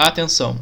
Atenção! 0.00 0.56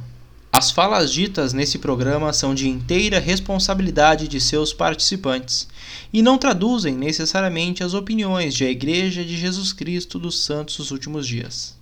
As 0.51 0.71
falas 0.71 1.12
ditas 1.12 1.52
nesse 1.52 1.79
programa 1.79 2.33
são 2.33 2.54
de 2.54 2.67
inteira 2.67 3.19
responsabilidade 3.19 4.28
de 4.28 4.40
seus 4.40 4.72
participantes 4.72 5.68
e 6.10 6.22
não 6.22 6.38
traduzem 6.38 6.94
necessariamente 6.94 7.84
as 7.84 7.92
opiniões 7.92 8.54
de 8.54 8.64
a 8.64 8.71
Igreja 8.71 9.22
de 9.22 9.37
Jesus 9.37 9.75
Cristo 9.75 10.19
dos 10.19 10.43
Santos 10.43 10.79
dos 10.79 10.91
Últimos 10.91 11.27
Dias. 11.27 11.77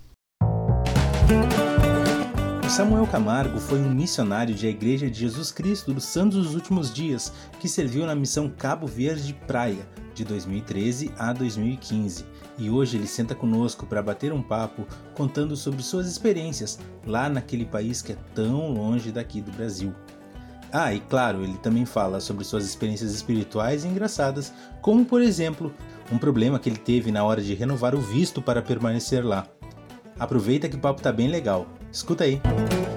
Samuel 2.68 3.06
Camargo 3.06 3.60
foi 3.60 3.78
um 3.78 3.94
missionário 3.94 4.52
de 4.52 4.66
a 4.66 4.70
Igreja 4.70 5.08
de 5.08 5.20
Jesus 5.20 5.52
Cristo 5.52 5.94
dos 5.94 6.06
Santos 6.06 6.42
dos 6.42 6.54
Últimos 6.56 6.92
Dias 6.92 7.32
que 7.60 7.68
serviu 7.68 8.04
na 8.04 8.16
missão 8.16 8.48
Cabo 8.50 8.88
Verde 8.88 9.32
Praia 9.46 9.88
de 10.12 10.24
2013 10.24 11.12
a 11.16 11.32
2015 11.32 12.24
e 12.58 12.70
hoje 12.70 12.96
ele 12.96 13.06
senta 13.06 13.34
conosco 13.34 13.86
para 13.86 14.02
bater 14.02 14.32
um 14.32 14.42
papo 14.42 14.86
contando 15.14 15.56
sobre 15.56 15.82
suas 15.82 16.06
experiências 16.06 16.78
lá 17.06 17.28
naquele 17.28 17.64
país 17.64 18.00
que 18.02 18.12
é 18.12 18.16
tão 18.34 18.72
longe 18.72 19.10
daqui 19.10 19.40
do 19.40 19.52
Brasil. 19.52 19.94
Ah, 20.72 20.92
e 20.92 21.00
claro, 21.00 21.44
ele 21.44 21.56
também 21.58 21.84
fala 21.84 22.20
sobre 22.20 22.44
suas 22.44 22.64
experiências 22.64 23.12
espirituais 23.12 23.84
e 23.84 23.88
engraçadas, 23.88 24.52
como 24.82 25.04
por 25.04 25.22
exemplo, 25.22 25.72
um 26.10 26.18
problema 26.18 26.58
que 26.58 26.68
ele 26.68 26.78
teve 26.78 27.12
na 27.12 27.22
hora 27.22 27.40
de 27.40 27.54
renovar 27.54 27.94
o 27.94 28.00
visto 28.00 28.42
para 28.42 28.60
permanecer 28.60 29.24
lá. 29.24 29.46
Aproveita 30.18 30.68
que 30.68 30.76
o 30.76 30.80
papo 30.80 31.00
tá 31.00 31.12
bem 31.12 31.28
legal. 31.28 31.66
Escuta 31.92 32.24
aí. 32.24 32.40
Fala 32.40 32.93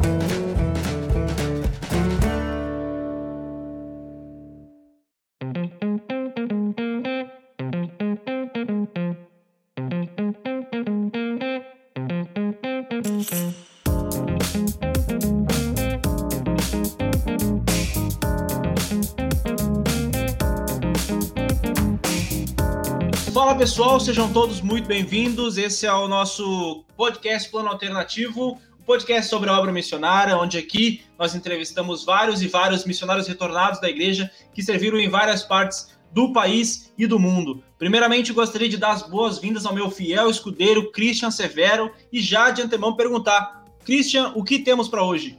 pessoal, 23.68 24.00
sejam 24.00 24.32
todos 24.32 24.62
muito 24.62 24.88
bem-vindos. 24.88 25.58
Esse 25.58 25.86
é 25.86 25.92
o 25.92 26.08
nosso 26.08 26.86
podcast 26.96 27.52
Plano 27.52 27.68
Alternativo, 27.68 28.58
um 28.80 28.84
podcast 28.86 29.30
sobre 29.30 29.50
a 29.50 29.60
obra 29.60 29.74
missionária, 29.74 30.38
onde 30.38 30.58
aqui 30.58 31.02
nós 31.20 31.36
entrevistamos 31.36 32.06
vários 32.06 32.42
e 32.42 32.48
vários 32.48 32.86
missionários 32.86 33.28
retornados 33.28 33.82
da 33.82 33.90
igreja 33.90 34.32
que 34.54 34.64
serviram 34.64 34.98
em 34.98 35.10
várias 35.10 35.44
partes 35.44 35.94
do 36.14 36.32
país 36.32 36.94
e 36.98 37.06
do 37.06 37.20
mundo. 37.20 37.62
Primeiramente, 37.78 38.32
gostaria 38.32 38.70
de 38.70 38.78
dar 38.78 38.92
as 38.92 39.04
boas-vindas 39.04 39.66
ao 39.66 39.76
meu 39.76 39.92
fiel 39.92 40.30
escudeiro 40.30 40.90
Christian 40.90 41.30
Severo 41.30 41.92
e 42.10 42.22
já 42.22 42.52
de 42.52 42.62
antemão 42.62 42.96
perguntar: 42.96 43.66
Christian, 43.84 44.32
o 44.34 44.46
que 44.46 44.60
temos 44.60 44.88
para 44.88 45.04
hoje? 45.04 45.38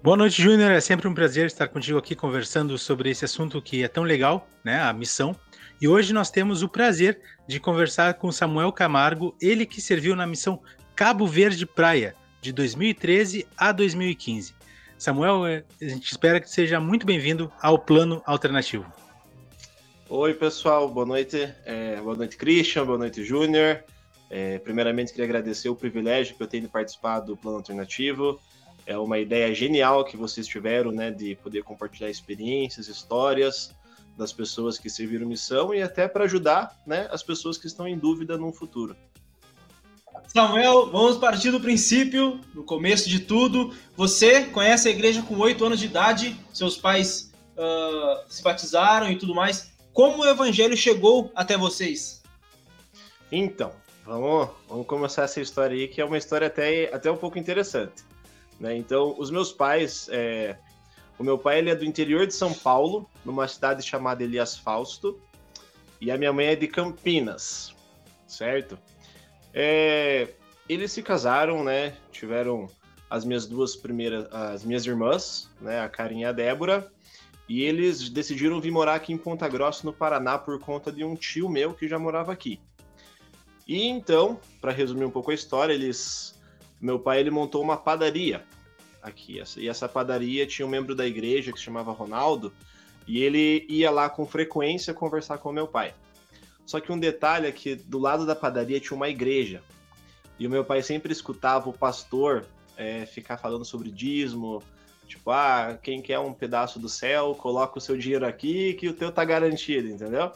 Boa 0.00 0.16
noite, 0.16 0.40
Júnior. 0.40 0.70
É 0.70 0.80
sempre 0.80 1.08
um 1.08 1.14
prazer 1.14 1.46
estar 1.46 1.66
contigo 1.66 1.98
aqui 1.98 2.14
conversando 2.14 2.78
sobre 2.78 3.10
esse 3.10 3.24
assunto 3.24 3.60
que 3.60 3.82
é 3.82 3.88
tão 3.88 4.04
legal, 4.04 4.48
né? 4.64 4.80
A 4.80 4.92
missão 4.92 5.34
e 5.82 5.88
hoje 5.88 6.12
nós 6.12 6.30
temos 6.30 6.62
o 6.62 6.68
prazer 6.68 7.20
de 7.44 7.58
conversar 7.58 8.14
com 8.14 8.30
Samuel 8.30 8.70
Camargo, 8.70 9.34
ele 9.42 9.66
que 9.66 9.80
serviu 9.80 10.14
na 10.14 10.24
missão 10.24 10.62
Cabo 10.94 11.26
Verde 11.26 11.66
Praia, 11.66 12.14
de 12.40 12.52
2013 12.52 13.48
a 13.56 13.72
2015. 13.72 14.54
Samuel, 14.96 15.44
é, 15.44 15.64
a 15.80 15.88
gente 15.88 16.08
espera 16.08 16.40
que 16.40 16.48
seja 16.48 16.78
muito 16.78 17.04
bem-vindo 17.04 17.50
ao 17.60 17.80
Plano 17.80 18.22
Alternativo. 18.24 18.86
Oi, 20.08 20.32
pessoal, 20.34 20.88
boa 20.88 21.04
noite. 21.04 21.52
É, 21.64 21.96
boa 21.96 22.14
noite, 22.14 22.36
Christian, 22.36 22.86
boa 22.86 22.98
noite, 22.98 23.24
Júnior. 23.24 23.82
É, 24.30 24.60
primeiramente, 24.60 25.10
queria 25.10 25.24
agradecer 25.24 25.68
o 25.68 25.74
privilégio 25.74 26.36
que 26.36 26.42
eu 26.44 26.46
tenho 26.46 26.62
de 26.62 26.68
participar 26.68 27.18
do 27.18 27.36
Plano 27.36 27.56
Alternativo. 27.56 28.40
É 28.86 28.96
uma 28.96 29.18
ideia 29.18 29.52
genial 29.52 30.04
que 30.04 30.16
vocês 30.16 30.46
tiveram, 30.46 30.92
né, 30.92 31.10
de 31.10 31.34
poder 31.34 31.64
compartilhar 31.64 32.08
experiências, 32.08 32.86
histórias, 32.86 33.74
das 34.16 34.32
pessoas 34.32 34.78
que 34.78 34.90
serviram 34.90 35.26
missão 35.26 35.74
e 35.74 35.82
até 35.82 36.06
para 36.06 36.24
ajudar 36.24 36.76
né, 36.86 37.08
as 37.10 37.22
pessoas 37.22 37.56
que 37.56 37.66
estão 37.66 37.86
em 37.86 37.98
dúvida 37.98 38.36
no 38.36 38.52
futuro. 38.52 38.96
Samuel, 40.28 40.90
vamos 40.90 41.18
partir 41.18 41.50
do 41.50 41.60
princípio, 41.60 42.40
no 42.54 42.64
começo 42.64 43.08
de 43.08 43.20
tudo. 43.20 43.74
Você 43.96 44.44
conhece 44.46 44.88
a 44.88 44.90
igreja 44.90 45.22
com 45.22 45.36
oito 45.38 45.64
anos 45.64 45.78
de 45.78 45.86
idade, 45.86 46.36
seus 46.52 46.76
pais 46.76 47.32
uh, 47.56 48.24
se 48.28 48.42
batizaram 48.42 49.10
e 49.10 49.16
tudo 49.16 49.34
mais. 49.34 49.72
Como 49.92 50.22
o 50.22 50.26
evangelho 50.26 50.76
chegou 50.76 51.30
até 51.34 51.56
vocês? 51.56 52.22
Então, 53.30 53.72
vamos, 54.06 54.48
vamos 54.68 54.86
começar 54.86 55.24
essa 55.24 55.40
história 55.40 55.76
aí, 55.76 55.88
que 55.88 56.00
é 56.00 56.04
uma 56.04 56.16
história 56.16 56.46
até, 56.46 56.94
até 56.94 57.10
um 57.10 57.16
pouco 57.16 57.38
interessante. 57.38 58.02
Né? 58.58 58.76
Então, 58.76 59.14
os 59.18 59.30
meus 59.30 59.52
pais, 59.52 60.08
é, 60.10 60.56
o 61.18 61.24
meu 61.24 61.38
pai 61.38 61.58
ele 61.58 61.70
é 61.70 61.74
do 61.74 61.84
interior 61.84 62.26
de 62.26 62.34
São 62.34 62.52
Paulo, 62.52 63.08
numa 63.24 63.46
cidade 63.46 63.82
chamada 63.82 64.22
Elias 64.22 64.56
Fausto, 64.56 65.20
e 66.00 66.10
a 66.10 66.18
minha 66.18 66.32
mãe 66.32 66.46
é 66.46 66.56
de 66.56 66.66
Campinas, 66.66 67.74
certo? 68.26 68.78
É, 69.54 70.28
eles 70.68 70.90
se 70.92 71.02
casaram, 71.02 71.62
né? 71.62 71.96
Tiveram 72.10 72.68
as 73.08 73.24
minhas 73.24 73.46
duas 73.46 73.76
primeiras, 73.76 74.26
as 74.32 74.64
minhas 74.64 74.84
irmãs, 74.86 75.50
né? 75.60 75.80
A 75.80 75.88
Karin 75.88 76.20
e 76.20 76.24
a 76.24 76.32
Débora, 76.32 76.90
e 77.48 77.62
eles 77.62 78.08
decidiram 78.08 78.60
vir 78.60 78.70
morar 78.70 78.94
aqui 78.94 79.12
em 79.12 79.18
Ponta 79.18 79.46
Grossa, 79.48 79.84
no 79.84 79.92
Paraná, 79.92 80.38
por 80.38 80.58
conta 80.58 80.90
de 80.90 81.04
um 81.04 81.14
tio 81.14 81.48
meu 81.48 81.74
que 81.74 81.86
já 81.86 81.98
morava 81.98 82.32
aqui. 82.32 82.58
E 83.68 83.84
então, 83.84 84.40
para 84.60 84.72
resumir 84.72 85.04
um 85.04 85.10
pouco 85.10 85.30
a 85.30 85.34
história, 85.34 85.72
eles, 85.72 86.40
meu 86.80 86.98
pai 86.98 87.20
ele 87.20 87.30
montou 87.30 87.62
uma 87.62 87.76
padaria 87.76 88.44
aqui. 89.02 89.42
E 89.56 89.68
essa 89.68 89.88
padaria 89.88 90.46
tinha 90.46 90.66
um 90.66 90.70
membro 90.70 90.94
da 90.94 91.06
igreja 91.06 91.52
que 91.52 91.58
se 91.58 91.64
chamava 91.64 91.92
Ronaldo, 91.92 92.52
e 93.06 93.22
ele 93.22 93.66
ia 93.68 93.90
lá 93.90 94.08
com 94.08 94.26
frequência 94.26 94.94
conversar 94.94 95.38
com 95.38 95.52
meu 95.52 95.66
pai. 95.66 95.94
Só 96.64 96.80
que 96.80 96.92
um 96.92 96.98
detalhe 96.98 97.46
é 97.46 97.52
que 97.52 97.74
do 97.74 97.98
lado 97.98 98.24
da 98.24 98.36
padaria 98.36 98.80
tinha 98.80 98.96
uma 98.96 99.08
igreja. 99.08 99.62
E 100.38 100.46
o 100.46 100.50
meu 100.50 100.64
pai 100.64 100.82
sempre 100.82 101.12
escutava 101.12 101.68
o 101.68 101.72
pastor 101.72 102.46
é, 102.76 103.04
ficar 103.04 103.36
falando 103.36 103.64
sobre 103.64 103.90
dízimo, 103.90 104.62
tipo, 105.06 105.30
ah, 105.30 105.78
quem 105.82 106.00
quer 106.00 106.18
um 106.18 106.32
pedaço 106.32 106.78
do 106.78 106.88
céu, 106.88 107.34
coloca 107.34 107.78
o 107.78 107.80
seu 107.80 107.96
dinheiro 107.96 108.26
aqui 108.26 108.74
que 108.74 108.88
o 108.88 108.94
teu 108.94 109.12
tá 109.12 109.24
garantido, 109.24 109.88
entendeu? 109.88 110.32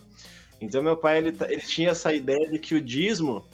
Então 0.60 0.82
meu 0.82 0.96
pai 0.96 1.18
ele, 1.18 1.36
ele 1.48 1.60
tinha 1.62 1.90
essa 1.90 2.12
ideia 2.12 2.50
de 2.50 2.58
que 2.58 2.74
o 2.74 2.80
dízimo 2.80 3.46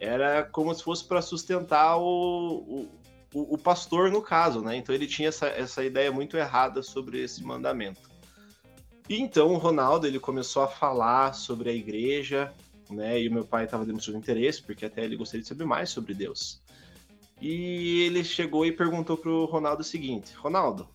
era 0.00 0.42
como 0.42 0.74
se 0.74 0.82
fosse 0.82 1.04
para 1.04 1.22
sustentar 1.22 1.96
o, 1.96 2.56
o, 2.56 2.88
o, 3.34 3.58
pastor 3.58 4.10
no 4.10 4.22
caso, 4.22 4.60
né? 4.60 4.76
Então 4.76 4.94
ele 4.94 5.06
tinha 5.06 5.28
essa, 5.28 5.46
essa 5.46 5.84
ideia 5.84 6.12
muito 6.12 6.36
errada 6.36 6.82
sobre 6.82 7.20
esse 7.20 7.42
mandamento. 7.42 8.08
E 9.08 9.20
então 9.20 9.52
o 9.52 9.58
Ronaldo 9.58 10.06
ele 10.06 10.20
começou 10.20 10.62
a 10.62 10.68
falar 10.68 11.34
sobre 11.34 11.68
a 11.68 11.72
igreja, 11.72 12.54
né? 12.88 13.20
E 13.20 13.28
o 13.28 13.32
meu 13.32 13.44
pai 13.44 13.64
estava 13.64 13.84
demonstrando 13.84 14.20
interesse, 14.20 14.62
porque 14.62 14.86
até 14.86 15.04
ele 15.04 15.16
gostaria 15.16 15.42
de 15.42 15.48
saber 15.48 15.64
mais 15.64 15.90
sobre 15.90 16.14
Deus. 16.14 16.62
E 17.40 18.02
ele 18.02 18.22
chegou 18.22 18.64
e 18.64 18.72
perguntou 18.72 19.16
pro 19.16 19.46
Ronaldo 19.46 19.82
o 19.82 19.84
seguinte: 19.84 20.32
Ronaldo, 20.34 20.88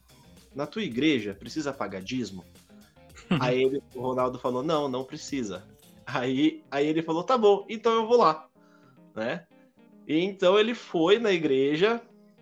na 0.56 0.66
tua 0.66 0.84
igreja 0.84 1.34
precisa 1.34 1.74
pagar 1.74 2.02
dízimo? 2.02 2.46
aí 3.40 3.62
ele, 3.64 3.84
o 3.94 4.02
Ronaldo 4.02 4.40
falou: 4.40 4.64
Não, 4.64 4.88
não 4.88 5.04
precisa. 5.04 5.68
Aí, 6.06 6.64
aí 6.72 6.88
ele 6.88 7.04
falou: 7.04 7.24
Tá 7.24 7.38
bom, 7.38 7.66
então 7.70 7.94
eu 7.94 8.08
vou 8.08 8.18
lá, 8.18 8.48
né? 9.14 9.46
E 10.08 10.18
então 10.18 10.58
ele 10.58 10.74
foi 10.74 11.20
na 11.20 11.32
igreja, 11.32 12.02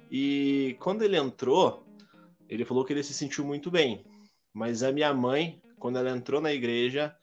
e 0.10 0.78
quando 0.80 1.02
ele 1.02 1.18
entrou, 1.18 1.86
ele 2.48 2.66
falou 2.66 2.86
que 2.86 2.94
ele 2.94 3.04
se 3.04 3.14
sentiu 3.14 3.46
muito 3.46 3.70
bem. 3.70 4.06
Mas 4.54 4.82
a 4.84 4.92
minha 4.92 5.14
mãe, 5.14 5.62
quando 5.78 5.98
ela 5.98 6.10
entrou 6.10 6.42
na 6.42 6.54
igreja, 6.54 7.16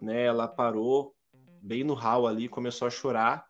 né, 0.00 0.24
ela 0.24 0.46
parou 0.46 1.14
bem 1.62 1.82
no 1.82 1.94
hall 1.94 2.26
ali, 2.26 2.48
começou 2.48 2.86
a 2.86 2.90
chorar, 2.90 3.46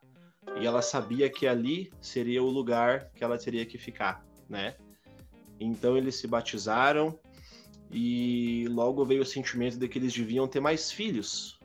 e 0.61 0.67
ela 0.67 0.81
sabia 0.81 1.29
que 1.29 1.47
ali 1.47 1.93
seria 2.01 2.43
o 2.43 2.49
lugar 2.49 3.11
que 3.15 3.23
ela 3.23 3.37
teria 3.37 3.67
que 3.67 3.77
ficar, 3.77 4.25
né? 4.49 4.77
Então 5.61 5.97
eles 5.97 6.17
se 6.17 6.27
batizaram 6.27 7.19
e 7.91 8.67
logo 8.71 9.05
veio 9.05 9.23
o 9.23 9.27
sentimento 9.27 9.77
de 9.79 9.89
que 9.89 9.99
eles 9.99 10.15
deviam 10.15 10.49
ter 10.49 10.61
mais 10.61 10.91
filhos. 10.91 11.59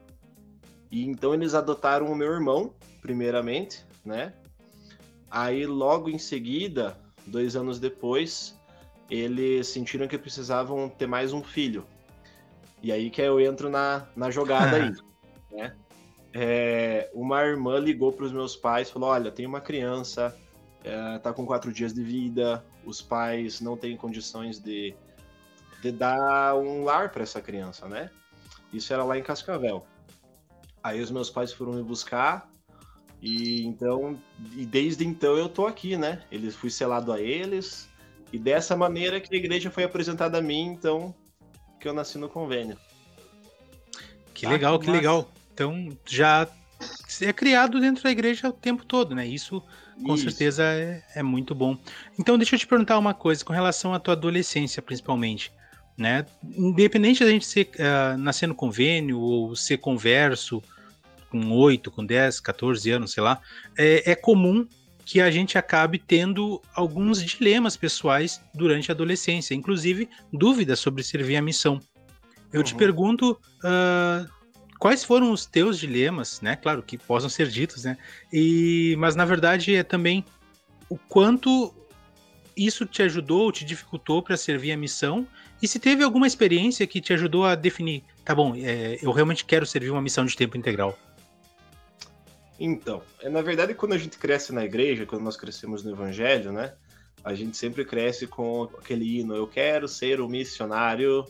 E 0.89 1.05
então 1.05 1.33
eles 1.33 1.53
adotaram 1.53 2.07
o 2.07 2.15
meu 2.15 2.31
irmão, 2.33 2.73
primeiramente, 3.01 3.85
né? 4.03 4.33
Aí 5.29 5.65
logo 5.65 6.09
em 6.09 6.17
seguida 6.17 6.99
dois 7.31 7.55
anos 7.55 7.79
depois, 7.79 8.59
eles 9.09 9.67
sentiram 9.67 10.07
que 10.07 10.17
precisavam 10.17 10.89
ter 10.89 11.07
mais 11.07 11.33
um 11.33 11.41
filho. 11.41 11.85
E 12.83 12.91
aí 12.91 13.09
que 13.09 13.21
eu 13.21 13.39
entro 13.39 13.69
na, 13.69 14.07
na 14.15 14.29
jogada 14.29 14.77
aí, 14.77 14.91
né? 15.51 15.75
É, 16.33 17.09
uma 17.13 17.41
irmã 17.43 17.77
ligou 17.77 18.11
para 18.11 18.25
os 18.25 18.31
meus 18.31 18.55
pais 18.55 18.87
e 18.87 18.91
falou: 18.91 19.09
Olha, 19.09 19.31
tem 19.31 19.45
uma 19.45 19.59
criança, 19.59 20.35
é, 20.83 21.17
tá 21.19 21.33
com 21.33 21.45
quatro 21.45 21.73
dias 21.73 21.93
de 21.93 22.03
vida, 22.03 22.63
os 22.85 23.01
pais 23.01 23.59
não 23.59 23.75
têm 23.75 23.97
condições 23.97 24.59
de, 24.59 24.95
de 25.81 25.91
dar 25.91 26.55
um 26.55 26.83
lar 26.83 27.11
para 27.11 27.23
essa 27.23 27.41
criança, 27.41 27.87
né? 27.87 28.09
Isso 28.73 28.93
era 28.93 29.03
lá 29.03 29.17
em 29.17 29.23
Cascavel. 29.23 29.85
Aí 30.81 31.01
os 31.01 31.11
meus 31.11 31.29
pais 31.29 31.51
foram 31.51 31.73
me 31.73 31.83
buscar 31.83 32.50
E 33.21 33.63
então, 33.63 34.19
e 34.55 34.65
desde 34.65 35.05
então 35.05 35.37
eu 35.37 35.47
tô 35.47 35.67
aqui, 35.67 35.95
né? 35.95 36.23
Eles 36.31 36.55
fui 36.55 36.69
selado 36.71 37.11
a 37.13 37.21
eles, 37.21 37.87
e 38.33 38.39
dessa 38.39 38.75
maneira 38.75 39.19
que 39.19 39.33
a 39.33 39.37
igreja 39.37 39.69
foi 39.69 39.83
apresentada 39.83 40.39
a 40.39 40.41
mim, 40.41 40.67
então, 40.67 41.13
que 41.79 41.87
eu 41.87 41.93
nasci 41.93 42.17
no 42.17 42.29
convênio. 42.29 42.77
Que 44.33 44.47
legal, 44.47 44.79
que 44.79 44.89
legal. 44.89 45.29
Então, 45.53 45.89
já 46.07 46.47
é 47.21 47.31
criado 47.31 47.79
dentro 47.79 48.03
da 48.03 48.09
igreja 48.09 48.49
o 48.49 48.53
tempo 48.53 48.83
todo, 48.85 49.13
né? 49.13 49.27
Isso 49.27 49.61
com 50.03 50.15
Isso. 50.15 50.23
certeza 50.23 50.63
é, 50.63 51.03
é, 51.15 51.23
muito 51.23 51.53
bom. 51.53 51.77
Então, 52.17 52.37
deixa 52.37 52.55
eu 52.55 52.59
te 52.59 52.65
perguntar 52.65 52.97
uma 52.97 53.13
coisa 53.13 53.45
com 53.45 53.53
relação 53.53 53.93
à 53.93 53.99
tua 53.99 54.13
adolescência, 54.13 54.81
principalmente. 54.81 55.51
Né? 55.97 56.25
Independente 56.43 57.23
da 57.23 57.29
gente 57.29 57.45
ser, 57.45 57.69
uh, 57.75 58.17
nascer 58.17 58.47
no 58.47 58.55
convênio 58.55 59.19
ou 59.19 59.55
ser 59.55 59.77
converso 59.77 60.63
com 61.31 61.51
8, 61.51 61.89
com 61.89 62.05
10, 62.05 62.39
14 62.41 62.91
anos, 62.91 63.11
sei 63.13 63.23
lá, 63.23 63.41
é, 63.77 64.11
é 64.11 64.15
comum 64.15 64.67
que 65.05 65.19
a 65.19 65.31
gente 65.31 65.57
acabe 65.57 65.97
tendo 65.97 66.61
alguns 66.75 67.23
dilemas 67.23 67.75
pessoais 67.75 68.41
durante 68.53 68.91
a 68.91 68.93
adolescência, 68.93 69.55
inclusive 69.55 70.07
dúvidas 70.31 70.79
sobre 70.79 71.03
servir 71.03 71.37
a 71.37 71.41
missão. 71.41 71.79
Eu 72.53 72.59
uhum. 72.59 72.63
te 72.63 72.75
pergunto 72.75 73.31
uh, 73.63 74.29
quais 74.77 75.03
foram 75.03 75.31
os 75.31 75.45
teus 75.45 75.79
dilemas, 75.79 76.41
né? 76.41 76.55
Claro 76.55 76.83
que 76.83 76.97
possam 76.97 77.29
ser 77.29 77.47
ditos, 77.47 77.83
né? 77.83 77.97
E, 78.31 78.95
mas 78.99 79.15
na 79.15 79.25
verdade 79.25 79.75
é 79.75 79.83
também 79.83 80.23
o 80.89 80.97
quanto 80.97 81.73
isso 82.55 82.85
te 82.85 83.01
ajudou, 83.01 83.51
te 83.51 83.65
dificultou 83.65 84.21
para 84.21 84.35
servir 84.35 84.71
a 84.71 84.77
missão 84.77 85.25
e 85.61 85.67
se 85.67 85.79
teve 85.79 86.03
alguma 86.03 86.27
experiência 86.27 86.85
que 86.87 86.99
te 86.99 87.13
ajudou 87.13 87.45
a 87.45 87.55
definir, 87.55 88.03
tá 88.25 88.33
bom, 88.35 88.53
é, 88.55 88.97
eu 89.01 89.11
realmente 89.11 89.45
quero 89.45 89.65
servir 89.65 89.91
uma 89.91 90.01
missão 90.01 90.25
de 90.25 90.35
tempo 90.35 90.57
integral. 90.57 90.97
Então, 92.63 93.01
é, 93.19 93.27
na 93.27 93.41
verdade, 93.41 93.73
quando 93.73 93.93
a 93.93 93.97
gente 93.97 94.19
cresce 94.19 94.53
na 94.53 94.63
igreja, 94.63 95.03
quando 95.03 95.23
nós 95.23 95.35
crescemos 95.35 95.81
no 95.81 95.89
evangelho, 95.89 96.51
né? 96.51 96.75
A 97.23 97.33
gente 97.33 97.57
sempre 97.57 97.83
cresce 97.83 98.27
com 98.27 98.69
aquele 98.77 99.17
hino, 99.19 99.35
eu 99.35 99.47
quero 99.47 99.87
ser 99.87 100.21
um 100.21 100.27
missionário, 100.27 101.25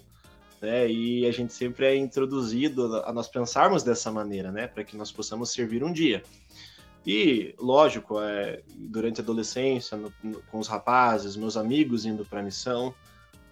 né? 0.61 0.91
E 0.91 1.25
a 1.25 1.31
gente 1.31 1.53
sempre 1.53 1.85
é 1.85 1.95
introduzido 1.95 2.97
a 2.97 3.13
nós 3.13 3.29
pensarmos 3.29 3.81
dessa 3.81 4.11
maneira, 4.11 4.51
né? 4.51 4.67
Para 4.67 4.83
que 4.83 4.97
nós 4.97 5.09
possamos 5.09 5.53
servir 5.53 5.85
um 5.85 5.93
dia. 5.93 6.21
E, 7.07 7.55
lógico, 7.57 8.19
é, 8.19 8.61
durante 8.75 9.21
a 9.21 9.23
adolescência, 9.23 9.95
no, 9.95 10.13
no, 10.21 10.41
com 10.51 10.59
os 10.59 10.67
rapazes, 10.67 11.37
meus 11.37 11.55
amigos 11.55 12.05
indo 12.05 12.25
para 12.25 12.41
a 12.41 12.43
missão, 12.43 12.93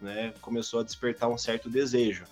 né? 0.01 0.33
Começou 0.41 0.81
a 0.81 0.83
despertar 0.83 1.29
um 1.29 1.37
certo 1.37 1.69
desejo. 1.69 2.25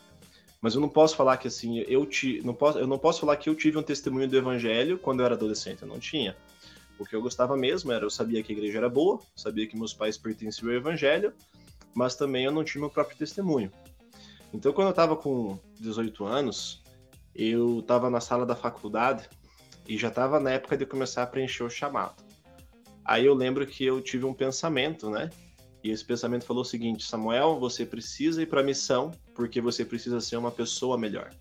Mas 0.61 0.75
eu 0.75 0.81
não 0.81 0.89
posso 0.89 1.15
falar 1.15 1.37
que 1.37 1.47
assim, 1.47 1.79
eu 1.87 2.05
te, 2.05 2.41
não 2.43 2.53
posso, 2.53 2.79
eu 2.79 2.87
não 2.87 2.97
posso 2.97 3.21
falar 3.21 3.37
que 3.37 3.49
eu 3.49 3.55
tive 3.55 3.77
um 3.77 3.83
testemunho 3.83 4.27
do 4.27 4.35
evangelho 4.35 4.97
quando 4.97 5.19
eu 5.19 5.25
era 5.25 5.35
adolescente, 5.35 5.83
eu 5.83 5.87
não 5.87 5.99
tinha. 5.99 6.35
O 6.97 7.05
que 7.05 7.15
eu 7.15 7.21
gostava 7.21 7.55
mesmo 7.55 7.91
era 7.91 8.03
eu 8.03 8.09
sabia 8.09 8.41
que 8.41 8.51
a 8.51 8.55
igreja 8.55 8.79
era 8.79 8.89
boa, 8.89 9.19
sabia 9.35 9.67
que 9.67 9.77
meus 9.77 9.93
pais 9.93 10.17
pertenciam 10.17 10.69
ao 10.69 10.75
evangelho, 10.75 11.31
mas 11.93 12.15
também 12.15 12.45
eu 12.45 12.51
não 12.51 12.63
tinha 12.63 12.81
meu 12.81 12.89
próprio 12.89 13.17
testemunho. 13.17 13.71
Então, 14.53 14.73
quando 14.73 14.87
eu 14.87 14.91
estava 14.91 15.15
com 15.15 15.59
18 15.79 16.25
anos, 16.25 16.81
eu 17.35 17.79
estava 17.79 18.09
na 18.09 18.19
sala 18.19 18.45
da 18.45 18.55
faculdade 18.55 19.29
e 19.87 19.97
já 19.97 20.07
estava 20.07 20.39
na 20.39 20.51
época 20.51 20.75
de 20.75 20.85
começar 20.85 21.23
a 21.23 21.27
preencher 21.27 21.63
o 21.63 21.69
chamado. 21.69 22.15
Aí 23.05 23.25
eu 23.25 23.33
lembro 23.33 23.65
que 23.65 23.85
eu 23.85 24.01
tive 24.01 24.25
um 24.25 24.33
pensamento, 24.33 25.09
né? 25.09 25.29
E 25.87 25.91
esse 25.91 26.03
pensamento 26.03 26.43
falou 26.43 26.63
o 26.63 26.65
seguinte: 26.65 27.05
Samuel, 27.05 27.57
você 27.61 27.85
precisa 27.85 28.41
ir 28.41 28.47
para 28.47 28.59
a 28.59 28.63
missão 28.63 29.11
porque 29.33 29.61
você 29.61 29.85
precisa 29.85 30.19
ser 30.19 30.35
uma 30.35 30.51
pessoa 30.51 30.97
melhor. 30.97 31.31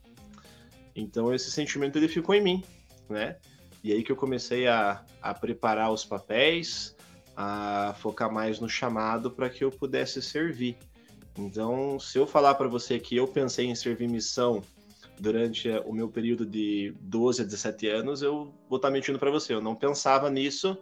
Então 0.94 1.34
esse 1.34 1.50
sentimento 1.50 1.98
ele 1.98 2.06
ficou 2.06 2.32
em 2.32 2.40
mim, 2.40 2.64
né? 3.08 3.38
E 3.82 3.92
aí 3.92 4.04
que 4.04 4.12
eu 4.12 4.16
comecei 4.16 4.68
a, 4.68 5.04
a 5.20 5.34
preparar 5.34 5.92
os 5.92 6.04
papéis, 6.04 6.94
a 7.36 7.96
focar 7.98 8.32
mais 8.32 8.60
no 8.60 8.68
chamado 8.68 9.32
para 9.32 9.50
que 9.50 9.64
eu 9.64 9.70
pudesse 9.72 10.22
servir. 10.22 10.76
Então, 11.36 11.98
se 11.98 12.16
eu 12.16 12.26
falar 12.26 12.54
para 12.54 12.68
você 12.68 13.00
que 13.00 13.16
eu 13.16 13.26
pensei 13.26 13.66
em 13.66 13.74
servir 13.74 14.08
missão 14.08 14.62
durante 15.18 15.68
o 15.84 15.92
meu 15.92 16.08
período 16.08 16.46
de 16.46 16.94
12 17.00 17.42
a 17.42 17.44
17 17.44 17.88
anos, 17.88 18.22
eu 18.22 18.54
vou 18.68 18.76
estar 18.76 18.88
tá 18.88 18.92
mentindo 18.92 19.18
para 19.18 19.30
você. 19.30 19.52
Eu 19.52 19.60
não 19.60 19.74
pensava 19.74 20.30
nisso 20.30 20.78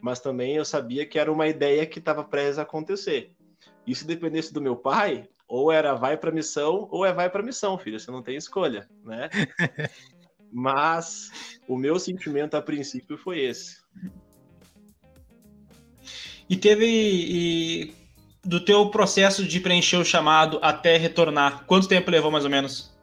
mas 0.00 0.20
também 0.20 0.56
eu 0.56 0.64
sabia 0.64 1.06
que 1.06 1.18
era 1.18 1.32
uma 1.32 1.46
ideia 1.46 1.86
que 1.86 1.98
estava 1.98 2.24
prestes 2.24 2.58
a 2.58 2.62
acontecer. 2.62 3.34
E 3.86 3.94
se 3.94 4.06
dependesse 4.06 4.52
do 4.52 4.60
meu 4.60 4.76
pai, 4.76 5.28
ou 5.46 5.70
era 5.70 5.94
vai 5.94 6.16
para 6.16 6.32
missão, 6.32 6.88
ou 6.90 7.04
é 7.04 7.12
vai 7.12 7.28
para 7.30 7.42
missão, 7.42 7.78
filho, 7.78 7.98
você 7.98 8.10
não 8.10 8.22
tem 8.22 8.36
escolha, 8.36 8.88
né? 9.04 9.28
mas 10.52 11.58
o 11.68 11.76
meu 11.76 11.98
sentimento 11.98 12.56
a 12.56 12.62
princípio 12.62 13.18
foi 13.18 13.40
esse. 13.40 13.82
E 16.48 16.56
teve 16.56 16.86
e, 16.86 17.94
do 18.44 18.64
teu 18.64 18.90
processo 18.90 19.44
de 19.44 19.58
preencher 19.58 19.96
o 19.96 20.04
chamado 20.04 20.58
até 20.62 20.96
retornar, 20.96 21.64
quanto 21.66 21.88
tempo 21.88 22.10
levou 22.10 22.30
mais 22.30 22.44
ou 22.44 22.50
menos? 22.50 22.94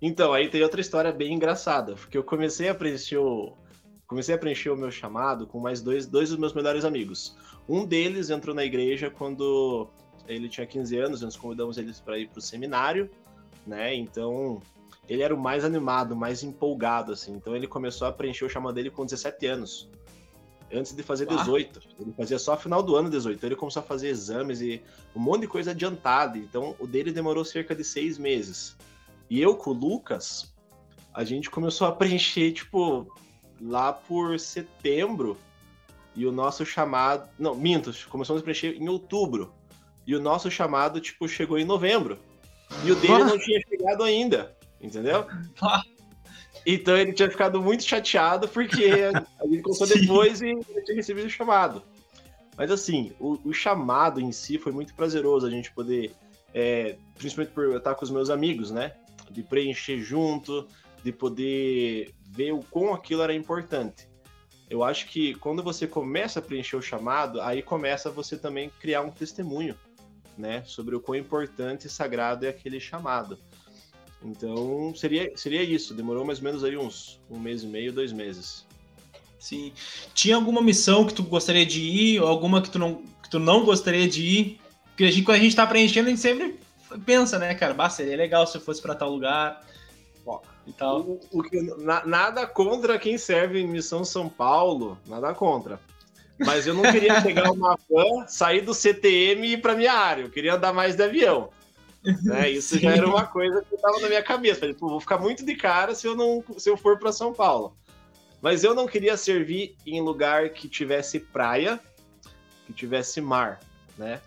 Então, 0.00 0.32
aí 0.32 0.48
tem 0.48 0.62
outra 0.62 0.80
história 0.80 1.10
bem 1.10 1.32
engraçada, 1.32 1.94
porque 1.94 2.16
eu 2.16 2.22
comecei 2.22 2.68
a 2.68 2.74
preencher 2.74 3.16
o, 3.16 3.56
comecei 4.06 4.34
a 4.34 4.38
preencher 4.38 4.70
o 4.70 4.76
meu 4.76 4.90
chamado 4.90 5.46
com 5.46 5.58
mais 5.58 5.80
dois, 5.80 6.06
dois 6.06 6.30
dos 6.30 6.38
meus 6.38 6.52
melhores 6.52 6.84
amigos. 6.84 7.36
Um 7.68 7.84
deles 7.84 8.30
entrou 8.30 8.54
na 8.54 8.64
igreja 8.64 9.10
quando 9.10 9.88
ele 10.26 10.48
tinha 10.48 10.66
15 10.66 10.96
anos, 10.98 11.20
nós 11.22 11.36
convidamos 11.36 11.78
eles 11.78 12.00
para 12.00 12.18
ir 12.18 12.28
para 12.28 12.38
o 12.38 12.42
seminário, 12.42 13.10
né? 13.66 13.94
Então, 13.94 14.60
ele 15.08 15.22
era 15.22 15.34
o 15.34 15.38
mais 15.38 15.64
animado, 15.64 16.16
mais 16.16 16.42
empolgado, 16.42 17.12
assim. 17.12 17.32
Então, 17.32 17.54
ele 17.54 17.66
começou 17.66 18.06
a 18.08 18.12
preencher 18.12 18.44
o 18.44 18.48
chamado 18.48 18.74
dele 18.74 18.90
com 18.90 19.04
17 19.04 19.46
anos. 19.46 19.88
Antes 20.72 20.92
de 20.92 21.02
fazer 21.02 21.26
18. 21.26 21.80
Ah. 21.82 21.94
Ele 22.00 22.12
fazia 22.12 22.38
só 22.38 22.56
final 22.56 22.82
do 22.82 22.96
ano 22.96 23.10
18. 23.10 23.36
Então, 23.36 23.48
ele 23.48 23.56
começou 23.56 23.80
a 23.80 23.84
fazer 23.84 24.08
exames 24.08 24.60
e 24.60 24.82
um 25.14 25.20
monte 25.20 25.42
de 25.42 25.48
coisa 25.48 25.70
adiantada. 25.72 26.38
Então, 26.38 26.74
o 26.78 26.86
dele 26.86 27.12
demorou 27.12 27.44
cerca 27.44 27.74
de 27.74 27.84
seis 27.84 28.18
meses. 28.18 28.76
E 29.28 29.40
eu 29.40 29.56
com 29.56 29.70
o 29.70 29.74
Lucas, 29.74 30.54
a 31.12 31.22
gente 31.22 31.50
começou 31.50 31.86
a 31.86 31.92
preencher, 31.92 32.52
tipo, 32.52 33.06
lá 33.60 33.92
por 33.92 34.38
setembro. 34.38 35.36
E 36.14 36.26
o 36.26 36.32
nosso 36.32 36.64
chamado. 36.64 37.28
Não, 37.38 37.54
minto, 37.54 37.92
começamos 38.08 38.40
a 38.40 38.44
preencher 38.44 38.76
em 38.76 38.88
outubro. 38.88 39.52
E 40.06 40.14
o 40.14 40.20
nosso 40.20 40.50
chamado, 40.50 41.00
tipo, 41.00 41.26
chegou 41.28 41.58
em 41.58 41.64
novembro. 41.64 42.18
E 42.84 42.92
o 42.92 42.96
dele 42.96 43.24
não 43.24 43.38
tinha 43.40 43.60
chegado 43.68 44.04
ainda. 44.04 44.56
Entendeu? 44.80 45.26
Então 46.66 46.96
ele 46.96 47.12
tinha 47.12 47.30
ficado 47.30 47.60
muito 47.60 47.84
chateado 47.84 48.48
porque 48.48 48.86
a 49.38 49.46
gente 49.46 49.62
começou 49.62 49.86
depois 50.00 50.40
e 50.40 50.46
ele 50.46 50.82
tinha 50.84 50.96
recebido 50.96 51.26
o 51.26 51.30
chamado. 51.30 51.82
Mas 52.56 52.70
assim, 52.70 53.12
o, 53.18 53.38
o, 53.44 53.52
chamado 53.52 54.20
em 54.20 54.32
si 54.32 54.58
foi 54.58 54.72
muito 54.72 54.94
prazeroso 54.94 55.46
a 55.46 55.50
gente 55.50 55.70
poder, 55.72 56.12
é, 56.54 56.96
principalmente 57.16 57.52
por 57.52 57.64
eu 57.64 57.76
estar 57.76 57.94
com 57.94 58.04
os 58.04 58.10
meus 58.10 58.30
amigos, 58.30 58.70
né? 58.70 58.92
De 59.30 59.42
preencher 59.42 59.98
junto, 59.98 60.66
de 61.04 61.12
poder 61.12 62.14
ver 62.26 62.52
o 62.52 62.60
quão 62.60 62.94
aquilo 62.94 63.22
era 63.22 63.34
importante. 63.34 64.08
Eu 64.70 64.82
acho 64.82 65.06
que 65.06 65.34
quando 65.34 65.62
você 65.62 65.86
começa 65.86 66.38
a 66.38 66.42
preencher 66.42 66.76
o 66.76 66.82
chamado, 66.82 67.42
aí 67.42 67.62
começa 67.62 68.10
você 68.10 68.38
também 68.38 68.70
criar 68.80 69.02
um 69.02 69.10
testemunho, 69.10 69.76
né, 70.36 70.64
sobre 70.64 70.96
o 70.96 71.00
quão 71.00 71.16
importante 71.16 71.86
e 71.86 71.90
sagrado 71.90 72.46
é 72.46 72.48
aquele 72.48 72.80
chamado. 72.80 73.38
Então, 74.24 74.94
seria, 74.96 75.30
seria 75.36 75.62
isso. 75.62 75.92
Demorou 75.92 76.24
mais 76.24 76.38
ou 76.38 76.44
menos 76.44 76.64
aí 76.64 76.78
uns 76.78 77.20
um 77.30 77.38
mês 77.38 77.62
e 77.62 77.66
meio, 77.66 77.92
dois 77.92 78.10
meses. 78.10 78.64
Sim. 79.38 79.74
Tinha 80.14 80.36
alguma 80.36 80.62
missão 80.62 81.06
que 81.06 81.12
tu 81.12 81.22
gostaria 81.22 81.66
de 81.66 81.82
ir, 81.82 82.22
ou 82.22 82.26
alguma 82.26 82.62
que 82.62 82.70
tu 82.70 82.78
não, 82.78 83.02
que 83.22 83.28
tu 83.28 83.38
não 83.38 83.62
gostaria 83.66 84.08
de 84.08 84.22
ir? 84.22 84.60
Porque 84.86 85.04
a 85.04 85.10
gente, 85.10 85.24
quando 85.24 85.36
a 85.36 85.40
gente 85.40 85.54
tá 85.54 85.66
preenchendo, 85.66 86.06
a 86.06 86.10
gente 86.10 86.22
sempre 86.22 86.58
pensa, 87.04 87.38
né, 87.38 87.54
cara? 87.54 87.74
Bah, 87.74 87.90
seria 87.90 88.16
legal 88.16 88.46
se 88.46 88.56
eu 88.56 88.62
fosse 88.62 88.80
para 88.80 88.94
tal 88.94 89.10
lugar 89.10 89.62
e 90.66 90.72
tal. 90.72 91.00
O, 91.00 91.20
o 91.32 91.42
que, 91.42 91.60
na, 91.60 92.04
nada 92.04 92.46
contra 92.46 92.98
quem 92.98 93.18
serve 93.18 93.60
em 93.60 93.66
Missão 93.66 94.04
São 94.04 94.28
Paulo, 94.28 94.98
nada 95.06 95.34
contra. 95.34 95.80
Mas 96.38 96.66
eu 96.66 96.74
não 96.74 96.82
queria 96.82 97.20
pegar 97.22 97.50
uma 97.50 97.78
van, 97.88 98.26
sair 98.26 98.60
do 98.60 98.74
CTM 98.74 99.46
e 99.46 99.52
ir 99.52 99.62
para 99.62 99.74
minha 99.74 99.92
área. 99.92 100.22
Eu 100.22 100.30
queria 100.30 100.54
andar 100.54 100.72
mais 100.72 100.96
de 100.96 101.02
avião. 101.02 101.50
Né? 102.22 102.50
Isso 102.50 102.74
Sim. 102.74 102.80
já 102.80 102.96
era 102.96 103.06
uma 103.06 103.24
coisa 103.24 103.62
que 103.62 103.74
estava 103.74 103.98
na 104.00 104.08
minha 104.08 104.22
cabeça. 104.22 104.60
Falei, 104.60 104.76
vou 104.78 105.00
ficar 105.00 105.18
muito 105.18 105.44
de 105.44 105.54
cara 105.54 105.94
se 105.94 106.06
eu 106.06 106.14
não 106.14 106.44
se 106.58 106.68
eu 106.68 106.76
for 106.76 106.98
para 106.98 107.12
São 107.12 107.32
Paulo. 107.32 107.76
Mas 108.42 108.62
eu 108.62 108.74
não 108.74 108.86
queria 108.86 109.16
servir 109.16 109.74
em 109.86 110.02
lugar 110.02 110.50
que 110.50 110.68
tivesse 110.68 111.18
praia, 111.18 111.80
que 112.66 112.74
tivesse 112.74 113.20
mar, 113.20 113.58
né? 113.96 114.20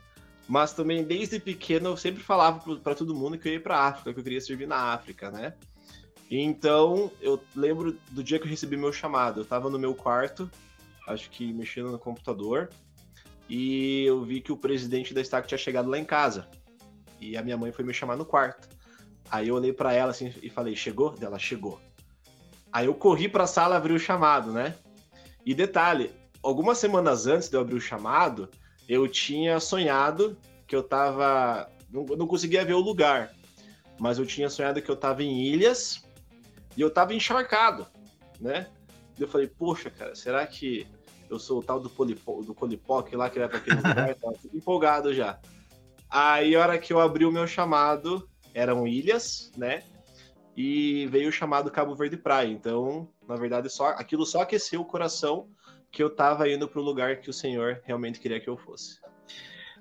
Mas 0.48 0.74
também 0.74 1.04
desde 1.04 1.40
pequeno 1.40 1.90
eu 1.90 1.98
sempre 1.98 2.24
falava 2.24 2.78
para 2.78 2.96
todo 2.96 3.14
mundo 3.14 3.38
que 3.38 3.48
eu 3.48 3.54
ia 3.54 3.60
para 3.60 3.78
África, 3.78 4.12
que 4.14 4.20
eu 4.20 4.24
queria 4.24 4.42
servir 4.42 4.68
na 4.68 4.94
África, 4.94 5.30
né? 5.30 5.54
Então, 6.30 7.10
eu 7.22 7.42
lembro 7.56 7.98
do 8.12 8.24
dia 8.24 8.38
que 8.38 8.46
eu 8.46 8.50
recebi 8.50 8.76
meu 8.76 8.92
chamado. 8.92 9.42
Eu 9.42 9.46
tava 9.46 9.70
no 9.70 9.80
meu 9.80 9.96
quarto, 9.96 10.50
acho 11.08 11.30
que 11.30 11.54
mexendo 11.54 11.92
no 11.92 12.00
computador, 12.00 12.70
e 13.50 14.04
eu 14.04 14.22
vi 14.24 14.42
que 14.42 14.52
o 14.52 14.58
presidente 14.58 15.14
da 15.14 15.22
Stack 15.22 15.48
tinha 15.48 15.58
chegado 15.58 15.90
lá 15.90 15.98
em 15.98 16.04
casa. 16.04 16.48
E 17.20 17.38
a 17.38 17.42
minha 17.42 17.58
mãe 17.58 17.72
foi 17.72 17.86
me 17.86 17.94
chamar 17.94 18.18
no 18.18 18.26
quarto. 18.26 18.68
Aí 19.32 19.48
eu 19.48 19.56
olhei 19.56 19.72
para 19.72 19.94
ela 19.94 20.12
assim 20.12 20.34
e 20.42 20.50
falei: 20.50 20.76
"Chegou?" 20.76 21.16
Ela 21.20 21.40
chegou. 21.40 21.80
Aí 22.72 22.86
eu 22.86 22.94
corri 22.94 23.30
para 23.30 23.46
a 23.46 23.48
sala, 23.48 23.78
abri 23.78 23.94
o 23.94 24.00
chamado, 24.00 24.52
né? 24.52 24.76
E 25.46 25.54
detalhe, 25.54 26.12
algumas 26.44 26.78
semanas 26.78 27.26
antes 27.26 27.48
de 27.48 27.56
eu 27.56 27.62
abrir 27.62 27.76
o 27.76 27.82
chamado, 27.82 28.50
eu 28.88 29.08
tinha 29.08 29.60
sonhado 29.60 30.38
que 30.68 30.76
eu 30.76 30.84
tava. 30.84 31.70
Não, 31.90 32.04
não 32.04 32.28
conseguia 32.28 32.66
ver 32.66 32.74
o 32.74 32.80
lugar, 32.80 33.34
mas 33.98 34.20
eu 34.20 34.26
tinha 34.26 34.50
sonhado 34.50 34.82
que 34.82 34.92
eu 34.92 34.96
tava 34.96 35.24
em 35.24 35.42
ilhas 35.42 36.07
e 36.78 36.82
eu 36.82 36.92
tava 36.92 37.16
encharcado, 37.16 37.88
né? 38.40 38.68
E 39.18 39.22
eu 39.24 39.28
falei, 39.28 39.48
poxa, 39.48 39.90
cara, 39.90 40.14
será 40.14 40.46
que 40.46 40.88
eu 41.28 41.40
sou 41.40 41.60
o 41.60 41.64
tal 41.64 41.80
do, 41.80 41.90
polipo, 41.90 42.44
do 42.44 42.54
Colipoc 42.54 43.12
lá 43.16 43.30
que 43.32 43.40
vai 43.40 43.50
pra 43.50 43.58
aquele 43.58 43.78
lugar? 43.78 44.16
Tava 44.16 44.36
empolgado 44.54 45.12
já. 45.12 45.40
Aí, 46.08 46.56
a 46.56 46.62
hora 46.62 46.78
que 46.78 46.94
eu 46.94 47.02
abri 47.02 47.26
o 47.26 47.32
meu 47.32 47.48
chamado, 47.48 48.30
eram 48.54 48.88
ilhas, 48.88 49.52
né? 49.58 49.84
E 50.56 51.08
veio 51.08 51.30
o 51.30 51.32
chamado 51.32 51.72
Cabo 51.72 51.96
Verde 51.96 52.16
Praia. 52.16 52.48
Então, 52.48 53.10
na 53.28 53.36
verdade, 53.36 53.70
só 53.70 53.88
aquilo 53.90 54.26
só 54.26 54.42
aqueceu 54.42 54.82
o 54.82 54.86
coração 54.86 55.50
que 55.92 56.02
eu 56.02 56.10
tava 56.10 56.48
indo 56.48 56.68
para 56.68 56.80
o 56.80 56.84
lugar 56.84 57.18
que 57.18 57.30
o 57.30 57.34
Senhor 57.34 57.82
realmente 57.84 58.20
queria 58.20 58.40
que 58.40 58.50
eu 58.50 58.56
fosse. 58.56 59.00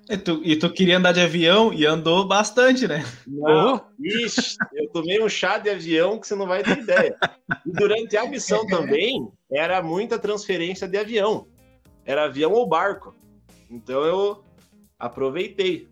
E 0.09 0.17
tu, 0.17 0.41
e 0.43 0.55
tu 0.55 0.69
queria 0.69 0.97
andar 0.97 1.11
de 1.11 1.19
avião 1.19 1.73
e 1.73 1.85
andou 1.85 2.25
bastante, 2.25 2.87
né? 2.87 3.03
Não, 3.27 3.85
ixi, 3.99 4.55
eu 4.73 4.89
tomei 4.89 5.21
um 5.21 5.27
chá 5.27 5.57
de 5.57 5.69
avião 5.69 6.17
que 6.17 6.25
você 6.25 6.35
não 6.35 6.47
vai 6.47 6.63
ter 6.63 6.77
ideia. 6.77 7.15
E 7.65 7.71
durante 7.71 8.15
a 8.15 8.25
missão 8.25 8.65
também, 8.67 9.27
era 9.51 9.81
muita 9.81 10.17
transferência 10.17 10.87
de 10.87 10.97
avião. 10.97 11.47
Era 12.05 12.23
avião 12.23 12.53
ou 12.53 12.65
barco. 12.65 13.13
Então 13.69 14.03
eu 14.03 14.43
aproveitei. 14.97 15.89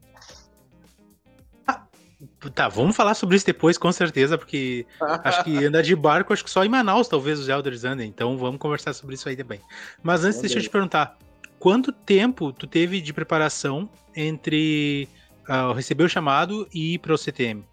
Tá, 2.54 2.70
vamos 2.70 2.96
falar 2.96 3.16
sobre 3.16 3.36
isso 3.36 3.46
depois, 3.46 3.78
com 3.78 3.92
certeza, 3.92 4.38
porque 4.38 4.86
acho 5.26 5.44
que 5.44 5.66
andar 5.66 5.82
de 5.82 5.96
barco, 5.96 6.32
acho 6.32 6.44
que 6.44 6.50
só 6.50 6.64
em 6.64 6.70
Manaus 6.70 7.10
talvez 7.10 7.38
os 7.38 7.50
Elders 7.50 7.84
andem, 7.84 8.08
então 8.08 8.38
vamos 8.38 8.60
conversar 8.60 8.94
sobre 8.94 9.16
isso 9.16 9.28
aí 9.28 9.36
também. 9.36 9.60
Mas 10.02 10.24
antes, 10.24 10.40
deixa 10.40 10.60
eu 10.60 10.62
te 10.62 10.70
perguntar, 10.70 11.18
quanto 11.60 11.92
tempo 11.92 12.52
tu 12.52 12.68
teve 12.68 13.02
de 13.02 13.14
preparação 13.14 13.90
entre 14.16 15.08
uh, 15.50 15.74
receber 15.74 16.04
o 16.04 16.10
chamado 16.10 16.68
e 16.74 16.94
ir 16.94 17.00
para 17.00 17.14
o 17.14 17.18
CTM? 17.18 17.66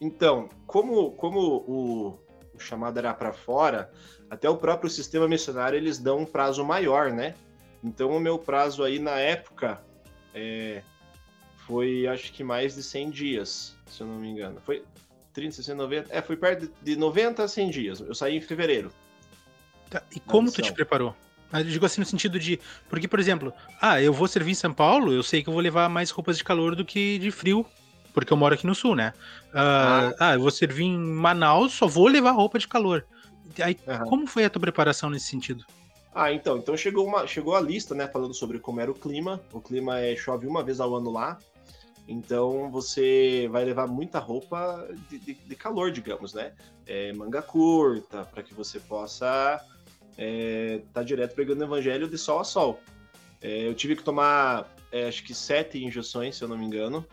Então, 0.00 0.48
como, 0.66 1.12
como 1.12 1.40
o, 1.40 2.18
o 2.54 2.58
chamado 2.58 2.98
era 2.98 3.14
para 3.14 3.32
fora, 3.32 3.90
até 4.28 4.48
o 4.48 4.56
próprio 4.56 4.90
sistema 4.90 5.28
missionário 5.28 5.76
eles 5.76 5.98
dão 5.98 6.18
um 6.18 6.26
prazo 6.26 6.64
maior, 6.64 7.12
né? 7.12 7.34
Então, 7.82 8.10
o 8.10 8.20
meu 8.20 8.38
prazo 8.38 8.82
aí 8.82 8.98
na 8.98 9.18
época 9.18 9.82
é, 10.34 10.82
foi 11.66 12.06
acho 12.06 12.32
que 12.32 12.42
mais 12.42 12.74
de 12.74 12.82
100 12.82 13.10
dias, 13.10 13.76
se 13.86 14.00
eu 14.00 14.06
não 14.06 14.16
me 14.16 14.28
engano. 14.28 14.60
Foi 14.64 14.82
30, 15.32 15.56
60, 15.56 15.82
90. 15.82 16.14
É, 16.14 16.22
foi 16.22 16.36
perto 16.36 16.70
de 16.82 16.96
90 16.96 17.44
a 17.44 17.48
100 17.48 17.70
dias. 17.70 18.00
Eu 18.00 18.14
saí 18.14 18.36
em 18.36 18.40
fevereiro. 18.40 18.90
Tá, 19.90 20.02
e 20.14 20.20
como 20.20 20.50
tu 20.50 20.62
te 20.62 20.72
preparou? 20.72 21.14
Eu 21.60 21.64
digo 21.64 21.86
assim 21.86 22.00
no 22.00 22.06
sentido 22.06 22.38
de. 22.38 22.58
Porque, 22.88 23.06
por 23.06 23.20
exemplo, 23.20 23.52
ah, 23.80 24.00
eu 24.00 24.12
vou 24.12 24.26
servir 24.26 24.52
em 24.52 24.54
São 24.54 24.72
Paulo, 24.72 25.12
eu 25.12 25.22
sei 25.22 25.42
que 25.42 25.48
eu 25.48 25.52
vou 25.52 25.62
levar 25.62 25.88
mais 25.88 26.10
roupas 26.10 26.36
de 26.36 26.44
calor 26.44 26.74
do 26.74 26.84
que 26.84 27.18
de 27.18 27.30
frio, 27.30 27.64
porque 28.12 28.32
eu 28.32 28.36
moro 28.36 28.54
aqui 28.54 28.66
no 28.66 28.74
sul, 28.74 28.94
né? 28.94 29.12
Uh, 29.46 29.54
ah. 29.54 30.14
ah, 30.18 30.34
eu 30.34 30.40
vou 30.40 30.50
servir 30.50 30.84
em 30.84 30.98
Manaus, 30.98 31.72
só 31.72 31.86
vou 31.86 32.08
levar 32.08 32.32
roupa 32.32 32.58
de 32.58 32.66
calor. 32.66 33.06
Aí, 33.60 33.76
uhum. 33.86 34.08
como 34.08 34.26
foi 34.26 34.44
a 34.44 34.50
tua 34.50 34.60
preparação 34.60 35.10
nesse 35.10 35.26
sentido? 35.26 35.64
Ah, 36.14 36.32
então, 36.32 36.58
então 36.58 36.76
chegou, 36.76 37.06
uma, 37.06 37.26
chegou 37.26 37.56
a 37.56 37.60
lista, 37.60 37.94
né, 37.94 38.06
falando 38.06 38.34
sobre 38.34 38.58
como 38.58 38.80
era 38.80 38.90
o 38.90 38.94
clima. 38.94 39.40
O 39.52 39.60
clima 39.60 39.98
é 39.98 40.14
chove 40.14 40.46
uma 40.46 40.62
vez 40.62 40.80
ao 40.80 40.94
ano 40.94 41.10
lá, 41.10 41.38
então 42.06 42.70
você 42.70 43.48
vai 43.50 43.64
levar 43.64 43.86
muita 43.86 44.18
roupa 44.18 44.86
de, 45.08 45.18
de, 45.18 45.34
de 45.34 45.56
calor, 45.56 45.90
digamos, 45.90 46.32
né? 46.32 46.52
É, 46.86 47.12
manga 47.12 47.42
curta, 47.42 48.24
para 48.24 48.42
que 48.42 48.54
você 48.54 48.78
possa 48.78 49.60
é, 50.16 50.80
tá 50.92 51.02
direto 51.02 51.34
pegando 51.34 51.60
o 51.60 51.64
evangelho 51.64 52.08
de 52.08 52.18
sol 52.18 52.40
a 52.40 52.44
sol. 52.44 52.80
É, 53.40 53.68
eu 53.68 53.74
tive 53.74 53.96
que 53.96 54.02
tomar, 54.02 54.72
é, 54.90 55.06
acho 55.06 55.22
que 55.24 55.34
sete 55.34 55.82
injeções, 55.82 56.36
se 56.36 56.42
eu 56.42 56.48
não 56.48 56.56
me 56.56 56.64
engano, 56.64 57.06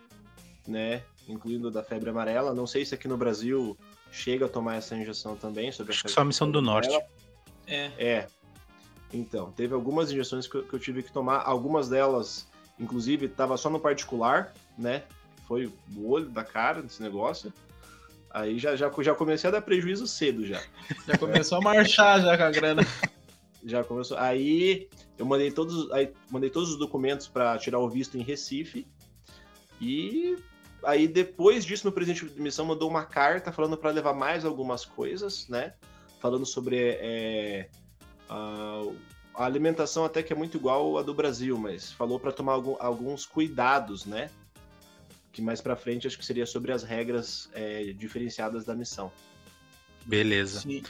né? 0.68 1.04
Incluindo 1.28 1.70
da 1.70 1.84
febre 1.84 2.10
amarela. 2.10 2.54
Não 2.54 2.66
sei 2.66 2.86
se 2.86 2.96
aqui 2.96 3.08
no 3.08 3.18
Brasil 3.18 3.78
chega 4.12 4.46
a 4.46 4.50
tomar 4.50 4.76
essa 4.76 4.96
injeção 4.96 5.36
também. 5.36 5.72
Sobre 5.72 5.94
acho 5.94 6.04
que 6.04 6.10
só 6.10 6.22
a 6.22 6.26
missão 6.26 6.50
do 6.50 6.62
norte. 6.62 6.90
É. 7.68 7.92
É. 7.98 8.28
Então, 9.14 9.52
teve 9.52 9.74
algumas 9.74 10.12
injeções 10.12 10.48
que 10.48 10.56
eu, 10.56 10.64
que 10.64 10.74
eu 10.74 10.80
tive 10.80 11.04
que 11.04 11.12
tomar. 11.12 11.44
Algumas 11.46 11.90
delas, 11.90 12.48
inclusive, 12.80 13.26
estava 13.26 13.58
só 13.58 13.70
no 13.70 13.80
particular 13.80 14.54
né? 14.78 15.04
Foi 15.48 15.72
o 15.96 16.10
olho 16.10 16.30
da 16.30 16.44
cara 16.44 16.82
desse 16.82 17.02
negócio. 17.02 17.54
Aí 18.34 18.58
já, 18.58 18.76
já, 18.76 18.92
já 19.00 19.14
comecei 19.14 19.48
a 19.50 19.52
dar 19.52 19.62
prejuízo 19.62 20.08
cedo 20.08 20.46
já. 20.46 20.62
Já 21.08 21.18
começou 21.18 21.58
a 21.58 21.62
marchar 21.62 22.22
já 22.22 22.38
com 22.38 22.44
a 22.44 22.52
grana. 22.52 22.82
Já 23.64 23.84
começou. 23.84 24.18
Aí 24.18 24.90
eu 25.18 25.26
mandei 25.26 25.52
todos, 25.52 25.92
aí, 25.92 26.12
mandei 26.30 26.50
todos 26.50 26.72
os 26.72 26.78
documentos 26.78 27.28
para 27.28 27.58
tirar 27.58 27.80
o 27.80 27.90
visto 27.90 28.18
em 28.18 28.22
Recife. 28.22 28.88
E 29.80 30.38
aí 30.84 31.08
depois 31.08 31.66
disso, 31.66 31.86
meu 31.86 31.92
presidente 31.92 32.28
de 32.34 32.42
missão 32.42 32.66
mandou 32.66 32.90
uma 32.90 33.04
carta 33.04 33.52
falando 33.52 33.78
para 33.78 33.92
levar 33.92 34.14
mais 34.14 34.46
algumas 34.46 34.86
coisas, 34.86 35.48
né? 35.48 35.74
Falando 36.20 36.46
sobre 36.46 36.78
é, 36.78 37.70
a, 38.30 38.84
a, 39.36 39.46
alimentação 39.46 40.06
até 40.06 40.24
que 40.24 40.32
é 40.32 40.36
muito 40.36 40.58
igual 40.58 40.98
a 40.98 41.02
do 41.02 41.14
Brasil, 41.14 41.58
mas 41.58 41.92
falou 41.92 42.20
para 42.20 42.32
tomar 42.32 42.54
algum, 42.54 42.76
alguns 42.80 43.26
cuidados, 43.26 44.06
né? 44.06 44.30
Que 45.32 45.42
mais 45.42 45.62
para 45.62 45.76
frente 45.76 46.08
acho 46.08 46.18
que 46.18 46.26
seria 46.26 46.46
sobre 46.46 46.72
as 46.72 46.84
regras 46.84 47.50
é, 47.54 47.94
diferenciadas 47.94 48.66
da 48.66 48.76
missão. 48.76 49.12
Beleza. 50.06 50.62
Sim. 50.62 50.84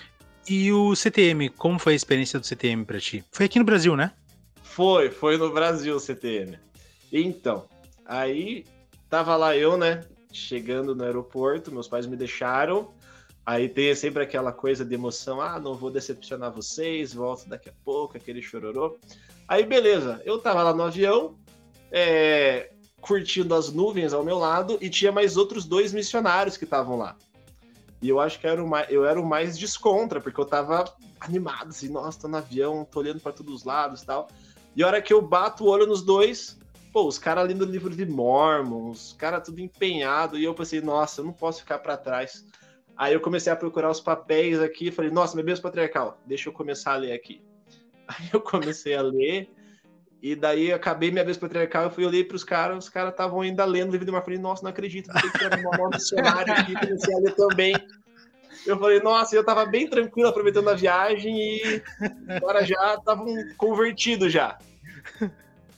E 0.49 0.71
o 0.71 0.95
CTM, 0.95 1.49
como 1.49 1.77
foi 1.77 1.93
a 1.93 1.95
experiência 1.95 2.39
do 2.39 2.45
CTM 2.45 2.83
para 2.83 2.99
ti? 2.99 3.23
Foi 3.31 3.45
aqui 3.45 3.59
no 3.59 3.65
Brasil, 3.65 3.95
né? 3.95 4.11
Foi, 4.63 5.11
foi 5.11 5.37
no 5.37 5.51
Brasil 5.51 5.95
o 5.95 5.99
CTM. 5.99 6.57
Então, 7.11 7.67
aí 8.05 8.65
tava 9.09 9.35
lá 9.35 9.55
eu, 9.55 9.77
né, 9.77 10.01
chegando 10.31 10.95
no 10.95 11.03
aeroporto, 11.03 11.71
meus 11.71 11.87
pais 11.87 12.07
me 12.07 12.15
deixaram. 12.15 12.91
Aí 13.45 13.67
tem 13.67 13.93
sempre 13.95 14.23
aquela 14.23 14.51
coisa 14.51 14.85
de 14.85 14.93
emoção, 14.93 15.41
ah, 15.41 15.59
não 15.59 15.75
vou 15.75 15.91
decepcionar 15.91 16.51
vocês, 16.51 17.13
volto 17.13 17.49
daqui 17.49 17.69
a 17.69 17.73
pouco, 17.83 18.15
aquele 18.15 18.41
chororô. 18.41 18.97
Aí 19.47 19.65
beleza, 19.65 20.21
eu 20.23 20.39
tava 20.39 20.63
lá 20.63 20.73
no 20.73 20.83
avião, 20.83 21.35
é, 21.91 22.71
curtindo 23.01 23.53
as 23.55 23.71
nuvens 23.71 24.13
ao 24.13 24.23
meu 24.23 24.37
lado 24.37 24.77
e 24.79 24.89
tinha 24.89 25.11
mais 25.11 25.35
outros 25.35 25.65
dois 25.65 25.91
missionários 25.91 26.55
que 26.55 26.63
estavam 26.63 26.97
lá. 26.97 27.17
E 28.01 28.09
eu 28.09 28.19
acho 28.19 28.39
que 28.39 28.47
era 28.47 28.63
mais, 28.63 28.89
eu 28.89 29.05
era 29.05 29.19
o 29.19 29.25
mais 29.25 29.57
descontra, 29.57 30.21
porque 30.21 30.39
eu 30.39 30.45
tava 30.45 30.85
animado, 31.19 31.69
assim, 31.69 31.89
nossa, 31.89 32.21
tô 32.21 32.27
no 32.27 32.37
avião, 32.37 32.85
tô 32.89 32.99
olhando 32.99 33.19
para 33.19 33.31
todos 33.31 33.53
os 33.53 33.63
lados 33.63 34.01
e 34.01 34.05
tal. 34.05 34.27
E 34.75 34.83
a 34.83 34.87
hora 34.87 35.01
que 35.01 35.13
eu 35.13 35.21
bato 35.21 35.63
o 35.63 35.67
olho 35.67 35.85
nos 35.85 36.01
dois, 36.01 36.57
pô, 36.91 37.07
os 37.07 37.19
caras 37.19 37.47
lendo 37.47 37.61
o 37.63 37.69
livro 37.69 37.95
de 37.95 38.05
Mormon, 38.05 38.89
os 38.89 39.13
caras 39.13 39.43
tudo 39.43 39.59
empenhado, 39.59 40.37
e 40.37 40.43
eu 40.43 40.53
pensei, 40.53 40.81
nossa, 40.81 41.21
eu 41.21 41.25
não 41.25 41.33
posso 41.33 41.59
ficar 41.59 41.79
para 41.79 41.97
trás. 41.97 42.45
Aí 42.97 43.13
eu 43.13 43.21
comecei 43.21 43.51
a 43.51 43.55
procurar 43.55 43.89
os 43.89 44.01
papéis 44.01 44.59
aqui, 44.59 44.91
falei, 44.91 45.11
nossa, 45.11 45.35
meu 45.35 45.45
Deus 45.45 45.59
patriarcal, 45.59 46.17
deixa 46.25 46.49
eu 46.49 46.53
começar 46.53 46.93
a 46.93 46.97
ler 46.97 47.13
aqui. 47.13 47.43
Aí 48.07 48.29
eu 48.33 48.41
comecei 48.41 48.95
a 48.95 49.01
ler, 49.01 49.49
e 50.21 50.35
daí 50.35 50.71
acabei 50.71 51.09
minha 51.09 51.25
vez 51.25 51.35
patriarcal, 51.35 51.85
eu 51.85 51.89
fui 51.89 52.05
olhei 52.05 52.23
para 52.23 52.35
os 52.35 52.43
caras, 52.43 52.83
os 52.83 52.89
caras 52.89 53.11
estavam 53.11 53.41
ainda 53.41 53.65
lendo 53.65 53.89
o 53.89 53.91
livro 53.91 54.05
de 54.05 54.11
Marfim, 54.11 54.37
nossa, 54.37 54.61
não 54.61 54.69
acredito, 54.69 55.11
ter 55.11 55.31
que 55.31 55.39
tirar 55.39 55.59
uma 55.59 55.75
mão 55.75 55.89
missionária 55.89 56.53
aqui, 56.53 56.73
comecei 56.73 57.15
a 57.15 57.17
ler 57.17 57.35
também. 57.35 57.73
Eu 58.67 58.77
falei, 58.77 58.99
nossa, 58.99 59.35
eu 59.35 59.43
tava 59.43 59.65
bem 59.65 59.89
tranquilo 59.89 60.29
aproveitando 60.29 60.69
a 60.69 60.75
viagem 60.75 61.35
e 61.35 61.83
agora 62.27 62.63
já 62.63 62.93
estavam 62.93 63.25
convertidos 63.57 64.31
já. 64.31 64.59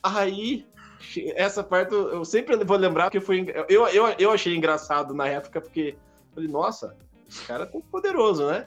Aí, 0.03 0.65
essa 1.35 1.63
parte 1.63 1.93
eu 1.93 2.25
sempre 2.25 2.57
vou 2.57 2.75
lembrar 2.75 3.09
que 3.09 3.21
foi. 3.21 3.45
Eu, 3.69 3.87
eu, 3.87 4.07
eu 4.19 4.31
achei 4.31 4.53
engraçado 4.53 5.13
na 5.13 5.25
época, 5.25 5.61
porque 5.61 5.95
falei, 6.35 6.49
nossa, 6.49 6.97
esse 7.29 7.45
cara 7.45 7.63
é 7.63 7.67
tão 7.67 7.79
poderoso, 7.79 8.45
né? 8.47 8.65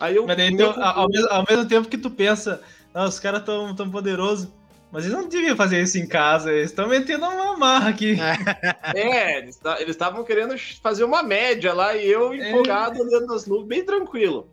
Aí 0.00 0.16
eu. 0.16 0.26
Mas 0.26 0.38
daí, 0.38 0.56
ao, 0.62 1.08
mesmo, 1.10 1.28
ao 1.28 1.44
mesmo 1.46 1.68
tempo 1.68 1.88
que 1.88 1.98
tu 1.98 2.10
pensa, 2.10 2.62
ah, 2.94 3.04
os 3.04 3.20
caras 3.20 3.42
tão, 3.42 3.74
tão 3.74 3.90
poderosos 3.90 4.48
mas 4.94 5.04
eles 5.04 5.18
não 5.18 5.28
deviam 5.28 5.56
fazer 5.56 5.82
isso 5.82 5.98
em 5.98 6.06
casa, 6.06 6.52
eles 6.52 6.70
estão 6.70 6.88
metendo 6.88 7.26
uma 7.26 7.56
marra 7.56 7.88
aqui. 7.88 8.14
É, 8.94 9.38
eles 9.38 9.60
estavam 9.88 10.22
querendo 10.22 10.56
fazer 10.80 11.02
uma 11.02 11.20
média 11.20 11.74
lá 11.74 11.96
e 11.96 12.08
eu 12.08 12.32
é. 12.32 12.48
empolgado 12.48 12.98
é. 12.98 13.02
olhando 13.02 13.26
nas 13.26 13.44
nuvens, 13.44 13.66
bem 13.66 13.84
tranquilo. 13.84 14.48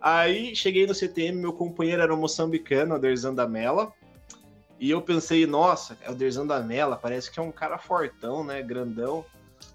Aí 0.00 0.54
cheguei 0.54 0.86
no 0.86 0.94
CTM, 0.94 1.36
meu 1.40 1.52
companheiro 1.52 2.00
era 2.00 2.14
um 2.14 2.16
moçambicano, 2.16 2.94
o 2.94 2.98
Derzan 2.98 3.34
Mela. 3.48 3.92
E 4.78 4.88
eu 4.88 5.02
pensei, 5.02 5.44
nossa, 5.46 5.98
é 6.00 6.10
o 6.12 6.14
Derzan 6.14 6.44
Mela, 6.64 6.96
parece 6.96 7.28
que 7.28 7.40
é 7.40 7.42
um 7.42 7.50
cara 7.50 7.76
fortão, 7.76 8.44
né? 8.44 8.62
Grandão. 8.62 9.24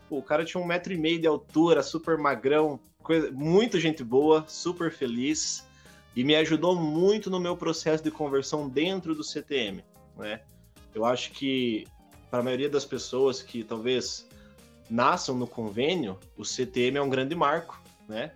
Pô, 0.07 0.19
o 0.19 0.23
cara 0.23 0.45
tinha 0.45 0.63
um 0.63 0.65
metro 0.65 0.93
e 0.93 0.97
meio 0.97 1.19
de 1.19 1.27
altura, 1.27 1.83
super 1.83 2.17
magrão, 2.17 2.79
coisa, 3.03 3.29
muito 3.29 3.77
gente 3.77 4.05
boa, 4.05 4.45
super 4.47 4.89
feliz 4.89 5.69
e 6.15 6.23
me 6.23 6.35
ajudou 6.35 6.75
muito 6.75 7.29
no 7.29 7.39
meu 7.39 7.55
processo 7.55 8.03
de 8.03 8.11
conversão 8.11 8.67
dentro 8.67 9.15
do 9.15 9.23
CTM, 9.23 9.83
né? 10.17 10.41
Eu 10.93 11.05
acho 11.05 11.31
que 11.31 11.87
para 12.29 12.39
a 12.39 12.43
maioria 12.43 12.69
das 12.69 12.85
pessoas 12.85 13.41
que 13.41 13.63
talvez 13.63 14.27
nasçam 14.89 15.35
no 15.35 15.47
convênio, 15.47 16.19
o 16.35 16.43
CTM 16.43 16.97
é 16.97 17.01
um 17.01 17.09
grande 17.09 17.35
marco, 17.35 17.81
né? 18.07 18.31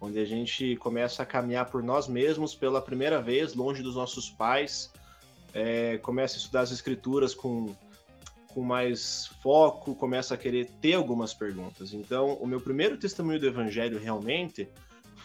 onde 0.00 0.18
a 0.18 0.24
gente 0.24 0.76
começa 0.76 1.22
a 1.22 1.26
caminhar 1.26 1.66
por 1.66 1.82
nós 1.82 2.08
mesmos 2.08 2.54
pela 2.54 2.80
primeira 2.80 3.20
vez, 3.20 3.54
longe 3.54 3.82
dos 3.82 3.94
nossos 3.94 4.30
pais, 4.30 4.90
é, 5.52 5.98
começa 5.98 6.36
a 6.36 6.38
estudar 6.38 6.60
as 6.62 6.72
escrituras 6.72 7.34
com, 7.34 7.74
com 8.48 8.62
mais 8.62 9.26
foco, 9.42 9.94
começa 9.94 10.34
a 10.34 10.36
querer 10.38 10.70
ter 10.80 10.94
algumas 10.94 11.34
perguntas. 11.34 11.92
Então, 11.92 12.34
o 12.34 12.46
meu 12.46 12.60
primeiro 12.60 12.96
testemunho 12.96 13.38
do 13.38 13.46
evangelho 13.46 13.98
realmente 13.98 14.66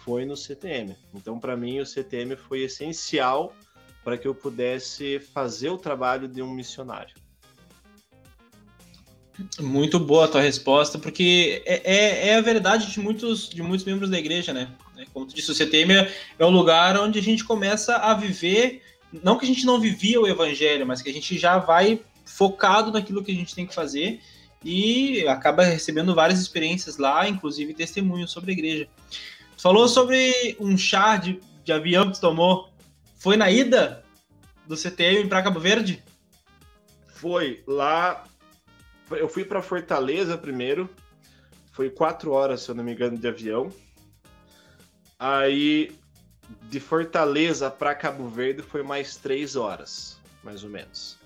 foi 0.06 0.24
no 0.24 0.36
CTM. 0.36 0.94
Então, 1.12 1.40
para 1.40 1.56
mim, 1.56 1.80
o 1.80 1.84
CTM 1.84 2.36
foi 2.36 2.62
essencial 2.62 3.52
para 4.04 4.16
que 4.16 4.28
eu 4.28 4.34
pudesse 4.36 5.18
fazer 5.18 5.68
o 5.68 5.76
trabalho 5.76 6.28
de 6.28 6.40
um 6.40 6.54
missionário. 6.54 7.12
Muito 9.58 9.98
boa 9.98 10.26
a 10.26 10.28
tua 10.28 10.40
resposta, 10.40 10.96
porque 10.96 11.60
é, 11.66 11.82
é, 11.84 12.28
é, 12.28 12.36
a 12.36 12.40
verdade 12.40 12.90
de 12.90 13.00
muitos, 13.00 13.48
de 13.48 13.60
muitos 13.62 13.84
membros 13.84 14.08
da 14.08 14.16
igreja, 14.16 14.52
né? 14.52 14.70
Como 15.12 15.26
tu 15.26 15.34
disse, 15.34 15.50
o 15.50 15.54
CTM 15.54 15.92
é, 15.92 16.12
é 16.38 16.46
um 16.46 16.50
lugar 16.50 16.96
onde 16.98 17.18
a 17.18 17.22
gente 17.22 17.44
começa 17.44 17.96
a 17.96 18.14
viver, 18.14 18.82
não 19.12 19.36
que 19.36 19.44
a 19.44 19.48
gente 19.48 19.66
não 19.66 19.80
vivia 19.80 20.20
o 20.20 20.26
evangelho, 20.26 20.86
mas 20.86 21.02
que 21.02 21.10
a 21.10 21.12
gente 21.12 21.36
já 21.36 21.58
vai 21.58 22.00
focado 22.24 22.92
naquilo 22.92 23.24
que 23.24 23.32
a 23.32 23.34
gente 23.34 23.54
tem 23.54 23.66
que 23.66 23.74
fazer 23.74 24.20
e 24.64 25.26
acaba 25.28 25.64
recebendo 25.64 26.14
várias 26.14 26.40
experiências 26.40 26.96
lá, 26.96 27.28
inclusive 27.28 27.74
testemunhos 27.74 28.30
sobre 28.30 28.52
a 28.52 28.54
igreja. 28.54 28.88
Falou 29.58 29.88
sobre 29.88 30.56
um 30.60 30.76
chá 30.76 31.16
de, 31.16 31.40
de 31.64 31.72
avião 31.72 32.06
que 32.10 32.18
tu 32.18 32.20
tomou. 32.20 32.68
Foi 33.16 33.36
na 33.36 33.50
ida 33.50 34.04
do 34.66 34.76
CTM 34.76 35.28
para 35.28 35.42
Cabo 35.42 35.60
Verde? 35.60 36.02
Foi 37.08 37.62
lá 37.66 38.24
eu 39.10 39.28
fui 39.28 39.44
para 39.44 39.62
Fortaleza 39.62 40.36
primeiro. 40.36 40.88
Foi 41.72 41.90
quatro 41.90 42.32
horas, 42.32 42.62
se 42.62 42.70
eu 42.70 42.74
não 42.74 42.82
me 42.82 42.92
engano, 42.92 43.16
de 43.16 43.28
avião. 43.28 43.70
Aí 45.18 45.94
de 46.62 46.80
Fortaleza 46.80 47.70
para 47.70 47.94
Cabo 47.94 48.28
Verde 48.28 48.62
foi 48.62 48.82
mais 48.82 49.16
três 49.16 49.56
horas, 49.56 50.18
mais 50.42 50.64
ou 50.64 50.70
menos. 50.70 51.18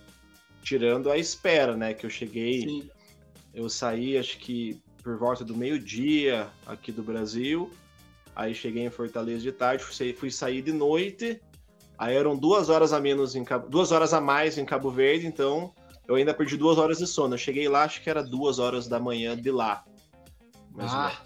Tirando 0.63 1.11
a 1.11 1.17
espera, 1.17 1.77
né? 1.77 1.95
Que 1.95 2.05
eu 2.05 2.11
cheguei. 2.11 2.63
Sim. 2.63 2.91
Eu 3.55 3.69
saí, 3.69 4.19
acho 4.19 4.39
que 4.39 4.81
por 5.03 5.17
volta 5.17 5.45
do 5.45 5.57
meio-dia 5.57 6.49
aqui 6.67 6.93
do 6.93 7.03
Brasil. 7.03 7.73
Aí 8.41 8.55
cheguei 8.55 8.87
em 8.87 8.91
Fortaleza 8.91 9.43
de 9.43 9.53
tarde, 9.53 9.85
fui, 9.85 10.15
fui 10.15 10.31
sair 10.31 10.63
de 10.63 10.73
noite. 10.73 11.39
Aí 11.99 12.17
eram 12.17 12.35
duas 12.35 12.71
horas 12.71 12.91
a 12.91 12.99
menos 12.99 13.37
em 13.37 13.45
Cabo, 13.45 13.69
duas 13.69 13.93
horas 13.93 14.15
a 14.15 14.21
mais 14.21 14.57
em 14.57 14.65
Cabo 14.65 14.91
Verde, 14.91 15.27
então 15.27 15.75
eu 16.09 16.15
ainda 16.15 16.33
perdi 16.33 16.57
duas 16.57 16.79
horas 16.79 16.97
de 16.97 17.07
sono. 17.07 17.35
Eu 17.35 17.39
cheguei 17.39 17.69
lá, 17.69 17.83
acho 17.83 18.01
que 18.01 18.09
era 18.09 18.23
duas 18.23 18.59
horas 18.59 18.89
da 18.89 18.99
manhã 18.99 19.37
de 19.37 19.51
lá. 19.51 19.85
Mais 20.73 20.91
ah. 20.91 21.23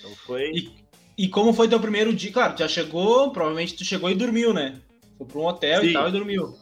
Então 0.00 0.10
foi. 0.26 0.50
E, 0.50 0.74
e, 1.16 1.28
como 1.28 1.52
foi 1.52 1.68
teu 1.68 1.78
primeiro 1.78 2.12
dia? 2.12 2.32
Claro, 2.32 2.58
já 2.58 2.66
chegou, 2.66 3.30
provavelmente 3.30 3.76
tu 3.76 3.84
chegou 3.84 4.10
e 4.10 4.16
dormiu, 4.16 4.52
né? 4.52 4.80
Foi 5.16 5.28
para 5.28 5.38
um 5.38 5.46
hotel 5.46 5.82
Sim. 5.82 5.90
e 5.90 5.92
tal 5.92 6.08
e 6.08 6.12
dormiu. 6.12 6.58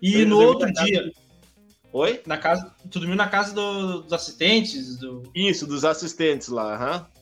E 0.00 0.22
eu 0.22 0.26
no 0.26 0.40
outro 0.40 0.72
dia. 0.72 1.12
Oi? 1.92 2.22
Na 2.24 2.38
casa, 2.38 2.74
tu 2.90 2.98
dormiu 2.98 3.16
na 3.16 3.28
casa 3.28 3.52
do, 3.52 4.00
dos 4.00 4.14
assistentes? 4.14 4.96
Do... 4.96 5.24
Isso, 5.34 5.66
dos 5.66 5.84
assistentes 5.84 6.48
lá, 6.48 6.74
aham. 6.74 6.96
Uhum. 7.00 7.20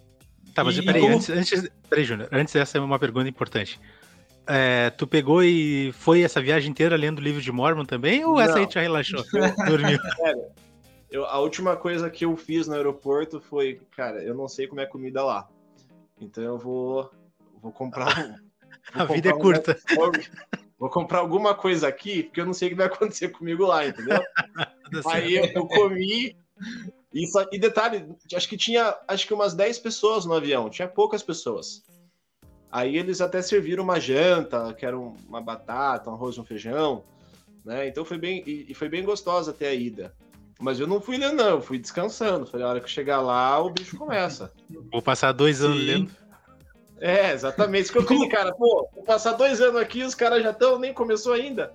Tá, 0.54 0.64
mas 0.64 0.76
e, 0.76 0.82
peraí, 0.82 1.02
como... 1.02 1.14
antes, 1.14 1.30
antes, 1.30 1.70
peraí, 1.88 2.04
Júnior, 2.04 2.28
antes 2.32 2.54
essa 2.54 2.78
é 2.78 2.80
uma 2.80 2.98
pergunta 2.98 3.28
importante. 3.28 3.80
É, 4.46 4.88
tu 4.90 5.06
pegou 5.06 5.42
e 5.42 5.92
foi 5.92 6.22
essa 6.22 6.40
viagem 6.40 6.70
inteira 6.70 6.96
lendo 6.96 7.18
o 7.18 7.22
livro 7.22 7.42
de 7.42 7.52
Mormon 7.52 7.84
também? 7.84 8.24
Ou 8.24 8.34
Não. 8.34 8.40
essa 8.40 8.58
aí 8.58 8.66
te 8.66 8.78
relaxou? 8.78 9.22
Dormiu? 9.68 9.98
eu, 11.10 11.26
a 11.26 11.38
última 11.38 11.76
coisa 11.76 12.08
que 12.08 12.24
eu 12.24 12.34
fiz 12.36 12.66
no 12.66 12.74
aeroporto 12.74 13.40
foi, 13.40 13.80
cara, 13.94 14.22
eu 14.22 14.34
não 14.34 14.48
sei 14.48 14.66
como 14.66 14.80
é 14.80 14.86
comida 14.86 15.22
lá. 15.22 15.46
Então 16.18 16.42
eu 16.42 16.58
vou, 16.58 17.10
vou 17.60 17.72
comprar 17.72 18.18
um. 18.18 18.48
Vou 18.94 19.02
a 19.02 19.04
vida 19.04 19.28
é 19.28 19.32
curta. 19.32 19.76
vou 20.78 20.88
comprar 20.88 21.18
alguma 21.18 21.54
coisa 21.54 21.86
aqui, 21.86 22.22
porque 22.22 22.40
eu 22.40 22.46
não 22.46 22.54
sei 22.54 22.68
o 22.68 22.70
que 22.70 22.76
vai 22.76 22.86
acontecer 22.88 23.28
comigo 23.28 23.66
lá, 23.66 23.86
entendeu? 23.86 24.18
aí 25.04 25.36
eu, 25.36 25.44
eu 25.44 25.66
comi. 25.66 26.34
E, 27.12 27.24
e 27.52 27.58
detalhe, 27.58 28.06
acho 28.34 28.48
que 28.48 28.56
tinha 28.56 28.94
acho 29.06 29.26
que 29.26 29.34
umas 29.34 29.54
10 29.54 29.78
pessoas 29.78 30.24
no 30.26 30.34
avião, 30.34 30.68
tinha 30.68 30.86
poucas 30.86 31.22
pessoas. 31.22 31.82
Aí 32.70 32.98
eles 32.98 33.20
até 33.20 33.40
serviram 33.40 33.82
uma 33.82 33.98
janta, 33.98 34.74
que 34.74 34.84
era 34.84 34.98
uma 34.98 35.40
batata, 35.40 36.10
um 36.10 36.14
arroz, 36.14 36.36
um 36.36 36.44
feijão, 36.44 37.02
né? 37.64 37.88
Então 37.88 38.04
foi 38.04 38.18
bem 38.18 38.42
e 38.46 38.74
foi 38.74 38.88
bem 38.88 39.02
gostosa 39.02 39.52
até 39.52 39.68
a 39.68 39.74
ida. 39.74 40.14
Mas 40.60 40.80
eu 40.80 40.86
não 40.86 41.00
fui 41.00 41.16
lendo, 41.16 41.36
não, 41.36 41.48
eu 41.50 41.62
fui 41.62 41.78
descansando. 41.78 42.44
Falei, 42.44 42.66
a 42.66 42.70
hora 42.70 42.80
que 42.80 42.90
chegar 42.90 43.20
lá, 43.20 43.58
o 43.60 43.70
bicho 43.70 43.96
começa. 43.96 44.52
Vou 44.90 45.00
passar 45.00 45.32
dois 45.32 45.62
anos 45.62 45.78
Sim. 45.78 45.86
lendo. 45.86 46.10
É, 47.00 47.32
exatamente. 47.32 47.84
Isso 47.84 47.92
que 47.92 47.98
eu 47.98 48.02
falei, 48.04 48.28
cara, 48.28 48.52
pô, 48.52 48.88
vou 48.92 49.04
passar 49.04 49.32
dois 49.32 49.60
anos 49.60 49.80
aqui, 49.80 50.02
os 50.02 50.16
caras 50.16 50.42
já 50.42 50.50
estão, 50.50 50.78
nem 50.78 50.92
começou 50.92 51.32
ainda. 51.32 51.72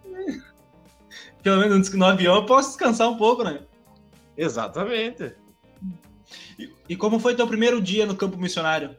Pelo 1.41 1.61
menos 1.61 1.91
no 1.93 2.05
avião 2.05 2.35
eu 2.35 2.45
posso 2.45 2.69
descansar 2.69 3.09
um 3.09 3.17
pouco, 3.17 3.43
né? 3.43 3.61
Exatamente. 4.37 5.35
E, 6.57 6.71
e 6.89 6.95
como 6.95 7.19
foi 7.19 7.35
teu 7.35 7.47
primeiro 7.47 7.81
dia 7.81 8.05
no 8.05 8.15
campo 8.15 8.37
missionário? 8.37 8.95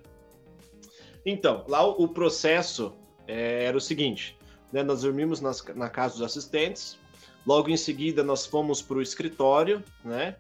Então, 1.27 1.65
lá 1.69 1.85
o, 1.85 2.07
processo 2.09 2.95
é, 3.27 3.65
era 3.65 3.77
o 3.77 3.81
seguinte: 3.81 4.37
né, 4.73 4.83
nós 4.83 5.03
dormimos 5.03 5.41
nas, 5.41 5.65
na 5.75 5.89
casa 5.89 6.15
dos 6.15 6.23
assistentes, 6.23 6.99
logo 7.47 7.71
em 7.71 7.77
seguida 7.77 8.23
nós 8.23 8.47
fomos 8.47 8.83
para 8.83 8.99
o 8.99 9.03
escritório, 9.03 9.83
né? 10.05 10.37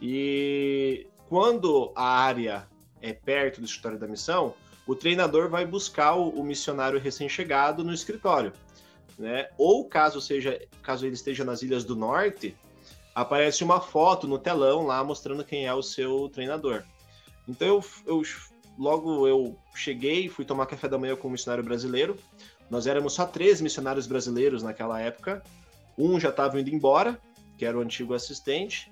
E 0.00 1.06
quando 1.28 1.92
a 1.94 2.04
área 2.04 2.66
é 3.00 3.12
perto 3.12 3.60
do 3.60 3.66
escritório 3.66 3.98
da 3.98 4.08
missão, 4.08 4.54
o 4.86 4.94
treinador 4.94 5.48
vai 5.48 5.64
buscar 5.64 6.14
o, 6.14 6.30
o 6.30 6.42
missionário 6.42 6.98
recém-chegado 6.98 7.84
no 7.84 7.92
escritório, 7.92 8.52
né? 9.18 9.48
Ou 9.56 9.84
caso 9.88 10.20
seja, 10.20 10.60
caso 10.82 11.06
ele 11.06 11.14
esteja 11.14 11.44
nas 11.44 11.62
Ilhas 11.62 11.84
do 11.84 11.94
Norte, 11.94 12.56
aparece 13.20 13.62
uma 13.62 13.80
foto 13.80 14.26
no 14.26 14.38
telão 14.38 14.86
lá 14.86 15.02
mostrando 15.04 15.44
quem 15.44 15.66
é 15.66 15.74
o 15.74 15.82
seu 15.82 16.28
treinador. 16.28 16.84
Então 17.48 17.66
eu, 17.66 17.84
eu 18.06 18.22
logo 18.78 19.26
eu 19.26 19.58
cheguei, 19.74 20.28
fui 20.28 20.44
tomar 20.44 20.66
café 20.66 20.88
da 20.88 20.98
manhã 20.98 21.16
com 21.16 21.28
um 21.28 21.32
missionário 21.32 21.64
brasileiro. 21.64 22.16
Nós 22.70 22.86
éramos 22.86 23.14
só 23.14 23.26
três 23.26 23.60
missionários 23.60 24.06
brasileiros 24.06 24.62
naquela 24.62 25.00
época. 25.00 25.42
Um 25.98 26.18
já 26.18 26.30
estava 26.30 26.60
indo 26.60 26.70
embora, 26.70 27.20
que 27.58 27.64
era 27.64 27.76
o 27.76 27.80
antigo 27.80 28.14
assistente. 28.14 28.90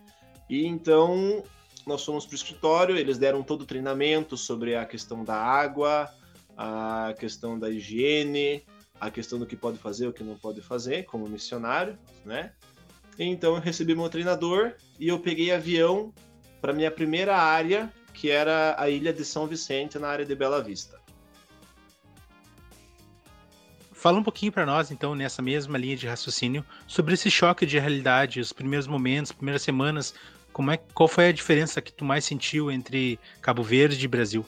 E 0.50 0.66
então 0.66 1.42
nós 1.86 2.04
fomos 2.04 2.26
para 2.26 2.32
o 2.32 2.36
escritório, 2.36 2.96
eles 2.96 3.16
deram 3.16 3.42
todo 3.42 3.62
o 3.62 3.66
treinamento 3.66 4.36
sobre 4.36 4.74
a 4.76 4.84
questão 4.84 5.24
da 5.24 5.36
água, 5.36 6.10
a 6.56 7.14
questão 7.18 7.58
da 7.58 7.70
higiene, 7.70 8.62
a 9.00 9.10
questão 9.10 9.38
do 9.38 9.46
que 9.46 9.56
pode 9.56 9.78
fazer, 9.78 10.06
o 10.06 10.12
que 10.12 10.24
não 10.24 10.36
pode 10.36 10.60
fazer, 10.60 11.04
como 11.04 11.28
missionário, 11.28 11.98
né? 12.24 12.52
Então 13.18 13.56
eu 13.56 13.60
recebi 13.60 13.94
meu 13.94 14.08
treinador 14.08 14.74
e 14.98 15.08
eu 15.08 15.18
peguei 15.18 15.50
avião 15.50 16.12
para 16.60 16.72
minha 16.72 16.90
primeira 16.90 17.36
área, 17.36 17.92
que 18.14 18.30
era 18.30 18.76
a 18.78 18.88
ilha 18.88 19.12
de 19.12 19.24
São 19.24 19.46
Vicente, 19.46 19.98
na 19.98 20.08
área 20.08 20.24
de 20.24 20.34
Bela 20.34 20.62
Vista. 20.62 20.98
Fala 23.92 24.18
um 24.18 24.22
pouquinho 24.22 24.52
para 24.52 24.64
nós, 24.64 24.92
então, 24.92 25.12
nessa 25.16 25.42
mesma 25.42 25.76
linha 25.76 25.96
de 25.96 26.06
raciocínio, 26.06 26.64
sobre 26.86 27.14
esse 27.14 27.28
choque 27.28 27.66
de 27.66 27.80
realidade, 27.80 28.38
os 28.38 28.52
primeiros 28.52 28.86
momentos, 28.86 29.32
primeiras 29.32 29.62
semanas. 29.62 30.14
Como 30.52 30.70
é, 30.70 30.76
qual 30.76 31.08
foi 31.08 31.28
a 31.28 31.32
diferença 31.32 31.82
que 31.82 31.92
tu 31.92 32.04
mais 32.04 32.24
sentiu 32.24 32.70
entre 32.70 33.18
Cabo 33.40 33.60
Verde 33.60 34.04
e 34.04 34.08
Brasil? 34.08 34.46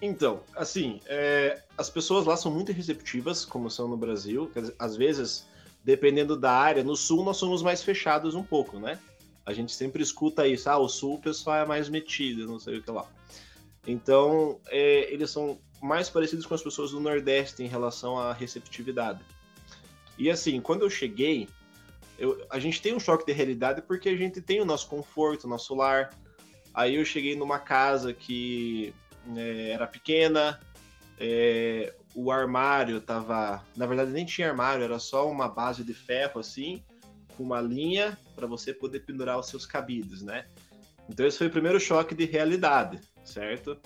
Então, 0.00 0.44
assim, 0.54 1.00
é, 1.06 1.60
as 1.76 1.90
pessoas 1.90 2.26
lá 2.26 2.36
são 2.36 2.52
muito 2.52 2.70
receptivas, 2.70 3.44
como 3.44 3.68
são 3.68 3.88
no 3.88 3.96
Brasil. 3.96 4.48
Às 4.78 4.96
vezes, 4.96 5.47
dependendo 5.88 6.36
da 6.36 6.52
área, 6.52 6.84
no 6.84 6.94
sul 6.94 7.24
nós 7.24 7.38
somos 7.38 7.62
mais 7.62 7.82
fechados 7.82 8.34
um 8.34 8.42
pouco, 8.42 8.78
né? 8.78 8.98
A 9.46 9.54
gente 9.54 9.72
sempre 9.72 10.02
escuta 10.02 10.46
isso, 10.46 10.68
ah, 10.68 10.76
o 10.76 10.86
sul 10.86 11.14
o 11.14 11.18
pessoal 11.18 11.56
é 11.56 11.64
mais 11.64 11.88
metido, 11.88 12.46
não 12.46 12.58
sei 12.58 12.76
o 12.76 12.82
que 12.82 12.90
lá. 12.90 13.06
Então, 13.86 14.60
é, 14.66 15.10
eles 15.10 15.30
são 15.30 15.58
mais 15.80 16.10
parecidos 16.10 16.44
com 16.44 16.52
as 16.52 16.62
pessoas 16.62 16.90
do 16.90 17.00
Nordeste 17.00 17.62
em 17.62 17.68
relação 17.68 18.18
à 18.18 18.34
receptividade. 18.34 19.20
E 20.18 20.28
assim, 20.28 20.60
quando 20.60 20.82
eu 20.82 20.90
cheguei, 20.90 21.48
eu, 22.18 22.44
a 22.50 22.58
gente 22.58 22.82
tem 22.82 22.94
um 22.94 23.00
choque 23.00 23.24
de 23.24 23.32
realidade 23.32 23.80
porque 23.80 24.10
a 24.10 24.16
gente 24.16 24.42
tem 24.42 24.60
o 24.60 24.66
nosso 24.66 24.88
conforto, 24.88 25.44
o 25.44 25.48
nosso 25.48 25.74
lar. 25.74 26.10
Aí 26.74 26.96
eu 26.96 27.04
cheguei 27.06 27.34
numa 27.34 27.58
casa 27.58 28.12
que 28.12 28.92
é, 29.34 29.70
era 29.70 29.86
pequena, 29.86 30.60
é, 31.18 31.94
o 32.14 32.30
armário 32.30 33.00
tava. 33.00 33.64
Na 33.76 33.86
verdade, 33.86 34.10
nem 34.10 34.24
tinha 34.24 34.48
armário, 34.48 34.84
era 34.84 34.98
só 34.98 35.30
uma 35.30 35.48
base 35.48 35.84
de 35.84 35.94
ferro 35.94 36.40
assim 36.40 36.82
com 37.36 37.44
uma 37.44 37.60
linha 37.60 38.18
para 38.34 38.46
você 38.46 38.72
poder 38.72 39.00
pendurar 39.00 39.38
os 39.38 39.46
seus 39.46 39.64
cabides, 39.64 40.22
né? 40.22 40.46
Então 41.08 41.24
esse 41.26 41.38
foi 41.38 41.46
o 41.46 41.50
primeiro 41.50 41.78
choque 41.78 42.14
de 42.14 42.24
realidade, 42.24 43.00
certo? 43.24 43.78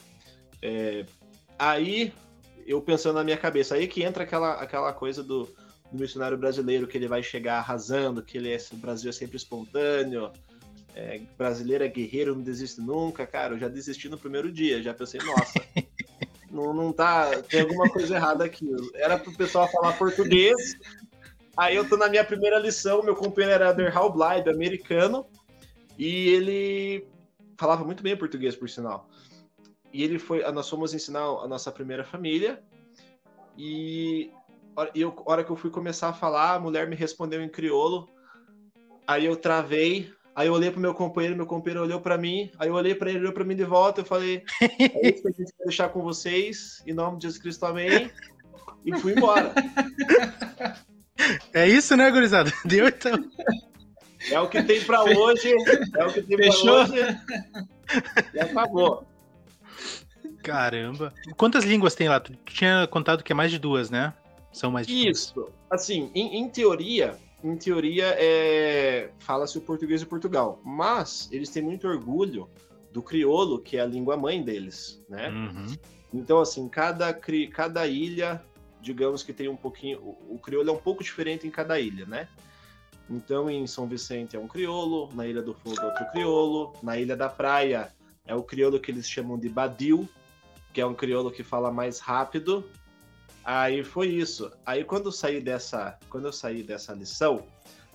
É, 0.61 1.05
aí 1.59 2.13
eu 2.67 2.81
pensando 2.81 3.17
na 3.17 3.25
minha 3.25 3.37
cabeça, 3.37 3.75
aí 3.75 3.87
que 3.87 4.03
entra 4.03 4.25
aquela, 4.25 4.55
aquela 4.55 4.93
coisa 4.93 5.23
do, 5.23 5.45
do 5.91 5.99
missionário 5.99 6.39
brasileiro 6.39 6.87
que 6.87 6.97
ele 6.97 7.07
vai 7.07 7.23
chegar 7.23 7.59
arrasando, 7.59 8.23
que 8.23 8.39
ele 8.39 8.51
é, 8.53 8.57
o 8.73 8.77
Brasil 8.77 9.11
é 9.11 9.13
sempre 9.13 9.37
espontâneo, 9.37 10.33
é, 10.95 11.21
brasileiro 11.37 11.85
é 11.85 11.89
guerreiro, 11.89 12.35
não 12.35 12.43
desiste 12.43 12.81
nunca, 12.81 13.27
cara. 13.27 13.55
Eu 13.55 13.59
já 13.59 13.69
desisti 13.69 14.09
no 14.09 14.19
primeiro 14.19 14.51
dia, 14.51 14.83
já 14.83 14.95
pensei, 14.95 15.21
nossa, 15.21 15.61
Não, 16.53 16.75
não 16.75 16.93
tá. 16.93 17.31
Tem 17.49 17.63
alguma 17.63 17.89
coisa 17.89 18.15
errada 18.15 18.45
aqui. 18.45 18.71
Era 18.95 19.19
pro 19.19 19.33
pessoal 19.33 19.67
falar 19.73 19.95
português. 19.95 20.77
Aí 21.57 21.75
eu 21.75 21.89
tô 21.89 21.97
na 21.97 22.09
minha 22.09 22.25
primeira 22.25 22.59
lição, 22.59 23.03
meu 23.03 23.17
companheiro 23.17 23.63
era 23.63 23.73
Der 23.73 23.97
Halbleib, 23.97 24.49
americano, 24.49 25.27
e 25.99 26.29
ele 26.29 27.07
falava 27.59 27.85
muito 27.85 28.03
bem 28.03 28.17
português, 28.17 28.55
por 28.55 28.69
sinal. 28.69 29.09
E 29.93 30.03
ele 30.03 30.19
foi. 30.19 30.43
Nós 30.53 30.69
fomos 30.69 30.93
ensinar 30.93 31.21
a 31.21 31.49
nossa 31.49 31.73
primeira 31.73 32.05
família. 32.05 32.63
E 33.57 34.31
eu, 34.95 35.15
hora 35.27 35.45
que 35.45 35.51
eu 35.51 35.57
fui 35.57 35.71
começar 35.71 36.09
a 36.09 36.15
falar, 36.15 36.55
a 36.55 36.61
mulher 36.61 36.87
me 36.87 36.97
respondeu 36.97 37.43
em 37.43 37.49
crioulo. 37.49 38.09
Aí 39.07 39.25
eu 39.25 39.37
travei, 39.37 40.13
aí 40.35 40.49
eu 40.49 40.55
olhei 40.55 40.71
pro 40.71 40.81
meu 40.81 40.95
companheiro, 40.95 41.37
meu 41.37 41.47
companheiro 41.47 41.83
olhou 41.83 42.01
para 42.01 42.19
mim, 42.19 42.51
aí 42.59 42.69
eu 42.69 42.75
olhei 42.75 42.95
para 42.95 43.11
ele, 43.11 43.21
olhou 43.21 43.33
para 43.33 43.45
mim 43.45 43.57
de 43.57 43.65
volta, 43.65 44.01
eu 44.01 44.05
falei, 44.05 44.43
é 44.61 45.09
isso 45.11 45.23
que 45.23 45.29
a 45.29 45.33
gente 45.33 45.53
quer 45.57 45.65
deixar 45.65 45.89
com 45.89 46.03
vocês, 46.03 46.83
em 46.87 46.93
nome 46.93 47.19
de 47.19 47.25
Jesus 47.25 47.41
Cristo, 47.41 47.67
amém. 47.67 48.11
E 48.85 48.99
fui 48.99 49.13
embora. 49.13 49.53
É 51.53 51.69
isso, 51.69 51.97
né, 51.97 52.11
gurizada? 52.11 52.53
Deu 52.65 52.89
então. 52.89 53.13
É 54.31 54.41
o 54.41 54.49
que 54.49 54.63
tem 54.63 54.83
para 54.83 55.05
hoje. 55.05 55.53
É 55.97 56.05
o 56.05 56.13
que 56.13 56.23
tem 56.23 56.37
para 56.37 56.73
hoje. 56.73 57.19
E 58.35 58.41
acabou. 58.41 59.07
Caramba. 60.43 61.13
Quantas 61.37 61.65
línguas 61.65 61.95
tem 61.95 62.09
lá? 62.09 62.19
Tu 62.19 62.33
tinha 62.47 62.87
contado 62.89 63.23
que 63.23 63.33
é 63.33 63.35
mais 63.35 63.51
de 63.51 63.59
duas, 63.59 63.91
né? 63.91 64.13
São 64.53 64.71
mais 64.71 64.87
de 64.87 65.09
Isso. 65.09 65.35
Duas. 65.35 65.53
Assim, 65.71 66.11
em, 66.15 66.39
em, 66.39 66.49
teoria, 66.49 67.17
em 67.43 67.57
teoria, 67.57 68.15
é... 68.19 69.11
fala-se 69.19 69.59
o 69.59 69.61
português 69.61 70.01
de 70.01 70.07
Portugal. 70.07 70.61
Mas 70.65 71.29
eles 71.33 71.51
têm 71.51 71.63
muito 71.63 71.87
orgulho 71.87 72.49
do 72.93 73.03
crioulo, 73.03 73.59
que 73.59 73.77
é 73.77 73.81
a 73.81 73.87
língua 73.87 74.17
mãe 74.17 74.43
deles, 74.43 75.03
né? 75.09 75.29
Uhum. 75.29 75.77
Então, 76.13 76.41
assim, 76.41 76.69
cada, 76.69 77.13
cada 77.53 77.87
ilha, 77.87 78.43
digamos 78.81 79.23
que 79.23 79.33
tem 79.33 79.49
um 79.49 79.57
pouquinho. 79.57 79.99
O, 80.01 80.35
o 80.35 80.39
crioulo 80.39 80.71
é 80.71 80.73
um 80.73 80.79
pouco 80.79 81.03
diferente 81.03 81.47
em 81.47 81.51
cada 81.51 81.81
ilha, 81.81 82.05
né? 82.05 82.29
Então, 83.09 83.51
em 83.51 83.67
São 83.67 83.87
Vicente 83.87 84.37
é 84.37 84.39
um 84.39 84.49
crioulo, 84.49 85.09
na 85.15 85.27
Ilha 85.27 85.43
do 85.43 85.55
Fogo 85.55 85.81
é 85.81 85.85
outro 85.85 86.07
crioulo, 86.13 86.73
na 86.83 86.97
Ilha 86.99 87.17
da 87.17 87.29
Praia 87.29 87.93
é 88.25 88.35
o 88.35 88.43
crioulo 88.43 88.81
que 88.81 88.91
eles 88.91 89.09
chamam 89.09 89.39
de 89.39 89.49
badil, 89.49 90.09
que 90.73 90.81
é 90.81 90.87
um 90.87 90.95
crioulo 90.95 91.31
que 91.31 91.43
fala 91.43 91.71
mais 91.71 91.99
rápido. 91.99 92.65
Aí 93.45 93.83
foi 93.83 94.09
isso. 94.09 94.53
Aí 94.65 94.85
quando 94.85 95.07
eu 95.07 95.13
saí 95.13 95.41
dessa, 95.41 95.99
quando 96.09 96.27
eu 96.27 96.33
saí 96.33 96.63
dessa 96.63 96.93
lição, 96.93 97.45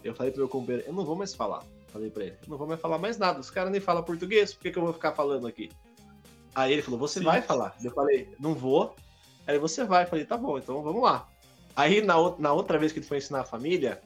eu 0.03 0.13
falei 0.13 0.31
pro 0.31 0.41
meu 0.41 0.49
companheiro, 0.49 0.87
eu 0.87 0.93
não 0.93 1.05
vou 1.05 1.15
mais 1.15 1.33
falar. 1.33 1.63
Falei 1.87 2.09
para 2.09 2.25
ele, 2.25 2.37
não 2.47 2.57
vou 2.57 2.67
mais 2.67 2.79
falar 2.79 2.97
mais 2.97 3.17
nada. 3.17 3.39
Os 3.39 3.49
caras 3.49 3.71
nem 3.71 3.79
falam 3.79 4.03
português, 4.03 4.53
por 4.53 4.61
que, 4.61 4.71
que 4.71 4.77
eu 4.77 4.83
vou 4.83 4.93
ficar 4.93 5.13
falando 5.13 5.47
aqui? 5.47 5.71
Aí 6.53 6.73
ele 6.73 6.81
falou, 6.81 6.99
você 6.99 7.19
Sim. 7.19 7.25
vai 7.25 7.41
falar. 7.41 7.75
Eu 7.83 7.91
falei, 7.91 8.29
não 8.39 8.53
vou. 8.53 8.95
Aí 9.45 9.57
você 9.57 9.83
vai. 9.83 10.03
Eu 10.03 10.07
falei, 10.07 10.25
tá 10.25 10.37
bom, 10.37 10.57
então 10.57 10.81
vamos 10.83 11.01
lá. 11.01 11.27
Aí 11.75 12.01
na, 12.01 12.15
na 12.37 12.53
outra 12.53 12.77
vez 12.77 12.91
que 12.91 12.99
ele 12.99 13.05
foi 13.05 13.17
ensinar 13.17 13.41
a 13.41 13.45
família, 13.45 14.01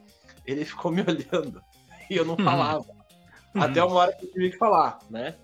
ele 0.46 0.66
ficou 0.66 0.92
me 0.92 1.02
olhando 1.08 1.62
e 2.10 2.16
eu 2.16 2.26
não 2.26 2.36
uhum. 2.36 2.44
falava. 2.44 2.86
Uhum. 3.56 3.64
Até 3.64 3.84
uma 3.84 3.96
hora 3.96 4.14
que 4.14 4.26
eu 4.26 4.32
tive 4.32 4.52
que 4.52 4.58
falar, 4.58 5.00
né? 5.10 5.36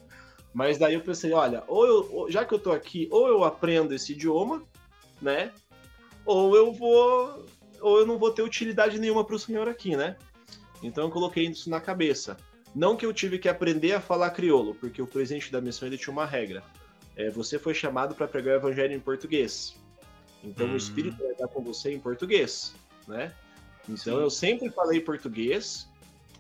Mas 0.54 0.78
daí 0.78 0.96
eu 0.96 1.02
pensei, 1.02 1.34
olha, 1.34 1.64
ou 1.68 1.86
eu, 1.86 2.28
já 2.30 2.44
que 2.44 2.54
eu 2.54 2.60
tô 2.60 2.72
aqui, 2.72 3.08
ou 3.12 3.28
eu 3.28 3.44
aprendo 3.44 3.94
esse 3.94 4.14
idioma, 4.14 4.64
né? 5.22 5.52
Ou 6.28 6.58
eu 6.58 6.74
vou, 6.74 7.46
ou 7.80 8.00
eu 8.00 8.06
não 8.06 8.20
vou 8.20 8.32
ter 8.32 8.42
utilidade 8.42 9.00
nenhuma 9.00 9.24
para 9.24 9.36
o 9.36 9.40
senhor 9.40 9.70
aqui, 9.70 9.96
né? 9.96 10.18
Então 10.84 11.06
eu 11.06 11.10
coloquei 11.10 11.46
isso 11.46 11.70
na 11.70 11.80
cabeça. 11.80 12.36
Não 12.76 12.98
que 12.98 13.06
eu 13.06 13.14
tive 13.14 13.40
que 13.40 13.48
aprender 13.48 13.94
a 13.94 14.02
falar 14.02 14.30
crioulo, 14.32 14.76
porque 14.76 15.02
o 15.02 15.08
presidente 15.08 15.52
da 15.52 15.62
missão 15.62 15.88
ele 15.88 15.98
tinha 15.98 16.12
uma 16.12 16.26
regra. 16.26 16.62
É, 17.16 17.30
você 17.30 17.58
foi 17.58 17.74
chamado 17.74 18.14
para 18.14 18.28
pregar 18.28 18.56
o 18.56 18.58
evangelho 18.58 18.94
em 18.94 19.00
português. 19.00 19.76
Então 20.44 20.68
hum. 20.68 20.74
o 20.74 20.78
Espírito 20.78 21.18
vai 21.18 21.32
estar 21.32 21.48
com 21.48 21.64
você 21.64 21.94
em 21.94 22.00
português, 22.00 22.76
né? 23.08 23.34
Então 23.88 24.18
Sim. 24.18 24.22
eu 24.22 24.30
sempre 24.30 24.70
falei 24.70 25.00
português, 25.00 25.88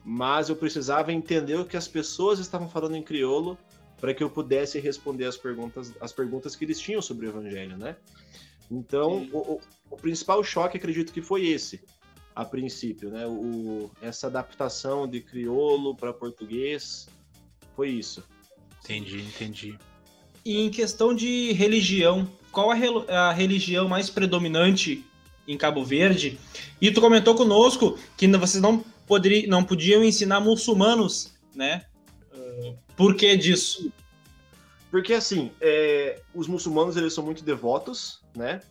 mas 0.03 0.49
eu 0.49 0.55
precisava 0.57 1.13
entender 1.13 1.55
o 1.55 1.65
que 1.65 1.77
as 1.77 1.87
pessoas 1.87 2.39
estavam 2.39 2.69
falando 2.69 2.97
em 2.97 3.01
crioulo 3.01 3.57
para 3.99 4.13
que 4.13 4.21
eu 4.21 4.29
pudesse 4.29 4.79
responder 4.79 5.25
as 5.25 5.37
perguntas, 5.37 5.93
as 5.99 6.11
perguntas 6.11 6.55
que 6.57 6.65
eles 6.65 6.77
tinham 6.77 7.01
sobre 7.01 7.25
o 7.25 7.29
evangelho, 7.29 7.77
né? 7.77 7.95
Então, 8.69 9.27
o, 9.31 9.37
o, 9.37 9.61
o, 9.91 9.97
principal 9.97 10.43
choque, 10.43 10.77
acredito 10.77 11.13
que 11.13 11.21
foi 11.21 11.47
esse, 11.47 11.81
a 12.35 12.43
princípio, 12.43 13.09
né? 13.09 13.25
O, 13.25 13.89
essa 14.01 14.27
adaptação 14.27 15.07
de 15.07 15.21
crioulo 15.21 15.95
para 15.95 16.13
português, 16.13 17.07
foi 17.75 17.89
isso. 17.89 18.23
Entendi, 18.83 19.21
entendi. 19.21 19.77
E 20.43 20.61
em 20.61 20.69
questão 20.69 21.13
de 21.13 21.51
religião, 21.53 22.27
qual 22.51 22.71
a, 22.71 23.29
a 23.29 23.33
religião 23.33 23.87
mais 23.87 24.09
predominante 24.09 25.05
em 25.47 25.57
Cabo 25.57 25.83
Verde? 25.83 26.37
E 26.81 26.91
tu 26.91 27.01
comentou 27.01 27.35
conosco 27.35 27.97
que 28.15 28.27
vocês 28.27 28.61
não, 28.61 28.83
poderiam, 29.05 29.49
não 29.49 29.63
podiam 29.63 30.03
ensinar 30.03 30.39
muçulmanos, 30.39 31.33
né? 31.55 31.85
Por 32.95 33.15
que 33.15 33.35
disso? 33.37 33.91
Porque 34.89 35.13
assim, 35.13 35.51
é, 35.59 36.21
os 36.33 36.47
muçulmanos 36.47 36.95
eles 36.95 37.13
são 37.13 37.23
muito 37.23 37.43
devotos, 37.43 38.21
né? 38.35 38.61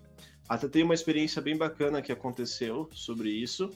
Até 0.49 0.69
tem 0.69 0.83
uma 0.83 0.95
experiência 0.95 1.43
bem 1.43 1.57
bacana 1.57 2.01
que 2.01 2.13
aconteceu 2.13 2.89
sobre 2.93 3.31
isso. 3.31 3.71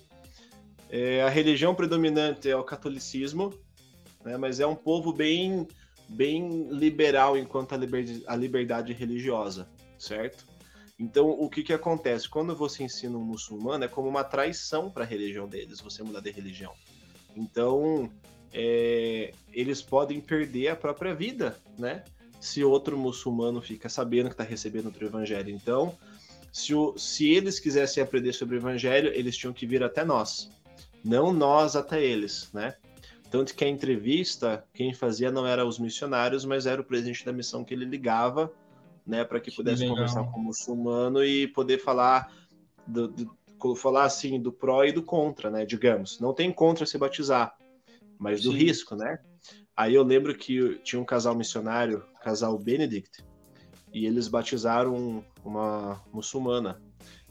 É, 0.89 1.23
a 1.23 1.29
religião 1.29 1.75
predominante 1.75 2.49
é 2.49 2.57
o 2.57 2.65
catolicismo, 2.65 3.53
né? 4.25 4.37
Mas 4.37 4.61
é 4.61 4.67
um 4.67 4.75
povo 4.75 5.13
bem, 5.13 5.67
bem 6.09 6.69
liberal 6.71 7.37
enquanto 7.37 7.75
a 7.75 7.77
liberdade, 7.77 8.23
a 8.27 8.37
liberdade 8.37 8.93
religiosa, 8.93 9.69
certo? 9.99 10.47
Então, 10.99 11.31
o 11.31 11.49
que, 11.49 11.63
que 11.63 11.73
acontece? 11.73 12.29
Quando 12.29 12.55
você 12.55 12.85
ensina 12.85 13.17
um 13.17 13.25
muçulmano, 13.25 13.85
é 13.85 13.89
como 13.89 14.07
uma 14.07 14.23
traição 14.23 14.91
para 14.91 15.03
a 15.03 15.07
religião 15.07 15.49
deles, 15.49 15.81
você 15.81 16.03
mudar 16.03 16.21
de 16.21 16.31
religião. 16.31 16.75
Então, 17.35 18.11
é, 18.53 19.33
eles 19.51 19.81
podem 19.81 20.21
perder 20.21 20.69
a 20.69 20.77
própria 20.77 21.15
vida, 21.15 21.59
né? 21.79 22.05
Se 22.41 22.65
outro 22.65 22.97
muçulmano 22.97 23.61
fica 23.61 23.89
sabendo 23.89 24.29
que 24.29 24.35
está 24.35 24.45
recebendo 24.45 24.87
outro 24.87 25.05
evangelho. 25.05 25.51
Então, 25.51 25.95
se, 26.53 26.75
o, 26.75 26.97
se 26.97 27.29
eles 27.31 27.61
quisessem 27.61 28.03
aprender 28.03 28.33
sobre 28.33 28.57
o 28.57 28.59
evangelho, 28.59 29.13
eles 29.15 29.37
tinham 29.37 29.53
que 29.53 29.67
vir 29.67 29.83
até 29.85 30.05
nós, 30.05 30.51
não 31.05 31.33
nós 31.33 31.77
até 31.77 32.03
eles, 32.03 32.51
né? 32.53 32.75
Tanto 33.31 33.55
que 33.55 33.65
a 33.65 33.69
entrevista, 33.69 34.65
quem 34.75 34.93
fazia 34.93 35.31
não 35.31 35.47
era 35.47 35.65
os 35.65 35.79
missionários, 35.79 36.45
mas 36.45 36.67
era 36.67 36.81
o 36.81 36.85
presidente 36.85 37.25
da 37.25 37.33
missão 37.33 37.63
que 37.63 37.73
ele 37.73 37.85
ligava, 37.85 38.53
né, 39.07 39.25
para 39.25 39.39
que 39.39 39.53
pudesse 39.53 39.87
conversar 39.87 40.25
com 40.25 40.41
o 40.41 40.43
muçulmano 40.43 41.25
e 41.25 41.47
poder 41.47 41.79
falar 41.79 42.33
do, 42.85 43.07
do, 43.07 43.77
falar 43.77 44.05
assim 44.05 44.41
do 44.41 44.53
pró 44.53 44.85
e 44.85 44.91
do 44.91 45.03
contra, 45.03 45.49
né, 45.49 45.65
digamos. 45.65 46.19
Não 46.19 46.35
tem 46.35 46.53
contra 46.53 46.85
se 46.85 46.99
batizar, 46.99 47.57
mas 48.19 48.43
do 48.43 48.51
Sim. 48.51 48.59
risco, 48.59 48.97
né? 48.97 49.21
Aí 49.81 49.95
eu 49.95 50.03
lembro 50.03 50.35
que 50.35 50.79
tinha 50.85 51.01
um 51.01 51.07
casal 51.07 51.35
missionário, 51.35 52.05
casal 52.23 52.59
Benedict, 52.59 53.25
e 53.95 54.05
eles 54.05 54.29
batizaram 54.29 55.25
uma 55.43 56.05
muçulmana. 56.13 56.79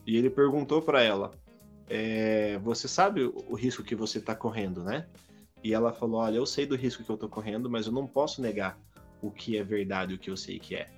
E 0.04 0.18
ele 0.18 0.32
perguntou 0.32 0.82
para 0.82 1.04
ela: 1.04 1.30
é, 1.88 2.58
Você 2.64 2.88
sabe 2.88 3.24
o 3.24 3.54
risco 3.54 3.84
que 3.84 3.94
você 3.94 4.18
está 4.18 4.34
correndo, 4.34 4.84
né? 4.84 5.08
E 5.64 5.76
ela 5.76 5.94
falou: 5.94 6.22
Olha, 6.22 6.38
eu 6.38 6.46
sei 6.48 6.66
do 6.66 6.76
risco 6.76 7.04
que 7.04 7.12
eu 7.12 7.14
estou 7.14 7.30
correndo, 7.30 7.70
mas 7.70 7.86
eu 7.86 7.92
não 7.92 8.08
posso 8.08 8.42
negar 8.42 8.80
o 9.22 9.30
que 9.30 9.56
é 9.56 9.64
verdade, 9.64 10.16
o 10.16 10.18
que 10.18 10.32
eu 10.32 10.36
sei 10.36 10.58
que 10.58 10.74
é. 10.74 10.90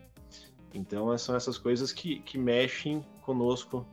Então 0.74 1.18
são 1.18 1.36
essas 1.36 1.58
coisas 1.58 1.92
que, 1.92 2.20
que 2.20 2.38
mexem 2.38 3.06
conosco 3.24 3.86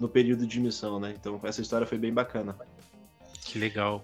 no 0.00 0.08
período 0.08 0.46
de 0.46 0.58
missão, 0.58 0.98
né? 0.98 1.14
Então 1.14 1.38
essa 1.42 1.60
história 1.60 1.86
foi 1.86 1.98
bem 1.98 2.14
bacana. 2.14 2.56
Que 3.42 3.58
legal 3.58 4.02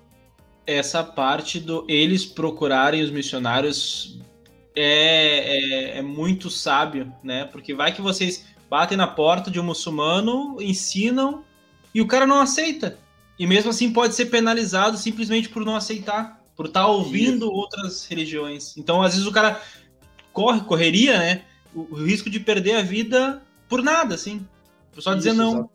essa 0.71 1.03
parte 1.03 1.59
do 1.59 1.85
eles 1.89 2.25
procurarem 2.25 3.03
os 3.03 3.11
missionários 3.11 4.19
é, 4.75 5.95
é, 5.95 5.99
é, 5.99 6.03
muito 6.03 6.49
sábio, 6.49 7.13
né? 7.23 7.45
Porque 7.45 7.75
vai 7.75 7.93
que 7.93 8.01
vocês 8.01 8.45
batem 8.69 8.97
na 8.97 9.07
porta 9.07 9.51
de 9.51 9.59
um 9.59 9.65
muçulmano, 9.65 10.57
ensinam 10.61 11.45
e 11.93 12.01
o 12.01 12.07
cara 12.07 12.27
não 12.27 12.41
aceita. 12.41 12.99
E 13.39 13.47
mesmo 13.47 13.71
assim 13.71 13.93
pode 13.93 14.15
ser 14.15 14.27
penalizado 14.27 14.97
simplesmente 14.97 15.49
por 15.49 15.65
não 15.65 15.75
aceitar, 15.75 16.41
por 16.55 16.67
estar 16.67 16.83
tá 16.83 16.87
ouvindo 16.87 17.47
Isso. 17.47 17.55
outras 17.55 18.07
religiões. 18.07 18.77
Então, 18.77 19.03
às 19.03 19.15
vezes 19.15 19.27
o 19.27 19.33
cara 19.33 19.61
corre, 20.33 20.61
correria, 20.61 21.19
né? 21.19 21.43
O, 21.75 21.81
o 21.91 21.95
risco 22.05 22.31
de 22.31 22.39
perder 22.39 22.77
a 22.77 22.83
vida 22.83 23.43
por 23.69 23.83
nada, 23.83 24.15
assim. 24.15 24.47
Só 24.99 25.15
dizer 25.15 25.33
não. 25.33 25.69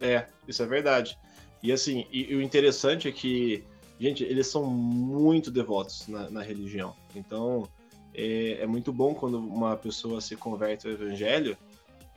É, 0.00 0.26
isso 0.46 0.62
é 0.62 0.66
verdade. 0.66 1.18
E 1.62 1.72
assim, 1.72 2.06
e, 2.12 2.32
e 2.32 2.36
o 2.36 2.42
interessante 2.42 3.08
é 3.08 3.12
que 3.12 3.64
gente, 3.98 4.24
eles 4.24 4.46
são 4.46 4.64
muito 4.64 5.50
devotos 5.50 6.06
na, 6.08 6.30
na 6.30 6.42
religião. 6.42 6.94
Então, 7.14 7.68
é, 8.14 8.58
é, 8.62 8.66
muito 8.66 8.92
bom 8.92 9.14
quando 9.14 9.38
uma 9.38 9.76
pessoa 9.76 10.20
se 10.20 10.36
converte 10.36 10.86
ao 10.86 10.92
evangelho 10.92 11.56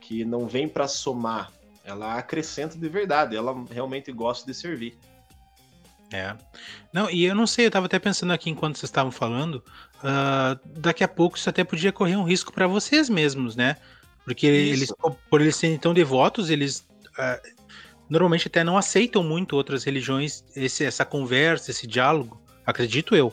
que 0.00 0.24
não 0.24 0.46
vem 0.46 0.68
para 0.68 0.86
somar, 0.86 1.52
ela 1.84 2.16
acrescenta 2.16 2.78
de 2.78 2.88
verdade, 2.88 3.36
ela 3.36 3.54
realmente 3.70 4.12
gosta 4.12 4.46
de 4.46 4.56
servir. 4.56 4.96
É. 6.12 6.34
Não, 6.92 7.10
e 7.10 7.24
eu 7.24 7.34
não 7.34 7.46
sei, 7.46 7.66
eu 7.66 7.70
tava 7.70 7.86
até 7.86 7.98
pensando 7.98 8.32
aqui 8.32 8.48
enquanto 8.48 8.76
vocês 8.76 8.88
estavam 8.88 9.10
falando, 9.10 9.56
uh, 9.96 10.58
daqui 10.80 11.04
a 11.04 11.08
pouco 11.08 11.36
isso 11.36 11.50
até 11.50 11.64
podia 11.64 11.92
correr 11.92 12.16
um 12.16 12.24
risco 12.24 12.52
para 12.52 12.66
vocês 12.66 13.10
mesmos, 13.10 13.56
né? 13.56 13.76
Porque 14.24 14.46
eles, 14.46 14.92
por 15.30 15.40
eles 15.40 15.56
serem 15.56 15.78
tão 15.78 15.92
devotos, 15.92 16.48
eles 16.48 16.86
uh, 17.18 17.57
normalmente 18.08 18.48
até 18.48 18.64
não 18.64 18.76
aceitam 18.76 19.22
muito 19.22 19.56
outras 19.56 19.84
religiões, 19.84 20.44
esse, 20.54 20.84
essa 20.84 21.04
conversa, 21.04 21.70
esse 21.70 21.86
diálogo. 21.86 22.40
Acredito 22.64 23.14
eu. 23.14 23.32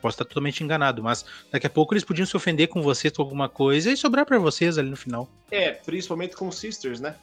Posso 0.00 0.14
estar 0.14 0.24
totalmente 0.24 0.62
enganado, 0.62 1.02
mas 1.02 1.24
daqui 1.50 1.66
a 1.66 1.70
pouco 1.70 1.94
eles 1.94 2.04
podiam 2.04 2.26
se 2.26 2.36
ofender 2.36 2.68
com 2.68 2.82
vocês 2.82 3.12
com 3.12 3.22
alguma 3.22 3.48
coisa 3.48 3.90
e 3.90 3.96
sobrar 3.96 4.26
para 4.26 4.38
vocês 4.38 4.78
ali 4.78 4.90
no 4.90 4.96
final. 4.96 5.28
É, 5.50 5.72
principalmente 5.72 6.36
com 6.36 6.50
sisters, 6.52 7.00
né? 7.00 7.16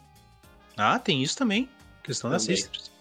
Ah, 0.76 1.00
tem 1.00 1.22
isso 1.22 1.38
também. 1.38 1.70
Questão 2.04 2.30
também. 2.30 2.46
das 2.48 2.60
sisters. 2.60 2.92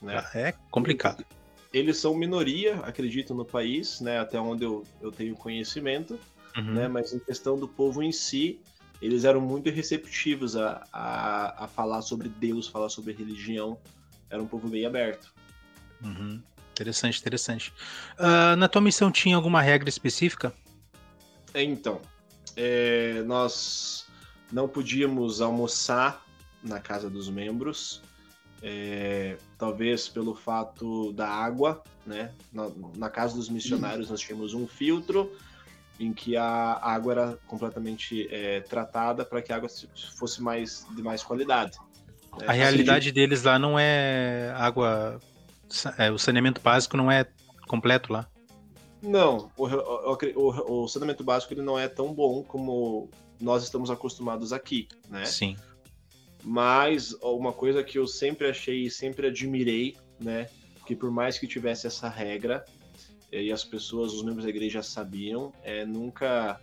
Né? 0.00 0.16
Ah, 0.18 0.38
é 0.38 0.54
complicado. 0.70 1.24
Eles 1.72 1.96
são 1.96 2.14
minoria, 2.14 2.76
acredito, 2.84 3.34
no 3.34 3.44
país, 3.44 4.00
né? 4.00 4.20
Até 4.20 4.38
onde 4.38 4.64
eu, 4.64 4.84
eu 5.00 5.10
tenho 5.10 5.34
conhecimento. 5.34 6.18
Uhum. 6.56 6.74
Né? 6.74 6.88
Mas 6.88 7.12
em 7.12 7.18
questão 7.18 7.58
do 7.58 7.66
povo 7.66 8.02
em 8.02 8.12
si, 8.12 8.60
eles 9.04 9.24
eram 9.24 9.40
muito 9.40 9.68
receptivos 9.70 10.56
a, 10.56 10.82
a, 10.92 11.64
a 11.64 11.68
falar 11.68 12.00
sobre 12.02 12.28
Deus, 12.28 12.66
falar 12.66 12.88
sobre 12.88 13.12
religião. 13.12 13.78
Era 14.30 14.42
um 14.42 14.46
povo 14.46 14.68
bem 14.68 14.86
aberto. 14.86 15.32
Uhum. 16.02 16.42
Interessante, 16.72 17.20
interessante. 17.20 17.72
Uh, 18.18 18.56
na 18.56 18.66
tua 18.66 18.80
missão 18.80 19.12
tinha 19.12 19.36
alguma 19.36 19.60
regra 19.60 19.88
específica? 19.88 20.52
Então, 21.54 22.00
é, 22.56 23.22
nós 23.22 24.06
não 24.50 24.68
podíamos 24.68 25.40
almoçar 25.40 26.24
na 26.62 26.80
casa 26.80 27.10
dos 27.10 27.28
membros, 27.28 28.02
é, 28.62 29.36
talvez 29.58 30.08
pelo 30.08 30.34
fato 30.34 31.12
da 31.12 31.28
água, 31.28 31.82
né? 32.06 32.32
Na, 32.52 32.70
na 32.96 33.10
casa 33.10 33.36
dos 33.36 33.48
missionários 33.48 34.08
nós 34.08 34.20
tínhamos 34.20 34.54
um 34.54 34.66
filtro 34.66 35.30
em 35.98 36.12
que 36.12 36.36
a 36.36 36.78
água 36.82 37.12
era 37.12 37.38
completamente 37.46 38.28
é, 38.30 38.60
tratada 38.60 39.24
para 39.24 39.40
que 39.40 39.52
a 39.52 39.56
água 39.56 39.68
fosse 40.18 40.42
mais 40.42 40.86
de 40.90 41.02
mais 41.02 41.22
qualidade. 41.22 41.78
Né? 42.38 42.46
A 42.46 42.52
realidade 42.52 43.08
assim, 43.08 43.14
deles 43.14 43.42
lá 43.42 43.58
não 43.58 43.78
é 43.78 44.52
água, 44.56 45.20
é, 45.98 46.10
o 46.10 46.18
saneamento 46.18 46.60
básico 46.60 46.96
não 46.96 47.10
é 47.10 47.26
completo 47.66 48.12
lá. 48.12 48.28
Não, 49.02 49.50
o, 49.56 49.66
o, 49.66 50.18
o, 50.34 50.82
o, 50.84 50.88
saneamento 50.88 51.22
básico 51.22 51.52
ele 51.52 51.62
não 51.62 51.78
é 51.78 51.86
tão 51.88 52.12
bom 52.12 52.42
como 52.42 53.10
nós 53.40 53.62
estamos 53.62 53.90
acostumados 53.90 54.52
aqui, 54.52 54.88
né? 55.08 55.24
Sim. 55.26 55.56
Mas 56.42 57.12
uma 57.22 57.52
coisa 57.52 57.84
que 57.84 57.98
eu 57.98 58.06
sempre 58.06 58.48
achei 58.48 58.84
e 58.84 58.90
sempre 58.90 59.28
admirei, 59.28 59.96
né? 60.18 60.48
Que 60.86 60.96
por 60.96 61.10
mais 61.10 61.38
que 61.38 61.46
tivesse 61.46 61.86
essa 61.86 62.08
regra, 62.08 62.64
e 63.42 63.52
as 63.52 63.64
pessoas, 63.64 64.12
os 64.12 64.22
membros 64.22 64.44
da 64.44 64.50
igreja 64.50 64.82
sabiam, 64.82 65.52
é, 65.62 65.84
nunca 65.84 66.60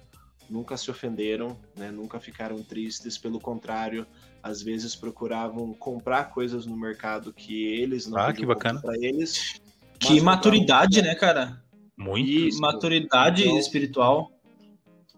nunca 0.50 0.76
se 0.76 0.92
ofenderam, 0.92 1.58
né? 1.78 1.90
nunca 1.92 2.20
ficaram 2.20 2.62
tristes, 2.62 3.18
pelo 3.18 3.40
contrário, 3.40 4.06
às 4.44 4.62
vezes 4.62 4.96
procuravam 4.96 5.74
comprar 5.74 6.26
coisas 6.26 6.66
no 6.66 6.76
mercado 6.76 7.32
que 7.32 7.66
eles 7.66 8.06
não 8.06 8.18
ah, 8.18 8.34
que 8.34 8.46
bacana 8.46 8.82
para 8.82 8.96
eles. 8.98 9.62
Que 9.98 10.20
maturidade, 10.20 11.02
né, 11.02 11.16
cara? 11.16 11.64
Muito. 11.96 12.30
Isso. 12.30 12.60
Maturidade 12.60 13.44
então, 13.44 13.58
espiritual. 13.58 14.32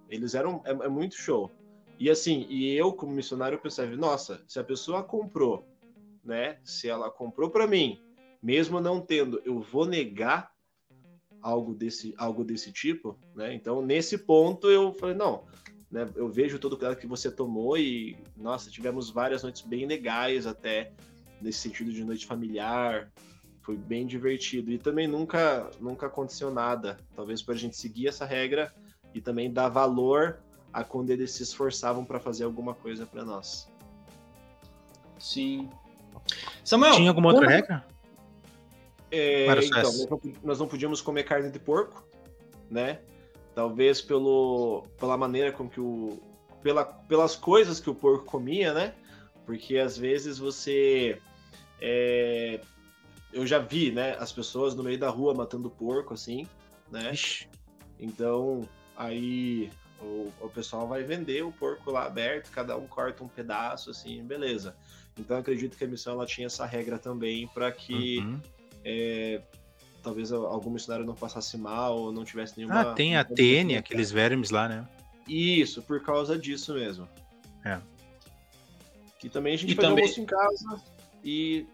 Eles 0.08 0.36
eram 0.36 0.62
é, 0.66 0.72
é, 0.72 0.88
muito 0.88 1.16
show. 1.16 1.50
E 1.98 2.10
assim, 2.10 2.46
e 2.48 2.76
eu 2.76 2.94
como 2.94 3.14
missionário 3.14 3.58
percebo, 3.58 3.96
nossa, 3.96 4.44
se 4.48 4.60
a 4.60 4.64
pessoa 4.64 5.02
comprou, 5.02 5.66
né? 6.24 6.58
Se 6.64 6.88
ela 6.88 7.10
comprou 7.10 7.50
para 7.50 7.66
mim, 7.66 8.00
mesmo 8.42 8.80
não 8.80 9.02
tendo, 9.02 9.42
eu 9.46 9.60
vou 9.62 9.86
negar 9.86 10.53
algo 11.44 11.76
desse, 11.76 12.16
algo 12.18 12.44
desse 12.44 12.72
tipo, 12.72 13.20
né? 13.36 13.54
Então, 13.54 13.82
nesse 13.82 14.18
ponto, 14.18 14.70
eu 14.70 14.94
falei, 14.94 15.14
não, 15.14 15.44
né, 15.92 16.08
eu 16.16 16.30
vejo 16.30 16.58
todo 16.58 16.74
o 16.74 16.78
cuidado 16.78 16.98
que 16.98 17.06
você 17.06 17.30
tomou 17.30 17.78
e, 17.78 18.18
nossa, 18.36 18.72
tivemos 18.72 19.10
várias 19.10 19.44
noites 19.44 19.62
bem 19.62 19.86
legais 19.86 20.48
até, 20.48 20.94
nesse 21.42 21.60
sentido 21.60 21.92
de 21.92 22.04
noite 22.04 22.26
familiar, 22.26 23.12
foi 23.62 23.76
bem 23.76 24.08
divertido. 24.08 24.72
E 24.72 24.78
também 24.78 25.08
nunca, 25.08 25.70
nunca 25.80 26.08
aconteceu 26.08 26.50
nada, 26.50 26.98
talvez 27.16 27.42
para 27.42 27.54
a 27.54 27.58
gente 27.58 27.76
seguir 27.76 28.08
essa 28.08 28.26
regra 28.26 28.74
e 29.14 29.22
também 29.22 29.52
dar 29.52 29.70
valor 29.70 30.40
a 30.72 30.84
quando 30.84 31.12
eles 31.12 31.32
se 31.32 31.44
esforçavam 31.44 32.04
para 32.04 32.20
fazer 32.20 32.46
alguma 32.46 32.74
coisa 32.74 33.06
para 33.06 33.24
nós. 33.24 33.70
Sim. 35.20 35.70
Samuel, 36.64 36.96
tinha 36.96 37.10
alguma 37.10 37.32
outra 37.32 37.48
regra? 37.48 37.86
É, 39.16 39.46
então, 39.64 39.84
nós 40.44 40.58
não, 40.58 40.68
podíamos 40.68 41.00
comer 41.00 41.22
carne 41.22 41.52
de 41.52 41.60
porco, 41.60 42.04
né? 42.68 43.00
Talvez 43.54 44.02
pelo, 44.02 44.88
pela 45.00 45.16
maneira 45.16 45.52
com 45.52 45.70
que 45.70 45.80
o. 45.80 46.20
Pela, 46.64 46.84
pelas 46.84 47.36
coisas 47.36 47.80
que 47.80 47.92
o 47.92 47.94
porco 47.94 48.26
comia, 48.26 48.74
né? 48.74 48.96
Porque 49.46 49.78
às 49.78 49.96
vezes 49.96 50.40
você. 50.40 51.22
É, 51.80 52.60
eu 53.32 53.46
já 53.46 53.60
vi, 53.60 53.92
né? 53.92 54.18
As 54.18 54.32
pessoas 54.32 54.74
no 54.74 54.82
meio 54.82 54.98
da 54.98 55.12
rua 55.12 55.36
matando 55.36 55.70
porco, 55.70 56.16
assim, 56.16 56.48
né? 56.92 57.14
Ixi. 57.14 57.48
Então, 58.00 58.68
aí 58.98 59.70
o, 60.02 60.32
o 60.42 60.50
pessoal 60.50 60.88
vai 60.88 61.04
vender 61.04 61.44
o 61.46 61.52
porco 61.52 61.92
lá 61.92 62.08
aberto, 62.08 62.50
cada 62.50 62.76
um 62.76 62.88
corta 62.88 63.24
um 63.24 63.28
pedaço, 63.28 63.92
assim, 63.92 64.24
beleza. 64.24 64.76
Então, 65.20 65.38
acredito 65.38 65.78
que 65.78 65.84
a 65.84 65.88
missão 65.88 66.14
ela 66.14 66.26
tinha 66.26 66.48
essa 66.48 66.66
regra 66.66 66.98
também 66.98 67.48
para 67.54 67.72
que 67.72 68.18
uhum 68.18 68.40
é, 68.84 69.42
talvez 70.02 70.32
algum 70.32 70.70
missionário 70.70 71.06
não 71.06 71.16
passasse 71.16 71.58
mal 71.58 71.98
ou 71.98 72.12
não 72.12 72.24
tivesse 72.24 72.58
nenhuma. 72.58 72.82
Ah, 72.82 72.94
tem 72.94 73.16
a 73.16 73.24
TN, 73.24 73.78
aqueles 73.78 74.12
vermes 74.12 74.50
lá, 74.50 74.68
né? 74.68 74.88
Isso, 75.28 75.82
por 75.82 76.02
causa 76.02 76.38
disso 76.38 76.74
mesmo. 76.74 77.08
É. 77.64 77.80
E 79.24 79.30
também 79.30 79.54
a 79.54 79.58
gente 79.58 79.72
e 79.72 79.76
fazia 79.76 79.90
também... 79.90 80.04
almoço 80.04 80.22
em 80.22 80.26
casa 80.26 80.82
e 81.24 81.66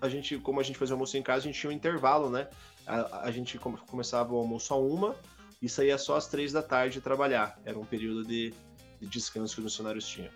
a 0.00 0.08
gente, 0.08 0.38
como 0.38 0.60
a 0.60 0.62
gente 0.62 0.78
fazia 0.78 0.94
almoço 0.94 1.16
em 1.16 1.22
casa, 1.22 1.40
a 1.40 1.46
gente 1.50 1.58
tinha 1.58 1.70
um 1.70 1.74
intervalo, 1.74 2.30
né? 2.30 2.48
A, 2.86 3.26
a 3.26 3.30
gente 3.30 3.58
começava 3.58 4.32
o 4.32 4.38
almoço 4.38 4.72
a 4.72 4.76
uma 4.76 5.16
e 5.60 5.68
saía 5.68 5.98
só 5.98 6.16
às 6.16 6.28
três 6.28 6.52
da 6.52 6.62
tarde 6.62 7.00
trabalhar. 7.00 7.58
Era 7.64 7.78
um 7.78 7.84
período 7.84 8.24
de, 8.24 8.54
de 9.00 9.08
descanso 9.08 9.54
que 9.54 9.60
os 9.60 9.64
missionários 9.64 10.06
tinham. 10.06 10.30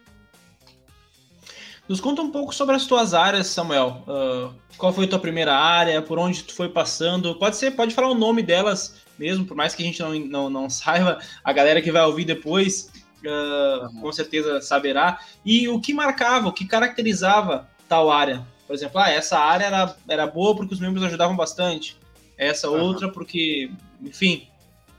Nos 1.88 2.00
conta 2.00 2.20
um 2.20 2.30
pouco 2.30 2.54
sobre 2.54 2.76
as 2.76 2.84
tuas 2.84 3.14
áreas, 3.14 3.46
Samuel. 3.46 4.04
Uh, 4.06 4.54
qual 4.76 4.92
foi 4.92 5.06
a 5.06 5.08
tua 5.08 5.18
primeira 5.18 5.54
área? 5.54 6.02
Por 6.02 6.18
onde 6.18 6.44
tu 6.44 6.54
foi 6.54 6.68
passando? 6.68 7.34
Pode 7.36 7.56
ser, 7.56 7.70
pode 7.70 7.94
falar 7.94 8.10
o 8.10 8.14
nome 8.14 8.42
delas 8.42 8.96
mesmo, 9.18 9.46
por 9.46 9.56
mais 9.56 9.74
que 9.74 9.82
a 9.82 9.86
gente 9.86 10.00
não, 10.00 10.14
não, 10.14 10.50
não 10.50 10.70
saiba, 10.70 11.18
a 11.42 11.52
galera 11.52 11.80
que 11.80 11.90
vai 11.90 12.02
ouvir 12.02 12.24
depois 12.24 12.90
uh, 13.24 13.86
uhum. 13.86 14.02
com 14.02 14.12
certeza 14.12 14.60
saberá. 14.60 15.18
E 15.44 15.66
o 15.68 15.80
que 15.80 15.94
marcava, 15.94 16.48
o 16.48 16.52
que 16.52 16.66
caracterizava 16.66 17.68
tal 17.88 18.10
área? 18.10 18.46
Por 18.66 18.74
exemplo, 18.74 19.00
ah, 19.00 19.08
essa 19.08 19.38
área 19.38 19.64
era, 19.64 19.96
era 20.06 20.26
boa 20.26 20.54
porque 20.54 20.74
os 20.74 20.80
membros 20.80 21.02
ajudavam 21.02 21.34
bastante. 21.34 21.96
Essa 22.36 22.68
uhum. 22.68 22.82
outra 22.82 23.08
porque, 23.10 23.70
enfim, 24.02 24.46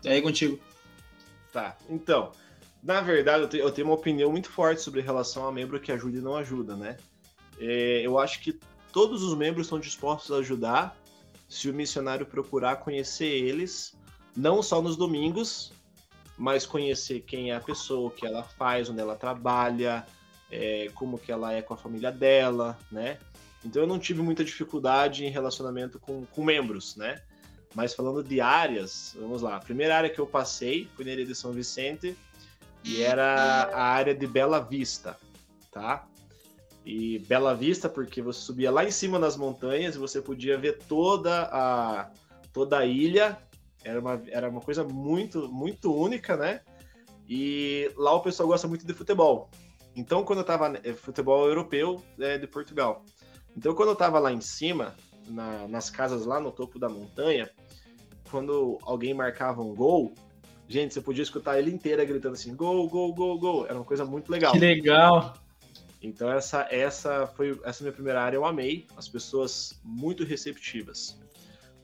é 0.04 0.14
aí 0.14 0.22
contigo. 0.24 0.60
Tá, 1.54 1.78
então, 1.88 2.32
na 2.82 3.02
verdade, 3.02 3.44
eu, 3.44 3.50
te, 3.50 3.58
eu 3.58 3.72
tenho 3.72 3.88
uma 3.88 3.96
opinião 3.96 4.32
muito 4.32 4.50
forte 4.50 4.82
sobre 4.82 5.02
relação 5.02 5.48
a 5.48 5.52
membro 5.52 5.80
que 5.80 5.92
ajuda 5.92 6.18
e 6.18 6.22
não 6.22 6.36
ajuda, 6.36 6.76
né? 6.76 6.98
É, 7.60 8.02
eu 8.06 8.18
acho 8.18 8.42
que 8.42 8.58
todos 8.92 9.22
os 9.22 9.38
membros 9.38 9.68
estão 9.68 9.80
dispostos 9.80 10.32
a 10.32 10.40
ajudar 10.40 10.98
se 11.48 11.70
o 11.70 11.74
missionário 11.74 12.26
procurar 12.26 12.78
conhecer 12.78 13.26
eles, 13.26 13.98
não 14.36 14.62
só 14.62 14.82
nos 14.82 14.96
domingos, 14.96 15.74
mas 16.38 16.66
conhecer 16.66 17.22
quem 17.22 17.52
é 17.52 17.56
a 17.56 17.60
pessoa, 17.60 18.08
o 18.08 18.12
que 18.12 18.26
ela 18.26 18.44
faz, 18.44 18.90
onde 18.90 19.02
ela 19.02 19.16
trabalha, 19.16 20.06
é, 20.50 20.90
como 20.94 21.18
que 21.18 21.32
ela 21.32 21.52
é 21.52 21.62
com 21.62 21.74
a 21.74 21.78
família 21.78 22.12
dela, 22.12 22.78
né? 22.92 23.18
Então 23.66 23.82
eu 23.82 23.88
não 23.88 24.00
tive 24.00 24.22
muita 24.22 24.44
dificuldade 24.44 25.26
em 25.26 25.30
relacionamento 25.30 26.00
com, 26.00 26.26
com 26.26 26.44
membros, 26.44 26.96
né? 26.96 27.22
Mas 27.76 27.94
falando 27.94 28.24
de 28.24 28.40
áreas, 28.40 29.16
vamos 29.20 29.42
lá. 29.42 29.58
A 29.58 29.60
primeira 29.60 29.98
área 29.98 30.10
que 30.10 30.20
eu 30.20 30.26
passei 30.26 30.88
foi 30.96 31.06
na 31.06 31.24
de 31.24 31.36
São 31.36 31.52
Vicente, 31.52 32.16
e 32.84 33.02
era 33.02 33.70
a 33.74 33.84
área 33.84 34.16
de 34.16 34.26
Bela 34.26 34.60
Vista, 34.60 35.18
tá? 35.72 36.08
E 36.86 37.20
Bela 37.20 37.54
Vista 37.54 37.90
porque 37.90 38.22
você 38.22 38.40
subia 38.40 38.72
lá 38.72 38.84
em 38.84 38.92
cima 38.92 39.20
nas 39.20 39.36
montanhas 39.36 39.96
e 39.96 40.00
você 40.00 40.22
podia 40.22 40.58
ver 40.58 40.80
toda 40.88 41.50
a 41.52 42.12
toda 42.54 42.80
a 42.80 42.86
ilha. 42.86 43.38
Era 43.84 44.00
uma, 44.00 44.22
era 44.28 44.50
uma 44.50 44.62
coisa 44.62 44.84
muito 44.84 45.48
muito 45.50 45.94
única, 45.94 46.36
né? 46.36 46.62
E 47.28 47.92
lá 47.96 48.14
o 48.14 48.22
pessoal 48.22 48.48
gosta 48.48 48.68
muito 48.68 48.88
de 48.88 48.94
futebol. 48.94 49.50
Então 49.96 50.24
quando 50.24 50.40
eu 50.40 50.46
tava 50.46 50.80
é, 50.84 50.94
futebol 50.94 51.48
europeu 51.48 52.02
é, 52.20 52.38
de 52.38 52.48
Portugal. 52.48 53.04
Então 53.56 53.76
quando 53.76 53.90
eu 53.90 53.96
tava 53.96 54.18
lá 54.18 54.32
em 54.32 54.42
cima, 54.42 54.96
na, 55.28 55.68
nas 55.68 55.90
casas 55.90 56.26
lá 56.26 56.40
no 56.40 56.52
topo 56.52 56.80
da 56.80 56.90
montanha, 56.90 57.50
quando 58.32 58.78
alguém 58.84 59.14
marcava 59.14 59.62
um 59.62 59.76
gol, 59.76 60.14
Gente, 60.70 60.94
você 60.94 61.02
podia 61.02 61.24
escutar 61.24 61.58
ele 61.58 61.72
inteira 61.72 62.06
gritando 62.06 62.34
assim: 62.34 62.56
gol, 62.56 62.88
gol, 62.88 63.12
gol, 63.12 63.40
gol. 63.40 63.66
Era 63.66 63.74
uma 63.74 63.84
coisa 63.84 64.06
muito 64.06 64.32
legal. 64.32 64.52
Que 64.54 64.60
legal. 64.60 65.34
Então 66.00 66.32
essa 66.32 66.68
essa 66.70 67.26
foi 67.26 67.60
essa 67.64 67.84
minha 67.84 67.92
primeira 67.92 68.22
área 68.22 68.38
eu 68.38 68.46
amei, 68.46 68.86
as 68.96 69.10
pessoas 69.10 69.82
muito 69.84 70.24
receptivas. 70.24 71.20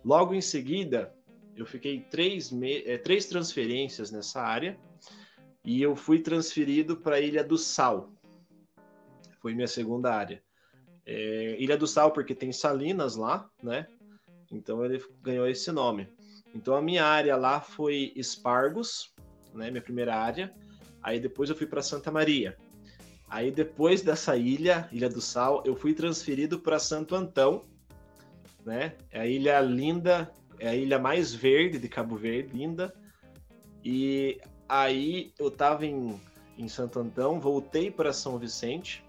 Logo 0.06 0.36
em 0.36 0.40
seguida, 0.40 1.12
eu 1.56 1.66
fiquei 1.66 2.00
três, 2.00 2.52
me... 2.52 2.84
é, 2.86 2.96
três 2.96 3.26
transferências 3.26 4.12
nessa 4.12 4.40
área 4.40 4.78
e 5.64 5.82
eu 5.82 5.96
fui 5.96 6.20
transferido 6.20 6.96
para 6.96 7.16
a 7.16 7.20
Ilha 7.20 7.44
do 7.44 7.58
Sal, 7.58 8.14
foi 9.40 9.56
minha 9.56 9.68
segunda 9.68 10.14
área. 10.14 10.44
É, 11.08 11.58
Ilha 11.60 11.76
do 11.76 11.88
Sal, 11.88 12.12
porque 12.12 12.36
tem 12.36 12.52
salinas 12.52 13.16
lá, 13.16 13.50
né? 13.64 13.88
Então 14.52 14.86
ele 14.86 15.04
ganhou 15.24 15.48
esse 15.48 15.72
nome. 15.72 16.08
Então 16.56 16.74
a 16.74 16.82
minha 16.82 17.04
área 17.04 17.36
lá 17.36 17.60
foi 17.60 18.14
Espargos, 18.16 19.14
né? 19.54 19.70
Minha 19.70 19.82
primeira 19.82 20.16
área. 20.16 20.54
Aí 21.04 21.20
depois 21.20 21.50
eu 21.50 21.56
fui 21.56 21.68
para 21.68 21.82
Santa 21.82 22.10
Maria. 22.10 22.58
Aí 23.30 23.52
depois 23.52 24.02
dessa 24.02 24.38
ilha, 24.38 24.88
Ilha 24.92 25.10
do 25.10 25.20
Sal, 25.20 25.62
eu 25.66 25.76
fui 25.76 25.94
transferido 25.94 26.60
para 26.60 26.80
Santo 26.80 27.14
Antão, 27.14 27.64
né? 28.66 28.94
É 29.12 29.20
a 29.20 29.28
ilha 29.28 29.60
linda, 29.60 30.32
é 30.58 30.70
a 30.70 30.76
ilha 30.76 30.98
mais 30.98 31.34
verde 31.34 31.78
de 31.78 31.90
Cabo 31.90 32.16
Verde, 32.16 32.56
linda. 32.56 32.94
E 33.84 34.40
aí 34.70 35.34
eu 35.38 35.50
estava 35.50 35.86
em, 35.86 36.20
em 36.58 36.68
Santo 36.68 37.00
Antão, 37.00 37.40
voltei 37.40 37.92
para 37.92 38.14
São 38.14 38.40
Vicente, 38.40 39.04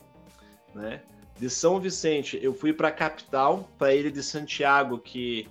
né? 0.75 1.03
De 1.39 1.49
São 1.49 1.79
Vicente 1.79 2.39
eu 2.43 2.53
fui 2.53 2.73
para 2.73 2.89
a 2.89 2.93
capital, 2.93 3.69
para 3.79 3.89
a 3.89 3.95
ilha 3.95 4.11
de 4.11 4.23
Santiago, 4.23 4.99
que 4.99 5.47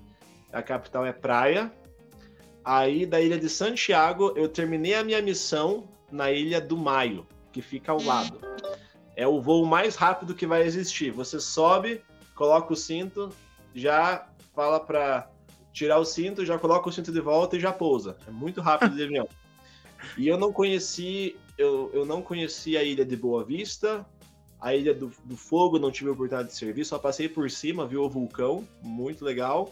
a 0.51 0.62
capital 0.62 1.05
é 1.05 1.13
praia. 1.13 1.71
Aí 2.65 3.06
da 3.06 3.21
ilha 3.21 3.38
de 3.38 3.47
Santiago 3.47 4.34
eu 4.36 4.49
terminei 4.49 4.95
a 4.95 5.04
minha 5.04 5.21
missão 5.21 5.88
na 6.12 6.32
ilha 6.32 6.60
do 6.60 6.75
Maio, 6.75 7.28
que 7.51 7.62
fica 7.62 7.91
ao 7.91 8.01
lado. 8.01 8.41
É 9.15 9.28
o 9.28 9.39
voo 9.39 9.65
mais 9.65 9.95
rápido 9.95 10.34
que 10.34 10.47
vai 10.47 10.63
existir. 10.63 11.12
Você 11.12 11.39
sobe, 11.39 12.01
coloca 12.34 12.73
o 12.73 12.75
cinto, 12.75 13.30
já 13.73 14.28
fala 14.56 14.80
para 14.80 15.30
tirar 15.71 15.99
o 15.99 16.06
cinto, 16.06 16.45
já 16.45 16.58
coloca 16.58 16.89
o 16.89 16.91
cinto 16.91 17.12
de 17.12 17.21
volta 17.21 17.56
e 17.56 17.60
já 17.60 17.71
pousa. 17.71 18.17
É 18.28 18.32
muito 18.32 18.62
rápido 18.62 18.95
de 18.95 19.04
avião. 19.04 19.30
E 20.17 20.28
eu 20.28 20.38
não 20.38 20.51
conheci, 20.51 21.36
eu, 21.58 21.91
eu 21.93 22.06
não 22.06 22.21
conheci 22.21 22.78
a 22.78 22.84
ilha 22.84 23.06
de 23.06 23.15
Boa 23.15 23.43
Vista, 23.43 24.06
a 24.60 24.73
ilha 24.73 24.93
do, 24.93 25.12
do 25.23 25.38
Fogo, 25.38 25.78
não 25.78 25.91
tive 25.91 26.10
oportunidade 26.10 26.49
de 26.49 26.56
servir, 26.56 26.86
só 26.86 26.97
passei 26.97 27.30
por 27.30 27.51
cima, 27.51 27.86
vi 27.86 27.97
o 27.97 28.10
vulcão, 28.10 28.67
muito 28.82 29.23
legal. 29.23 29.71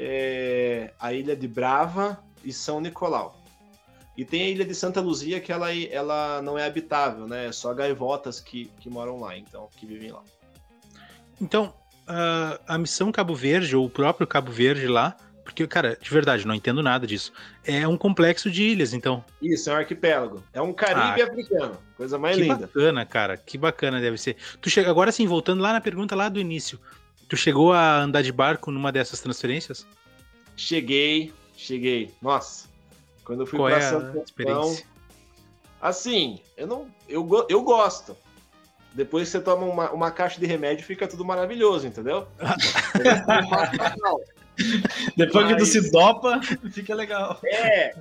É, 0.00 0.92
a 1.00 1.12
ilha 1.12 1.34
de 1.34 1.48
Brava 1.48 2.22
e 2.44 2.52
São 2.52 2.80
Nicolau. 2.80 3.36
E 4.16 4.24
tem 4.24 4.42
a 4.42 4.48
ilha 4.48 4.64
de 4.64 4.74
Santa 4.74 5.00
Luzia, 5.00 5.40
que 5.40 5.52
ela, 5.52 5.74
ela 5.74 6.40
não 6.42 6.58
é 6.58 6.64
habitável, 6.64 7.26
né? 7.26 7.46
É 7.46 7.52
só 7.52 7.74
gaivotas 7.74 8.40
que, 8.40 8.66
que 8.80 8.88
moram 8.88 9.20
lá, 9.20 9.36
então, 9.36 9.68
que 9.76 9.86
vivem 9.86 10.12
lá. 10.12 10.22
Então, 11.40 11.72
a, 12.06 12.60
a 12.66 12.78
missão 12.78 13.12
Cabo 13.12 13.34
Verde, 13.34 13.76
ou 13.76 13.86
o 13.86 13.90
próprio 13.90 14.26
Cabo 14.26 14.50
Verde 14.50 14.86
lá, 14.86 15.16
porque, 15.48 15.66
cara, 15.66 15.96
de 16.00 16.10
verdade, 16.10 16.46
não 16.46 16.54
entendo 16.54 16.82
nada 16.82 17.06
disso. 17.06 17.32
É 17.64 17.88
um 17.88 17.96
complexo 17.96 18.50
de 18.50 18.64
ilhas, 18.64 18.92
então. 18.92 19.24
Isso, 19.40 19.70
é 19.70 19.72
um 19.72 19.76
arquipélago. 19.76 20.44
É 20.52 20.60
um 20.60 20.74
Caribe 20.74 21.22
ah, 21.22 21.24
africano. 21.24 21.78
Coisa 21.96 22.18
mais 22.18 22.36
que 22.36 22.42
linda. 22.42 22.54
Que 22.54 22.60
bacana, 22.60 23.06
cara. 23.06 23.36
Que 23.36 23.56
bacana 23.56 23.98
deve 23.98 24.18
ser. 24.18 24.36
Tu 24.60 24.68
chega 24.68 24.90
agora 24.90 25.10
sim, 25.10 25.26
voltando 25.26 25.62
lá 25.62 25.72
na 25.72 25.80
pergunta 25.80 26.14
lá 26.14 26.28
do 26.28 26.38
início. 26.38 26.78
Tu 27.28 27.36
chegou 27.36 27.72
a 27.72 28.00
andar 28.00 28.22
de 28.22 28.32
barco 28.32 28.70
numa 28.70 28.90
dessas 28.90 29.20
transferências? 29.20 29.86
Cheguei, 30.56 31.32
cheguei. 31.56 32.14
Nossa. 32.22 32.68
Quando 33.22 33.42
eu 33.42 33.46
fui 33.46 33.58
Qual 33.58 33.68
pra 33.68 33.78
é 33.78 33.82
São 33.82 34.24
Paulo. 34.44 34.78
Assim, 35.80 36.40
eu 36.56 36.66
não. 36.66 36.88
Eu, 37.08 37.46
eu 37.48 37.62
gosto. 37.62 38.16
Depois 38.94 39.28
você 39.28 39.40
toma 39.40 39.66
uma, 39.66 39.90
uma 39.90 40.10
caixa 40.10 40.40
de 40.40 40.46
remédio 40.46 40.84
fica 40.84 41.06
tudo 41.06 41.24
maravilhoso, 41.24 41.86
entendeu? 41.86 42.26
Depois 45.16 45.44
mas... 45.44 45.52
que 45.52 45.58
tu 45.58 45.66
se 45.66 45.90
dopa, 45.90 46.40
fica 46.72 46.94
legal. 46.94 47.38
É, 47.44 47.94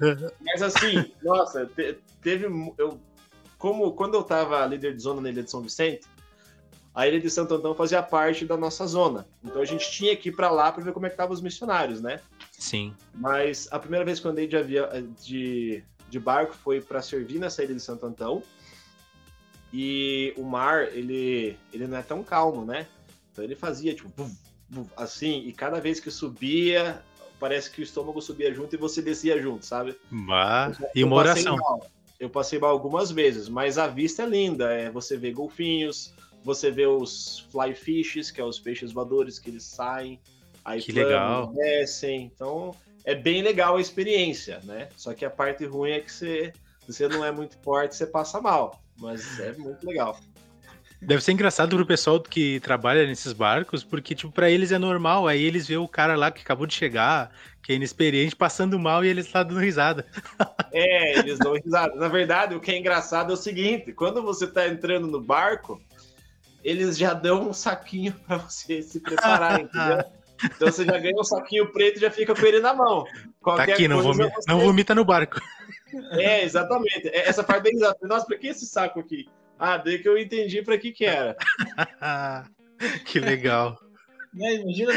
mas 0.43 0.61
assim, 0.61 1.11
nossa, 1.21 1.65
te, 1.67 1.97
teve. 2.21 2.45
Eu, 2.77 2.99
como 3.59 3.91
quando 3.91 4.15
eu 4.15 4.23
tava 4.23 4.65
líder 4.65 4.95
de 4.95 5.01
zona 5.01 5.21
na 5.21 5.29
Ilha 5.29 5.43
de 5.43 5.51
São 5.51 5.61
Vicente, 5.61 6.07
a 6.97 7.07
Ilha 7.07 7.19
de 7.19 7.29
Santo 7.29 7.53
Antão 7.53 7.75
fazia 7.75 8.01
parte 8.01 8.43
da 8.43 8.57
nossa 8.57 8.87
zona. 8.87 9.27
Então 9.43 9.61
a 9.61 9.65
gente 9.65 9.91
tinha 9.91 10.15
que 10.15 10.29
ir 10.29 10.31
para 10.31 10.49
lá 10.49 10.71
para 10.71 10.83
ver 10.83 10.93
como 10.93 11.05
é 11.05 11.09
que 11.09 11.13
estavam 11.13 11.31
os 11.31 11.41
missionários, 11.41 12.01
né? 12.01 12.19
Sim. 12.51 12.91
Mas 13.13 13.67
a 13.69 13.77
primeira 13.77 14.03
vez 14.03 14.19
que 14.19 14.25
eu 14.25 14.31
andei 14.31 14.47
de, 14.47 14.57
avião, 14.57 14.89
de, 15.23 15.83
de 16.09 16.19
barco 16.19 16.55
foi 16.55 16.81
para 16.81 16.99
servir 17.03 17.37
nessa 17.37 17.63
Ilha 17.63 17.75
de 17.75 17.81
Santo 17.81 18.03
Antão. 18.07 18.41
E 19.71 20.33
o 20.37 20.43
mar, 20.43 20.87
ele, 20.87 21.55
ele 21.71 21.85
não 21.85 21.97
é 21.97 22.01
tão 22.01 22.23
calmo, 22.23 22.65
né? 22.65 22.87
Então 23.31 23.43
ele 23.43 23.55
fazia, 23.55 23.93
tipo, 23.93 24.11
assim, 24.95 25.43
e 25.45 25.53
cada 25.53 25.79
vez 25.79 25.99
que 25.99 26.09
subia, 26.09 26.99
parece 27.39 27.69
que 27.69 27.79
o 27.79 27.83
estômago 27.83 28.19
subia 28.23 28.51
junto 28.51 28.73
e 28.73 28.77
você 28.77 29.03
descia 29.03 29.39
junto, 29.39 29.63
sabe? 29.63 29.95
Bah, 30.09 30.71
e 30.95 31.03
uma 31.03 31.17
oração. 31.17 31.59
Eu 32.19 32.31
passei 32.31 32.57
mal 32.57 32.71
algumas 32.71 33.11
vezes, 33.11 33.47
mas 33.47 33.77
a 33.77 33.85
vista 33.85 34.23
é 34.23 34.25
linda. 34.25 34.73
É, 34.73 34.89
você 34.89 35.15
vê 35.15 35.31
golfinhos, 35.31 36.15
você 36.43 36.71
vê 36.71 36.85
os 36.85 37.47
fly 37.51 37.73
fishes, 37.73 38.31
que 38.31 38.39
é 38.39 38.43
os 38.43 38.59
peixes 38.59 38.91
voadores 38.91 39.39
que 39.39 39.49
eles 39.49 39.63
saem, 39.63 40.19
aí 40.63 40.81
que 40.81 40.91
legal. 40.91 41.53
descem. 41.53 42.23
Então 42.23 42.75
é 43.03 43.15
bem 43.15 43.41
legal 43.41 43.77
a 43.77 43.81
experiência, 43.81 44.59
né? 44.63 44.89
Só 44.97 45.13
que 45.13 45.23
a 45.23 45.29
parte 45.29 45.65
ruim 45.65 45.91
é 45.91 45.99
que 45.99 46.11
você, 46.11 46.53
você 46.85 47.07
não 47.07 47.23
é 47.23 47.31
muito 47.31 47.57
forte, 47.59 47.95
você 47.95 48.05
passa 48.05 48.41
mal. 48.41 48.81
Mas 48.99 49.39
é 49.39 49.53
muito 49.53 49.85
legal. 49.85 50.19
Deve 51.01 51.23
ser 51.23 51.31
engraçado 51.31 51.75
pro 51.75 51.85
pessoal 51.85 52.19
que 52.19 52.59
trabalha 52.59 53.05
nesses 53.05 53.31
barcos, 53.31 53.83
porque, 53.83 54.15
tipo, 54.15 54.31
pra 54.31 54.49
eles 54.49 54.71
é 54.71 54.79
normal. 54.79 55.27
Aí 55.27 55.43
eles 55.43 55.67
vê 55.67 55.77
o 55.77 55.87
cara 55.87 56.15
lá 56.15 56.31
que 56.31 56.41
acabou 56.41 56.65
de 56.65 56.73
chegar, 56.73 57.31
que 57.61 57.71
é 57.71 57.75
inexperiente, 57.75 58.35
passando 58.35 58.79
mal 58.79 59.05
e 59.05 59.07
eles 59.07 59.27
estão 59.27 59.45
dando 59.45 59.59
risada. 59.59 60.05
É, 60.73 61.17
eles 61.17 61.39
dão 61.39 61.53
risada. 61.53 61.95
Na 61.95 62.09
verdade, 62.09 62.53
o 62.53 62.59
que 62.59 62.69
é 62.69 62.77
engraçado 62.77 63.31
é 63.31 63.33
o 63.33 63.37
seguinte: 63.37 63.93
quando 63.93 64.21
você 64.21 64.45
tá 64.45 64.67
entrando 64.67 65.07
no 65.07 65.19
barco, 65.19 65.81
eles 66.67 66.97
já 66.97 67.13
dão 67.13 67.49
um 67.49 67.53
saquinho 67.53 68.13
para 68.27 68.37
você 68.37 68.81
se 68.81 68.99
preparar, 68.99 69.61
entendeu? 69.61 70.03
Então 70.43 70.69
você 70.69 70.85
já 70.85 70.99
ganha 70.99 71.15
um 71.17 71.23
saquinho 71.23 71.71
preto 71.71 71.97
e 71.97 72.01
já 72.01 72.11
fica 72.11 72.35
com 72.35 72.45
ele 72.45 72.59
na 72.59 72.73
mão. 72.73 73.05
Qualquer 73.41 73.67
tá 73.67 73.73
aqui, 73.73 73.87
não, 73.87 74.01
vomita, 74.03 74.29
você... 74.35 74.51
não 74.51 74.59
vomita 74.59 74.93
no 74.93 75.05
barco. 75.05 75.39
É, 76.11 76.43
exatamente. 76.43 77.07
É, 77.07 77.27
essa 77.27 77.43
parte 77.43 77.63
bem 77.63 77.73
exata. 77.73 78.05
Nossa, 78.05 78.25
por 78.25 78.37
que 78.37 78.47
esse 78.47 78.65
saco 78.67 78.99
aqui? 78.99 79.27
Ah, 79.57 79.77
daí 79.77 79.97
que 79.97 80.07
eu 80.07 80.17
entendi 80.17 80.61
para 80.61 80.77
que 80.77 80.91
que 80.91 81.05
era. 81.05 81.35
que 83.05 83.19
legal. 83.19 83.79
É, 84.39 84.55
imagina, 84.55 84.91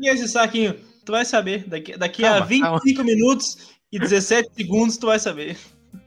e 0.00 0.08
esse 0.08 0.28
saquinho? 0.28 0.74
Tu 1.04 1.12
vai 1.12 1.24
saber. 1.24 1.68
Daqui, 1.68 1.98
daqui 1.98 2.22
calma, 2.22 2.38
a 2.38 2.44
25 2.44 2.96
calma. 2.96 3.10
minutos 3.10 3.76
e 3.90 3.98
17 3.98 4.54
segundos 4.54 4.96
tu 4.96 5.08
vai 5.08 5.18
saber. 5.18 5.58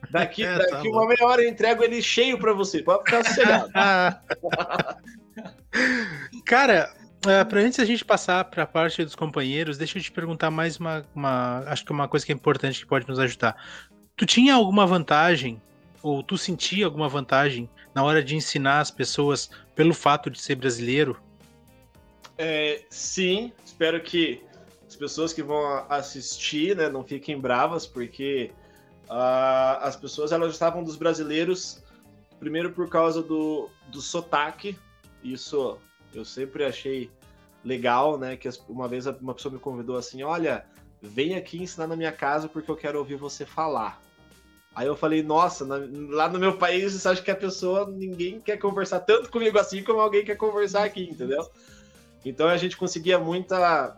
Daqui, 0.10 0.44
é, 0.44 0.58
daqui 0.58 0.72
tá 0.72 0.82
uma 0.82 1.08
meia 1.08 1.26
hora 1.26 1.42
eu 1.42 1.50
entrego 1.50 1.84
ele 1.84 2.02
cheio 2.02 2.38
para 2.38 2.54
você. 2.54 2.82
Pode 2.82 3.04
ficar 3.06 3.24
sossegado. 3.24 3.72
Cara, 6.46 6.94
uh, 7.26 7.46
para 7.48 7.62
antes 7.62 7.80
a 7.80 7.86
gente 7.86 8.06
passar 8.06 8.44
para 8.46 8.64
a 8.64 8.68
parte 8.68 9.04
dos 9.04 9.16
companheiros, 9.16 9.78
deixa 9.78 9.98
eu 9.98 10.02
te 10.02 10.12
perguntar 10.12 10.52
mais 10.52 10.78
uma, 10.78 11.06
uma, 11.14 11.60
acho 11.68 11.86
que 11.86 11.92
uma 11.92 12.08
coisa 12.08 12.26
que 12.26 12.32
é 12.32 12.36
importante 12.36 12.80
que 12.80 12.86
pode 12.86 13.08
nos 13.08 13.20
ajudar. 13.20 13.56
Tu 14.16 14.26
tinha 14.26 14.56
alguma 14.56 14.86
vantagem 14.86 15.62
ou 16.02 16.22
tu 16.22 16.38
sentia 16.38 16.86
alguma 16.86 17.10
vantagem 17.10 17.70
na 17.94 18.04
hora 18.04 18.24
de 18.24 18.36
ensinar 18.36 18.80
as 18.80 18.92
pessoas 18.92 19.50
pelo 19.74 19.94
fato 19.94 20.30
de 20.30 20.40
ser 20.40 20.56
brasileiro? 20.56 21.20
É, 22.38 22.84
sim, 22.90 23.52
espero 23.66 24.02
que 24.02 24.42
as 24.88 24.96
pessoas 24.96 25.34
que 25.34 25.42
vão 25.42 25.86
assistir 25.90 26.76
né, 26.76 26.90
não 26.90 27.04
fiquem 27.04 27.40
bravas, 27.40 27.88
porque 27.88 28.52
uh, 29.10 29.82
as 29.82 29.96
pessoas 29.96 30.32
elas 30.32 30.54
estavam 30.54 30.84
dos 30.84 30.96
brasileiros 30.96 31.84
primeiro 32.40 32.72
por 32.72 32.90
causa 32.90 33.24
do, 33.24 33.70
do 33.88 34.02
sotaque, 34.02 34.78
isso 35.24 35.78
eu 36.14 36.24
sempre 36.24 36.64
achei 36.64 37.10
legal, 37.64 38.18
né? 38.18 38.38
Que 38.38 38.50
uma 38.70 38.88
vez 38.88 39.06
uma 39.08 39.34
pessoa 39.34 39.54
me 39.54 39.60
convidou 39.60 39.98
assim, 39.98 40.24
olha, 40.24 40.66
vem 41.02 41.36
aqui 41.36 41.62
ensinar 41.62 41.88
na 41.88 41.96
minha 41.96 42.12
casa 42.12 42.48
porque 42.48 42.70
eu 42.70 42.76
quero 42.76 43.00
ouvir 43.00 43.16
você 43.16 43.46
falar. 43.46 44.02
Aí 44.76 44.88
eu 44.88 44.96
falei, 44.96 45.24
nossa, 45.24 45.66
na, 45.66 45.78
lá 46.10 46.28
no 46.28 46.38
meu 46.38 46.58
país, 46.58 46.94
você 46.94 47.08
acha 47.08 47.22
que 47.22 47.32
a 47.32 47.36
pessoa, 47.36 47.90
ninguém 47.90 48.42
quer 48.42 48.58
conversar 48.58 49.00
tanto 49.00 49.32
comigo 49.32 49.58
assim 49.58 49.84
como 49.84 50.00
alguém 50.00 50.26
quer 50.26 50.36
conversar 50.36 50.84
aqui, 50.84 51.04
entendeu? 51.04 51.50
Então 52.26 52.48
a 52.48 52.58
gente 52.58 52.76
conseguia 52.76 53.18
muita. 53.18 53.98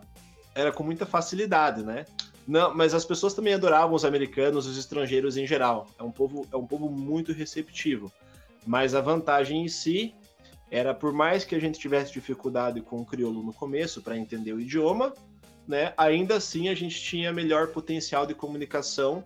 Era 0.54 0.72
com 0.72 0.82
muita 0.82 1.04
facilidade, 1.04 1.82
né? 1.82 2.04
Não, 2.48 2.74
mas 2.74 2.94
as 2.94 3.04
pessoas 3.04 3.34
também 3.34 3.52
adoravam 3.52 3.94
os 3.94 4.06
americanos, 4.06 4.66
os 4.66 4.78
estrangeiros 4.78 5.36
em 5.36 5.46
geral. 5.46 5.86
É 5.98 6.02
um 6.02 6.10
povo, 6.10 6.48
é 6.50 6.56
um 6.56 6.66
povo 6.66 6.88
muito 6.88 7.30
receptivo. 7.30 8.10
Mas 8.66 8.94
a 8.94 9.02
vantagem 9.02 9.62
em 9.62 9.68
si 9.68 10.14
era, 10.70 10.94
por 10.94 11.12
mais 11.12 11.44
que 11.44 11.54
a 11.54 11.60
gente 11.60 11.78
tivesse 11.78 12.10
dificuldade 12.10 12.80
com 12.80 13.02
o 13.02 13.04
crioulo 13.04 13.42
no 13.42 13.52
começo 13.52 14.00
para 14.00 14.16
entender 14.16 14.54
o 14.54 14.60
idioma, 14.60 15.12
né? 15.66 15.92
Ainda 15.98 16.36
assim 16.36 16.70
a 16.70 16.74
gente 16.74 16.98
tinha 16.98 17.30
melhor 17.34 17.68
potencial 17.68 18.24
de 18.24 18.34
comunicação 18.34 19.22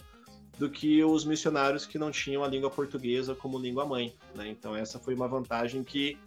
do 0.58 0.68
que 0.68 1.04
os 1.04 1.24
missionários 1.24 1.86
que 1.86 1.98
não 1.98 2.10
tinham 2.10 2.42
a 2.42 2.48
língua 2.48 2.70
portuguesa 2.70 3.36
como 3.36 3.56
língua 3.56 3.86
mãe. 3.86 4.12
Né? 4.34 4.48
Então 4.48 4.74
essa 4.74 4.98
foi 4.98 5.14
uma 5.14 5.28
vantagem 5.28 5.84
que 5.84 6.18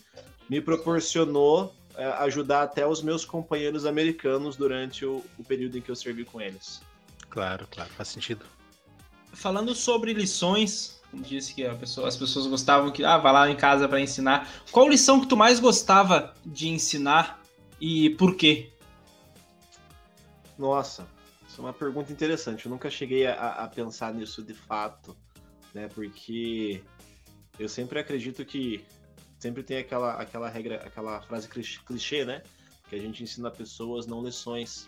me 0.50 0.62
proporcionou 0.62 1.74
é, 1.98 2.06
ajudar 2.06 2.64
até 2.64 2.86
os 2.86 3.02
meus 3.02 3.24
companheiros 3.24 3.86
americanos 3.86 4.56
durante 4.56 5.06
o, 5.06 5.24
o, 5.38 5.44
período 5.44 5.78
em 5.78 5.82
que 5.82 5.90
eu 5.90 5.96
servi 5.96 6.26
com 6.26 6.42
eles. 6.42 6.82
Claro, 7.36 7.68
claro, 7.70 7.90
faz 7.90 8.08
sentido. 8.08 8.46
falando 9.34 9.76
sobre 9.76 10.14
lições, 10.14 11.02
disse 11.14 11.54
que 11.54 11.68
pessoa, 11.76 12.08
as 12.08 12.16
pessoas 12.16 12.48
gostavam 12.48 12.90
que 12.94 13.04
ah, 13.04 13.18
vai 13.18 13.34
lá 13.34 13.50
em 13.50 13.58
casa 13.58 13.90
para 13.90 14.00
ensinar. 14.00 14.50
Qual 14.72 14.88
lição 14.88 15.20
que 15.20 15.28
tu 15.28 15.36
mais 15.36 15.60
gostava 15.60 16.34
de 16.46 16.70
ensinar 16.70 17.42
e 17.80 18.12
por 18.12 18.38
quê? 18.38 18.72
Nossa, 20.58 21.06
isso 21.46 21.60
é 21.60 21.66
uma 21.66 21.74
pergunta 21.74 22.10
interessante. 22.10 22.68
Eu 22.68 22.72
nunca 22.72 22.90
cheguei 22.90 23.28
a, 23.28 23.66
a 23.66 23.68
pensar 23.68 24.14
nisso 24.14 24.42
de 24.42 24.54
fato, 24.54 25.14
né? 25.74 25.90
Porque 25.90 26.82
eu 27.60 27.68
sempre 27.68 28.00
acredito 28.00 28.46
que 28.46 28.82
sempre 29.38 29.62
tem 29.62 29.80
aquela, 29.80 30.14
aquela 30.14 30.48
regra, 30.48 30.78
aquela 30.78 31.22
frase 31.22 31.50
clichê, 31.50 32.24
né? 32.24 32.42
Que 32.90 32.96
a 32.96 33.00
gente 33.00 33.22
ensina 33.22 33.52
pessoas, 33.52 34.08
não 34.08 34.24
lições. 34.24 34.88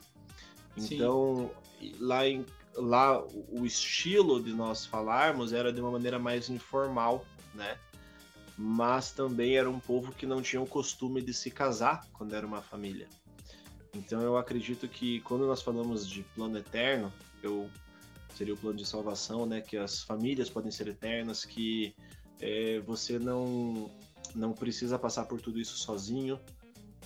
Então, 0.78 1.52
lá 2.00 2.28
em, 2.28 2.46
lá 2.76 3.24
o 3.24 3.66
estilo 3.66 4.42
de 4.42 4.54
nós 4.54 4.86
falarmos 4.86 5.54
era 5.54 5.74
de 5.74 5.82
uma 5.82 5.92
maneira 5.92 6.20
mais 6.20 6.50
informal, 6.50 7.26
né? 7.54 7.78
Mas 8.58 9.12
também 9.12 9.58
era 9.58 9.70
um 9.70 9.80
povo 9.80 10.12
que 10.12 10.26
não 10.26 10.42
tinha 10.42 10.62
o 10.62 10.68
costume 10.68 11.22
de 11.22 11.34
se 11.34 11.52
casar 11.52 12.08
quando 12.14 12.36
era 12.36 12.46
uma 12.46 12.62
família. 12.62 13.08
Então 13.94 14.22
eu 14.22 14.38
acredito 14.38 14.88
que 14.88 15.22
quando 15.22 15.46
nós 15.46 15.62
falamos 15.62 16.08
de 16.08 16.24
plano 16.36 16.58
eterno, 16.58 17.12
eu 17.42 17.70
seria 18.36 18.54
o 18.54 18.58
plano 18.58 18.78
de 18.78 18.86
salvação, 18.86 19.46
né? 19.46 19.62
Que 19.62 19.78
as 19.78 20.04
famílias 20.04 20.50
podem 20.50 20.72
ser 20.72 20.88
eternas, 20.88 21.44
que 21.44 21.96
é, 22.40 22.80
você 22.82 23.18
não 23.18 23.92
não 24.36 24.54
precisa 24.54 25.00
passar 25.00 25.26
por 25.26 25.42
tudo 25.42 25.60
isso 25.60 25.78
sozinho, 25.78 26.40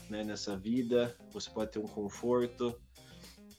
né? 0.10 0.24
Nessa 0.24 0.58
vida, 0.58 1.16
você 1.32 1.50
pode 1.50 1.72
ter 1.72 1.80
um 1.80 1.88
conforto, 1.88 2.78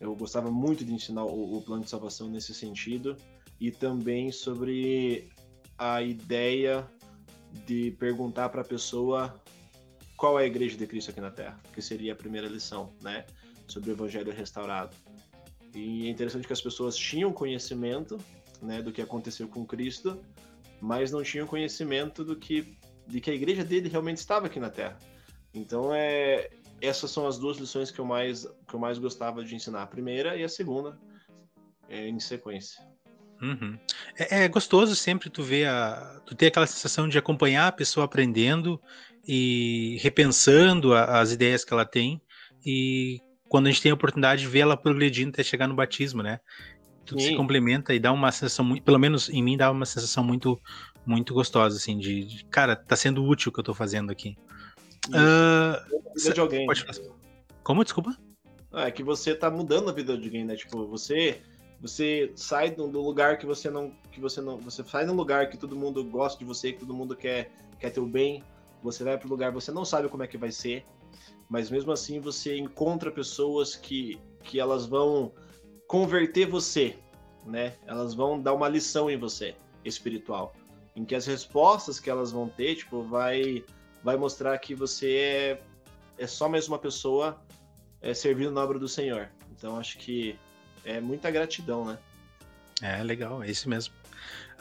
eu 0.02 0.16
gostava 0.16 0.50
muito 0.50 0.84
de 0.84 0.92
ensinar 0.92 1.24
o, 1.24 1.56
o 1.56 1.62
plano 1.62 1.84
de 1.84 1.88
salvação 1.88 2.28
nesse 2.28 2.52
sentido 2.52 3.16
e 3.60 3.70
também 3.70 4.32
sobre 4.32 5.30
a 5.78 6.02
ideia 6.02 6.84
de 7.64 7.92
perguntar 7.92 8.48
para 8.48 8.62
a 8.62 8.64
pessoa 8.64 9.40
qual 10.16 10.40
é 10.40 10.42
a 10.42 10.46
igreja 10.46 10.76
de 10.76 10.88
Cristo 10.88 11.12
aqui 11.12 11.20
na 11.20 11.30
Terra, 11.30 11.60
que 11.72 11.80
seria 11.80 12.14
a 12.14 12.16
primeira 12.16 12.48
lição, 12.48 12.92
né, 13.00 13.24
sobre 13.68 13.90
o 13.90 13.92
evangelho 13.92 14.32
restaurado. 14.32 14.96
E 15.72 16.08
é 16.08 16.10
interessante 16.10 16.48
que 16.48 16.52
as 16.52 16.60
pessoas 16.60 16.96
tinham 16.96 17.32
conhecimento, 17.32 18.18
né, 18.60 18.82
do 18.82 18.90
que 18.90 19.00
aconteceu 19.00 19.46
com 19.46 19.64
Cristo, 19.64 20.20
mas 20.80 21.12
não 21.12 21.22
tinham 21.22 21.46
conhecimento 21.46 22.24
do 22.24 22.34
que 22.34 22.76
de 23.06 23.20
que 23.20 23.30
a 23.30 23.34
igreja 23.34 23.64
dele 23.64 23.88
realmente 23.88 24.18
estava 24.18 24.46
aqui 24.46 24.58
na 24.58 24.70
Terra. 24.70 24.96
Então 25.54 25.94
é 25.94 26.50
essas 26.82 27.10
são 27.10 27.26
as 27.26 27.38
duas 27.38 27.58
lições 27.58 27.90
que 27.90 27.98
eu 27.98 28.04
mais, 28.04 28.44
que 28.66 28.74
eu 28.74 28.80
mais 28.80 28.98
gostava 28.98 29.44
de 29.44 29.54
ensinar. 29.54 29.82
A 29.82 29.86
primeira 29.86 30.36
e 30.36 30.42
a 30.42 30.48
segunda, 30.48 30.98
é, 31.88 32.08
em 32.08 32.18
sequência. 32.18 32.84
Uhum. 33.40 33.78
É, 34.16 34.44
é, 34.44 34.48
gostoso 34.48 34.94
sempre 34.94 35.28
tu 35.28 35.42
ver 35.42 35.66
a, 35.66 36.20
tu 36.26 36.34
ter 36.34 36.46
aquela 36.46 36.66
sensação 36.66 37.08
de 37.08 37.18
acompanhar 37.18 37.68
a 37.68 37.72
pessoa 37.72 38.04
aprendendo 38.04 38.80
e 39.26 39.98
repensando 40.00 40.94
a, 40.94 41.20
as 41.20 41.32
ideias 41.32 41.64
que 41.64 41.72
ela 41.72 41.84
tem 41.84 42.20
e 42.64 43.20
quando 43.48 43.66
a 43.66 43.70
gente 43.70 43.82
tem 43.82 43.90
a 43.90 43.94
oportunidade 43.94 44.42
de 44.42 44.48
ver 44.48 44.60
ela 44.60 44.76
progredindo 44.76 45.30
até 45.30 45.42
chegar 45.42 45.66
no 45.66 45.74
batismo, 45.74 46.22
né? 46.22 46.40
Tudo 47.04 47.20
Sim. 47.20 47.30
se 47.30 47.36
complementa 47.36 47.92
e 47.92 47.98
dá 47.98 48.12
uma 48.12 48.30
sensação 48.30 48.64
muito, 48.64 48.84
pelo 48.84 48.98
menos 48.98 49.28
em 49.28 49.42
mim 49.42 49.56
dá 49.56 49.70
uma 49.70 49.84
sensação 49.84 50.22
muito 50.22 50.60
muito 51.04 51.34
gostosa 51.34 51.76
assim 51.76 51.98
de, 51.98 52.24
de 52.24 52.44
cara, 52.44 52.76
tá 52.76 52.94
sendo 52.94 53.24
útil 53.24 53.50
o 53.50 53.52
que 53.52 53.58
eu 53.58 53.64
tô 53.64 53.74
fazendo 53.74 54.12
aqui. 54.12 54.36
Uh, 55.08 56.01
de 56.14 56.40
alguém. 56.40 56.66
Pode. 56.66 56.84
Como? 57.62 57.84
Desculpa? 57.84 58.16
Ah, 58.72 58.86
é 58.88 58.90
que 58.90 59.02
você 59.02 59.34
tá 59.34 59.50
mudando 59.50 59.90
a 59.90 59.92
vida 59.92 60.16
de 60.16 60.24
alguém, 60.24 60.44
né? 60.44 60.56
Tipo, 60.56 60.86
você 60.86 61.40
você 61.80 62.32
sai 62.36 62.70
do, 62.70 62.86
lugar 62.86 63.38
que 63.38 63.44
você 63.44 63.68
não 63.68 63.90
que 64.12 64.20
você 64.20 64.40
não 64.40 64.58
você 64.58 64.84
sai 64.84 65.04
num 65.04 65.14
lugar 65.14 65.48
que 65.50 65.56
todo 65.56 65.76
mundo 65.76 66.04
gosta 66.04 66.38
de 66.38 66.44
você, 66.44 66.72
que 66.72 66.80
todo 66.80 66.94
mundo 66.94 67.16
quer 67.16 67.50
quer 67.78 67.90
ter 67.90 68.00
o 68.00 68.06
bem. 68.06 68.42
Você 68.82 69.04
vai 69.04 69.18
para 69.18 69.28
lugar 69.28 69.52
você 69.52 69.70
não 69.70 69.84
sabe 69.84 70.08
como 70.08 70.22
é 70.22 70.26
que 70.26 70.38
vai 70.38 70.50
ser, 70.50 70.84
mas 71.48 71.70
mesmo 71.70 71.92
assim 71.92 72.20
você 72.20 72.56
encontra 72.56 73.10
pessoas 73.10 73.74
que 73.76 74.20
que 74.42 74.58
elas 74.58 74.86
vão 74.86 75.32
converter 75.86 76.46
você, 76.46 76.96
né? 77.44 77.74
Elas 77.86 78.14
vão 78.14 78.40
dar 78.40 78.54
uma 78.54 78.68
lição 78.68 79.10
em 79.10 79.16
você 79.16 79.54
espiritual, 79.84 80.54
em 80.96 81.04
que 81.04 81.14
as 81.14 81.26
respostas 81.26 82.00
que 82.00 82.08
elas 82.08 82.32
vão 82.32 82.48
ter, 82.48 82.76
tipo, 82.76 83.02
vai 83.02 83.64
vai 84.02 84.16
mostrar 84.16 84.56
que 84.58 84.74
você 84.74 85.14
é, 85.14 85.62
é 86.18 86.26
só 86.26 86.48
mais 86.48 86.68
uma 86.68 86.78
pessoa 86.78 87.40
é, 88.00 88.14
servindo 88.14 88.50
na 88.50 88.62
obra 88.62 88.78
do 88.78 88.88
Senhor. 88.88 89.28
Então 89.50 89.76
acho 89.76 89.98
que 89.98 90.38
é 90.84 91.00
muita 91.00 91.30
gratidão, 91.30 91.84
né? 91.84 91.98
É, 92.80 93.02
legal, 93.02 93.42
é 93.42 93.50
isso 93.50 93.68
mesmo. 93.68 93.94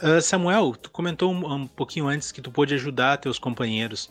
Uh, 0.02 0.20
Samuel, 0.20 0.74
tu 0.74 0.90
comentou 0.90 1.32
um, 1.32 1.52
um, 1.52 1.66
pouquinho 1.66 2.06
antes 2.06 2.32
que 2.32 2.40
tu 2.40 2.50
pôde 2.50 2.74
ajudar 2.74 3.18
teus 3.18 3.38
companheiros. 3.38 4.10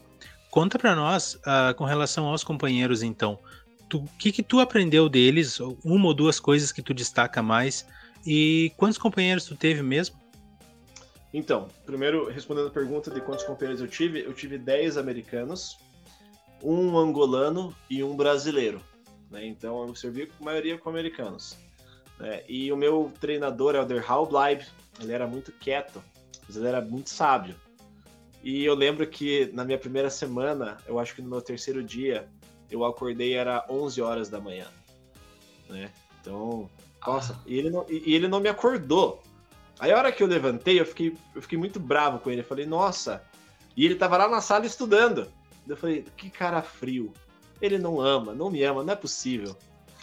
Conta 0.50 0.78
para 0.78 0.96
nós 0.96 1.36
uh, 1.36 1.74
com 1.76 1.86
relação 1.86 2.26
aos 2.26 2.44
companheiros, 2.44 3.04
então. 3.04 3.39
O 3.94 4.06
que, 4.18 4.32
que 4.32 4.42
tu 4.42 4.62
aprendeu 4.62 5.10
deles? 5.10 5.60
Uma 5.84 6.08
ou 6.08 6.14
duas 6.14 6.39
coisas 6.39 6.72
que 6.72 6.82
tu 6.82 6.94
destaca 6.94 7.42
mais? 7.42 7.86
E 8.26 8.72
quantos 8.78 8.98
companheiros 8.98 9.46
tu 9.46 9.56
teve 9.56 9.82
mesmo? 9.82 10.16
Então, 11.34 11.68
primeiro, 11.86 12.30
respondendo 12.30 12.68
a 12.68 12.72
pergunta 12.72 13.10
de 13.10 13.20
quantos 13.22 13.44
companheiros 13.44 13.82
eu 13.82 13.88
tive, 13.88 14.22
eu 14.22 14.34
tive 14.34 14.58
10 14.58 14.98
americanos, 14.98 15.78
um 16.64 16.97
angolano 16.97 17.76
e 17.89 18.03
um 18.03 18.16
brasileiro. 18.16 18.82
Né? 19.30 19.45
Então, 19.45 19.88
eu 19.88 19.95
servi 19.95 20.28
com 20.28 20.43
a 20.43 20.45
maioria 20.45 20.78
com 20.78 20.89
americanos. 20.89 21.57
Né? 22.20 22.43
E 22.47 22.72
o 22.72 22.78
meu 22.78 23.12
treinador, 23.20 23.76
Elder 23.76 24.09
Halbleib, 24.09 24.66
ele 24.99 25.12
era 25.12 25.26
muito 25.26 25.51
quieto, 25.51 26.03
mas 26.47 26.57
ele 26.57 26.68
era 26.68 26.82
muito 26.82 27.09
sábio. 27.09 27.55
E 28.43 28.66
eu 28.66 28.74
lembro 28.74 29.05
que 29.07 29.49
na 29.53 29.64
minha 29.64 29.78
primeira 29.78 30.09
semana, 30.09 30.78
eu 30.88 30.99
acho 30.99 31.16
que 31.16 31.22
no 31.22 31.30
meu 31.30 31.41
terceiro 31.41 31.84
dia, 31.84 32.28
eu 32.70 32.84
acordei 32.84 33.34
era 33.34 33.66
11 33.70 34.01
horas 34.01 34.30
da 34.30 34.39
manhã. 34.39 34.68
Né? 35.70 35.91
Então, 36.20 36.70
nossa, 37.05 37.34
ah. 37.34 37.43
e, 37.45 37.57
ele 37.57 37.70
não, 37.70 37.86
e 37.89 38.14
ele 38.14 38.28
não 38.28 38.39
me 38.39 38.49
acordou. 38.49 39.22
Aí 39.80 39.91
a 39.91 39.97
hora 39.97 40.12
que 40.12 40.22
eu 40.22 40.28
levantei, 40.28 40.80
eu 40.80 40.86
fiquei, 40.86 41.18
eu 41.36 41.41
fiquei 41.41 41.57
muito 41.57 41.80
bravo 41.80 42.20
com 42.20 42.30
ele. 42.30 42.41
Eu 42.41 42.45
falei, 42.45 42.66
nossa. 42.66 43.24
E 43.76 43.86
ele 43.86 43.95
tava 43.95 44.18
lá 44.18 44.28
na 44.28 44.41
sala 44.41 44.66
estudando. 44.66 45.28
Eu 45.72 45.78
falei, 45.78 46.05
que 46.17 46.30
cara 46.30 46.61
frio. 46.61 47.13
Ele 47.61 47.78
não 47.78 48.01
ama, 48.01 48.34
não 48.34 48.49
me 48.49 48.63
ama, 48.63 48.84
não 48.84 48.93
é 48.93 48.95
possível. 48.95 49.55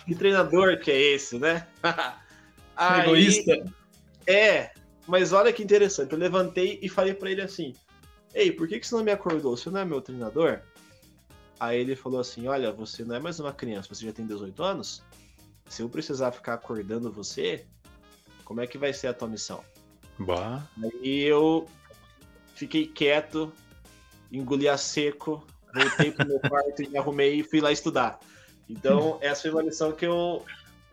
Que 0.06 0.14
treinador 0.14 0.78
que 0.80 0.90
é 0.90 0.98
esse, 0.98 1.38
né? 1.38 1.66
Aí, 2.76 3.02
Egoísta. 3.02 3.64
É, 4.26 4.72
mas 5.06 5.32
olha 5.32 5.52
que 5.52 5.62
interessante. 5.62 6.12
Eu 6.12 6.18
levantei 6.18 6.78
e 6.80 6.88
falei 6.88 7.14
para 7.14 7.30
ele 7.30 7.42
assim: 7.42 7.74
Ei, 8.34 8.52
por 8.52 8.68
que, 8.68 8.78
que 8.78 8.86
você 8.86 8.94
não 8.94 9.02
me 9.02 9.10
acordou? 9.10 9.56
Você 9.56 9.70
não 9.70 9.80
é 9.80 9.84
meu 9.84 10.00
treinador? 10.00 10.60
Aí 11.58 11.80
ele 11.80 11.96
falou 11.96 12.20
assim: 12.20 12.46
Olha, 12.46 12.70
você 12.70 13.04
não 13.04 13.16
é 13.16 13.18
mais 13.18 13.40
uma 13.40 13.52
criança, 13.52 13.92
você 13.92 14.06
já 14.06 14.12
tem 14.12 14.26
18 14.26 14.62
anos. 14.62 15.02
Se 15.68 15.82
eu 15.82 15.88
precisar 15.88 16.32
ficar 16.32 16.54
acordando 16.54 17.10
você, 17.10 17.66
como 18.44 18.60
é 18.60 18.66
que 18.66 18.78
vai 18.78 18.92
ser 18.92 19.08
a 19.08 19.14
tua 19.14 19.28
missão? 19.28 19.62
Bah. 20.18 20.66
Aí 20.82 21.20
eu 21.22 21.68
fiquei 22.54 22.86
quieto, 22.86 23.52
engoli 24.32 24.68
a 24.68 24.76
seco, 24.76 25.46
voltei 25.74 26.10
pro 26.10 26.26
meu 26.26 26.40
quarto 26.40 26.82
e 26.82 26.88
me 26.88 26.98
arrumei 26.98 27.40
e 27.40 27.42
fui 27.42 27.60
lá 27.60 27.72
estudar. 27.72 28.18
Então, 28.68 29.18
essa 29.20 29.42
foi 29.42 29.50
uma 29.50 29.62
lição 29.62 29.92
que 29.92 30.06
eu, 30.06 30.44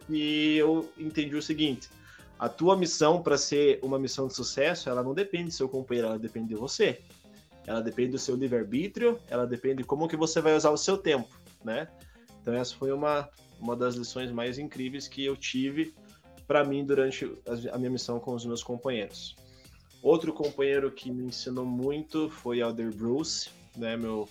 que 0.07 0.57
eu 0.57 0.89
entendi 0.97 1.35
o 1.35 1.41
seguinte: 1.41 1.89
a 2.39 2.47
tua 2.47 2.75
missão, 2.77 3.21
para 3.21 3.37
ser 3.37 3.79
uma 3.81 3.99
missão 3.99 4.27
de 4.27 4.35
sucesso, 4.35 4.89
ela 4.89 5.03
não 5.03 5.13
depende 5.13 5.45
do 5.45 5.53
seu 5.53 5.69
companheiro, 5.69 6.09
ela 6.09 6.19
depende 6.19 6.49
de 6.49 6.55
você. 6.55 7.01
Ela 7.67 7.81
depende 7.81 8.11
do 8.11 8.19
seu 8.19 8.35
livre-arbítrio, 8.35 9.19
ela 9.27 9.47
depende 9.47 9.77
de 9.77 9.83
como 9.83 10.07
que 10.07 10.15
você 10.15 10.39
vai 10.39 10.55
usar 10.55 10.69
o 10.69 10.77
seu 10.77 10.97
tempo, 10.97 11.29
né? 11.63 11.87
Então, 12.41 12.53
essa 12.53 12.75
foi 12.75 12.91
uma, 12.91 13.27
uma 13.59 13.75
das 13.75 13.95
lições 13.95 14.31
mais 14.31 14.59
incríveis 14.59 15.07
que 15.07 15.25
eu 15.25 15.35
tive 15.35 15.95
para 16.45 16.63
mim 16.63 16.85
durante 16.85 17.31
a 17.71 17.77
minha 17.77 17.89
missão 17.89 18.19
com 18.19 18.35
os 18.35 18.45
meus 18.45 18.61
companheiros. 18.61 19.35
Outro 20.03 20.31
companheiro 20.31 20.91
que 20.91 21.09
me 21.09 21.23
ensinou 21.23 21.65
muito 21.65 22.29
foi 22.29 22.59
Elder 22.59 22.93
Bruce, 22.93 23.49
né, 23.75 23.97
meu 23.97 24.29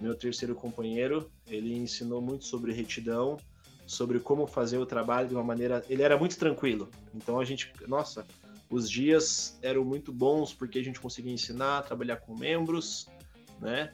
meu 0.00 0.14
terceiro 0.14 0.54
companheiro. 0.54 1.30
Ele 1.46 1.74
ensinou 1.74 2.20
muito 2.20 2.44
sobre 2.44 2.72
retidão, 2.72 3.38
sobre 3.86 4.18
como 4.18 4.46
fazer 4.46 4.78
o 4.78 4.86
trabalho 4.86 5.28
de 5.28 5.34
uma 5.34 5.44
maneira. 5.44 5.84
Ele 5.88 6.02
era 6.02 6.18
muito 6.18 6.36
tranquilo. 6.36 6.88
Então 7.14 7.38
a 7.40 7.44
gente, 7.44 7.72
nossa, 7.86 8.26
os 8.68 8.90
dias 8.90 9.58
eram 9.62 9.84
muito 9.84 10.12
bons 10.12 10.52
porque 10.52 10.78
a 10.78 10.84
gente 10.84 11.00
conseguia 11.00 11.32
ensinar, 11.32 11.82
trabalhar 11.82 12.16
com 12.16 12.36
membros, 12.36 13.08
né? 13.60 13.92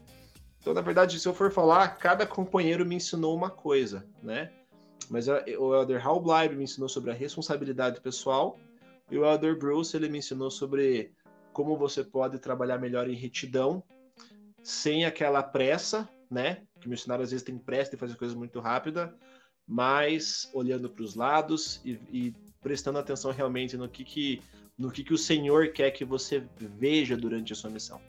Então, 0.61 0.73
na 0.73 0.81
verdade, 0.81 1.19
se 1.19 1.27
eu 1.27 1.35
for 1.35 1.51
falar, 1.51 1.89
cada 1.97 2.25
companheiro 2.25 2.87
me 2.87 2.95
ensinou 2.95 3.35
uma 3.37 3.51
coisa, 3.51 4.07
né? 4.23 4.53
Mas 5.11 5.27
o 5.29 5.75
Elder 5.75 6.07
Hal 6.07 6.23
me 6.55 6.65
ensinou 6.65 6.89
sobre 6.89 7.11
a 7.11 7.15
responsabilidade 7.15 8.01
pessoal 8.01 8.59
e 9.11 9.19
o 9.19 9.27
Elder 9.27 9.59
Bruce 9.59 9.97
ele 9.97 10.09
me 10.09 10.19
ensinou 10.19 10.51
sobre 10.51 11.13
como 11.53 11.77
você 11.77 12.03
pode 12.03 12.39
trabalhar 12.39 12.79
melhor 12.79 13.11
em 13.11 13.15
retidão 13.15 13.83
sem 14.63 15.05
aquela 15.05 15.43
pressa, 15.43 16.09
né? 16.31 16.63
Que 16.81 16.87
o 16.87 16.91
missionário 16.91 17.25
às 17.25 17.31
vezes 17.31 17.45
tem 17.45 17.59
pressa 17.59 17.93
de 17.93 17.97
fazer 17.97 18.17
coisas 18.17 18.37
muito 18.37 18.61
rápida, 18.61 19.15
mas 19.67 20.51
olhando 20.55 20.89
para 20.89 21.03
os 21.03 21.15
lados 21.15 21.81
e, 21.85 21.99
e, 22.13 22.35
prestando 22.61 22.99
atenção 22.99 23.33
realmente 23.33 23.77
no 23.77 23.89
que, 23.89 24.05
que, 24.05 24.41
no 24.79 24.91
que, 24.91 25.03
que 25.03 25.13
o 25.13 25.19
Senhor 25.19 25.73
quer 25.73 25.91
que 25.91 26.05
você 26.05 26.45
veja 26.59 27.17
durante 27.17 27.53
a 27.53 27.57
sua 27.57 27.71
missão. 27.71 28.01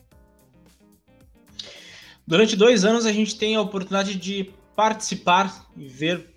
Durante 2.26 2.56
dois 2.56 2.86
anos 2.86 3.06
a 3.06 3.12
gente 3.12 3.38
tem 3.38 3.56
a 3.56 3.62
oportunidade 3.62 4.16
de 4.16 4.54
participar 4.76 5.68
e 5.76 5.88
ver, 5.88 6.34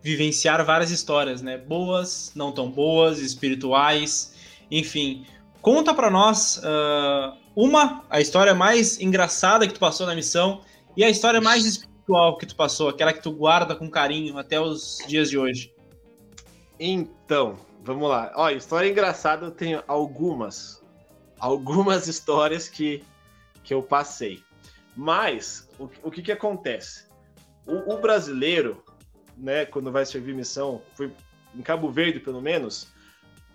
vivenciar 0.00 0.64
várias 0.64 0.90
histórias, 0.90 1.42
né? 1.42 1.58
Boas, 1.58 2.32
não 2.34 2.52
tão 2.52 2.70
boas, 2.70 3.18
espirituais, 3.18 4.34
enfim. 4.70 5.26
Conta 5.60 5.92
para 5.92 6.10
nós 6.10 6.58
uh, 6.58 7.36
uma, 7.54 8.04
a 8.08 8.20
história 8.20 8.54
mais 8.54 9.00
engraçada 9.00 9.66
que 9.66 9.74
tu 9.74 9.80
passou 9.80 10.06
na 10.06 10.14
missão 10.14 10.62
e 10.96 11.04
a 11.04 11.10
história 11.10 11.40
mais 11.40 11.64
espiritual 11.64 12.36
que 12.36 12.46
tu 12.46 12.56
passou, 12.56 12.88
aquela 12.88 13.12
que 13.12 13.22
tu 13.22 13.32
guarda 13.32 13.74
com 13.74 13.90
carinho 13.90 14.38
até 14.38 14.60
os 14.60 14.98
dias 15.06 15.30
de 15.30 15.38
hoje. 15.38 15.72
Então, 16.78 17.58
vamos 17.82 18.08
lá. 18.08 18.32
Ó, 18.34 18.50
história 18.50 18.88
engraçada 18.88 19.46
eu 19.46 19.50
tenho 19.50 19.82
algumas. 19.86 20.82
Algumas 21.38 22.08
histórias 22.08 22.68
que, 22.68 23.04
que 23.62 23.72
eu 23.72 23.82
passei. 23.82 24.42
Mas, 24.96 25.68
o, 25.78 25.88
o 26.02 26.10
que 26.10 26.22
que 26.22 26.32
acontece? 26.32 27.06
O, 27.66 27.94
o, 27.94 28.00
brasileiro, 28.00 28.82
né, 29.36 29.64
quando 29.64 29.92
vai 29.92 30.04
servir 30.04 30.34
missão, 30.34 30.82
foi 30.94 31.12
em 31.54 31.62
Cabo 31.62 31.90
Verde 31.90 32.20
pelo 32.20 32.40
menos, 32.40 32.92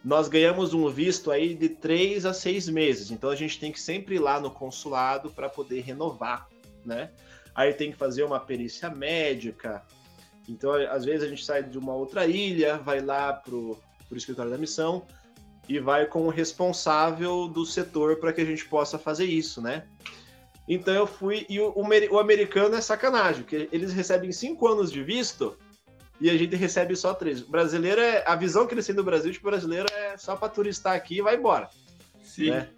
nós 0.07 0.29
ganhamos 0.29 0.73
um 0.73 0.89
visto 0.89 1.31
aí 1.31 1.53
de 1.53 1.67
três 1.67 2.25
a 2.25 2.33
seis 2.33 2.69
meses. 2.69 3.11
Então 3.11 3.29
a 3.29 3.35
gente 3.35 3.59
tem 3.59 3.73
que 3.73 3.81
sempre 3.81 4.15
ir 4.15 4.19
lá 4.19 4.39
no 4.39 4.49
consulado 4.49 5.29
para 5.29 5.49
poder 5.49 5.81
renovar, 5.81 6.47
né? 6.85 7.11
Aí 7.53 7.73
tem 7.73 7.91
que 7.91 7.97
fazer 7.97 8.23
uma 8.23 8.39
perícia 8.39 8.89
médica. 8.89 9.83
Então, 10.47 10.71
às 10.89 11.03
vezes, 11.03 11.23
a 11.25 11.27
gente 11.27 11.43
sai 11.43 11.61
de 11.61 11.77
uma 11.77 11.93
outra 11.93 12.25
ilha, 12.25 12.77
vai 12.77 13.01
lá 13.01 13.33
pro, 13.33 13.77
pro 14.07 14.17
escritório 14.17 14.49
da 14.49 14.57
missão 14.57 15.05
e 15.67 15.77
vai 15.77 16.05
com 16.05 16.25
o 16.25 16.29
responsável 16.29 17.49
do 17.49 17.65
setor 17.65 18.15
para 18.15 18.31
que 18.31 18.39
a 18.39 18.45
gente 18.45 18.63
possa 18.63 18.97
fazer 18.97 19.25
isso, 19.25 19.61
né? 19.61 19.87
Então 20.69 20.93
eu 20.93 21.05
fui. 21.05 21.45
E 21.49 21.59
o, 21.59 21.73
o, 21.75 22.17
americano 22.17 22.75
é 22.75 22.79
sacanagem, 22.79 23.43
porque 23.43 23.67
eles 23.73 23.91
recebem 23.91 24.31
cinco 24.31 24.69
anos 24.69 24.89
de 24.89 25.03
visto 25.03 25.57
e 26.19 26.29
a 26.29 26.37
gente 26.37 26.55
recebe 26.55 26.95
só 26.95 27.13
três. 27.13 27.41
O 27.41 27.49
brasileiro 27.49 28.01
é. 28.01 28.23
A 28.25 28.35
visão 28.35 28.65
que 28.65 28.73
eles 28.73 28.85
têm 28.85 28.95
do 28.95 29.03
Brasil, 29.03 29.31
tipo, 29.31 29.47
o 29.47 29.51
brasileiro 29.51 29.87
é 29.93 30.17
só 30.17 30.35
para 30.35 30.49
turistar 30.49 30.95
aqui 30.95 31.17
e 31.17 31.21
vai 31.21 31.35
embora. 31.35 31.69
Sim. 32.23 32.51
Né? 32.51 32.69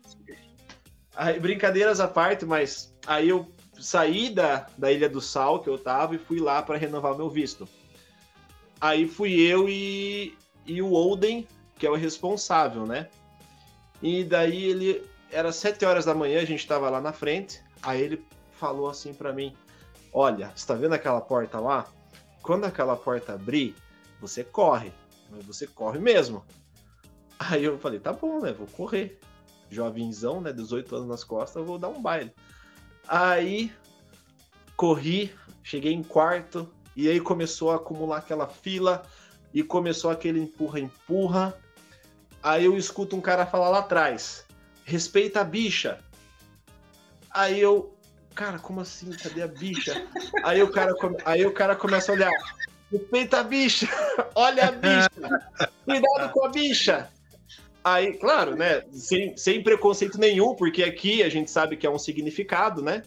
Aí, 1.16 1.40
brincadeiras 1.40 2.00
à 2.00 2.08
parte, 2.08 2.46
mas 2.46 2.94
aí 3.08 3.30
eu 3.30 3.50
saí 3.80 4.30
da, 4.30 4.68
da 4.78 4.92
Ilha 4.92 5.10
do 5.10 5.22
Sal, 5.22 5.62
que 5.62 5.70
eu 5.70 5.78
tava, 5.78 6.16
e 6.16 6.20
fui 6.20 6.40
lá 6.40 6.62
para 6.62 6.78
renovar 6.78 7.16
meu 7.16 7.30
visto. 7.30 7.68
Aí 8.80 9.08
fui 9.08 9.40
eu 9.40 9.68
e, 9.68 10.38
e 10.66 10.82
o 10.82 10.92
Olden, 10.92 11.48
que 11.78 11.86
é 11.86 11.90
o 11.90 11.96
responsável, 11.96 12.86
né? 12.86 13.08
E 14.02 14.24
daí 14.24 14.66
ele. 14.66 15.04
Era 15.32 15.52
sete 15.52 15.86
horas 15.86 16.06
da 16.06 16.16
manhã, 16.16 16.42
a 16.42 16.46
gente 16.46 16.68
tava 16.68 16.90
lá 16.90 17.00
na 17.00 17.14
frente. 17.14 17.62
Aí 17.84 18.02
ele 18.02 18.26
falou 18.54 18.90
assim 18.90 19.14
para 19.14 19.32
mim: 19.32 19.56
Olha, 20.12 20.52
está 20.56 20.74
vendo 20.74 20.94
aquela 20.94 21.22
porta 21.22 21.60
lá? 21.60 21.86
Quando 22.42 22.66
aquela 22.66 22.96
porta 22.96 23.34
abrir, 23.34 23.76
você 24.20 24.44
corre. 24.44 24.92
Mas 25.30 25.46
você 25.46 25.68
corre 25.68 26.00
mesmo. 26.00 26.44
Aí 27.38 27.64
eu 27.64 27.78
falei: 27.78 28.00
Tá 28.00 28.14
bom, 28.14 28.40
né? 28.42 28.52
Vou 28.52 28.68
correr. 28.68 29.20
Jovenzão, 29.70 30.42
né? 30.42 30.52
18 30.52 30.96
anos 30.96 31.08
nas 31.08 31.24
costas, 31.24 31.66
vou 31.66 31.78
dar 31.78 31.90
um 31.90 32.02
baile. 32.02 32.34
Aí 33.08 33.72
corri, 34.76 35.34
cheguei 35.64 35.94
em 35.94 36.04
quarto, 36.04 36.72
e 36.96 37.08
aí 37.08 37.20
começou 37.20 37.72
a 37.72 37.76
acumular 37.76 38.18
aquela 38.18 38.48
fila, 38.48 39.04
e 39.54 39.64
começou 39.64 40.10
aquele 40.10 40.40
empurra-empurra. 40.40 41.58
Aí 42.42 42.66
eu 42.66 42.78
escuto 42.78 43.16
um 43.16 43.22
cara 43.22 43.46
falar 43.46 43.70
lá 43.70 43.80
atrás: 43.80 44.46
respeita 44.84 45.42
a 45.42 45.44
bicha. 45.44 46.00
Aí 47.30 47.60
eu, 47.60 47.96
cara, 48.40 48.58
como 48.58 48.80
assim? 48.80 49.12
Cadê 49.12 49.42
a 49.42 49.48
bicha? 49.48 50.08
Aí 50.46 50.64
o 50.64 50.72
cara, 50.72 50.94
aí 51.26 51.46
o 51.46 51.52
cara 51.52 51.76
começa 51.76 52.10
a 52.10 52.16
olhar. 52.16 52.32
Respeita 52.90 53.42
a 53.42 53.44
bicha! 53.44 53.86
Olha 54.34 54.70
a 54.70 54.72
bicha! 54.72 55.70
Cuidado 55.84 56.32
com 56.32 56.46
a 56.46 56.50
bicha! 56.50 57.10
Aí, 57.84 58.14
claro, 58.14 58.56
né? 58.56 58.84
Sem, 58.94 59.36
sem 59.36 59.62
preconceito 59.62 60.18
nenhum, 60.18 60.56
porque 60.56 60.84
aqui 60.84 61.22
a 61.22 61.28
gente 61.28 61.52
sabe 61.52 61.76
que 61.76 61.86
é 61.86 61.90
um 61.90 62.00
significado, 62.00 62.82
né? 62.82 63.04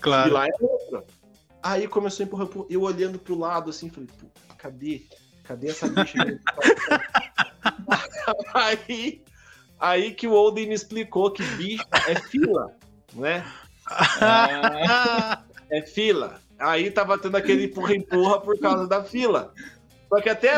Claro. 0.00 0.30
E 0.30 0.32
lá 0.32 0.46
é 0.46 0.50
outro. 0.58 1.04
Aí 1.62 1.86
começou 1.86 2.24
a 2.24 2.26
empurrar, 2.26 2.48
eu 2.70 2.80
olhando 2.80 3.18
pro 3.18 3.38
lado 3.38 3.68
assim, 3.68 3.90
falei, 3.90 4.08
cadê? 4.56 5.02
Cadê 5.44 5.68
essa 5.68 5.88
bicha? 5.88 6.16
aí, 8.54 9.22
aí 9.78 10.14
que 10.14 10.26
o 10.26 10.32
Olden 10.32 10.68
me 10.68 10.74
explicou 10.74 11.30
que 11.30 11.42
bicha 11.42 11.84
é 12.08 12.14
fila 12.14 12.74
né? 13.14 13.44
É, 15.70 15.70
é 15.78 15.82
fila. 15.82 16.40
Aí 16.58 16.90
tava 16.90 17.18
tendo 17.18 17.36
aquele 17.36 17.64
empurra-empurra 17.64 18.40
por 18.40 18.58
causa 18.58 18.86
da 18.86 19.02
fila. 19.02 19.52
Só 20.10 20.20
que 20.20 20.28
até 20.28 20.54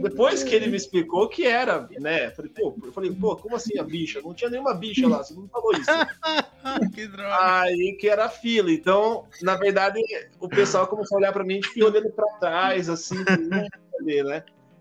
depois 0.00 0.44
que 0.44 0.54
ele 0.54 0.68
me 0.68 0.76
explicou 0.76 1.28
que 1.28 1.44
era, 1.44 1.88
né? 1.98 2.30
Falei, 2.30 2.52
pô, 2.52 2.76
eu 2.80 2.92
falei, 2.92 3.12
pô, 3.12 3.34
como 3.34 3.56
assim 3.56 3.76
a 3.76 3.82
bicha? 3.82 4.22
Não 4.22 4.32
tinha 4.32 4.48
nenhuma 4.48 4.72
bicha 4.72 5.08
lá, 5.08 5.18
você 5.18 5.34
não 5.34 5.48
falou 5.48 5.72
isso. 5.72 5.90
que 6.94 7.08
droga. 7.08 7.60
Aí 7.60 7.96
que 7.98 8.08
era 8.08 8.28
fila. 8.28 8.70
Então, 8.70 9.26
na 9.42 9.56
verdade, 9.56 10.00
o 10.38 10.48
pessoal 10.48 10.86
começou 10.86 11.16
a 11.16 11.18
olhar 11.18 11.32
para 11.32 11.42
mim 11.42 11.60
e 11.74 11.82
olhando 11.82 12.08
para 12.10 12.38
trás, 12.38 12.88
assim, 12.88 13.18
né? 13.48 13.66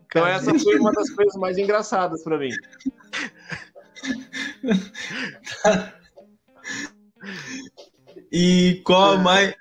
Então, 0.06 0.28
essa 0.28 0.54
foi 0.60 0.78
uma 0.78 0.92
das 0.92 1.10
coisas 1.10 1.36
mais 1.36 1.58
engraçadas 1.58 2.24
para 2.24 2.38
mim. 2.38 2.52
E 8.36 8.82
qual 8.84 9.14
a 9.14 9.18
mais, 9.18 9.54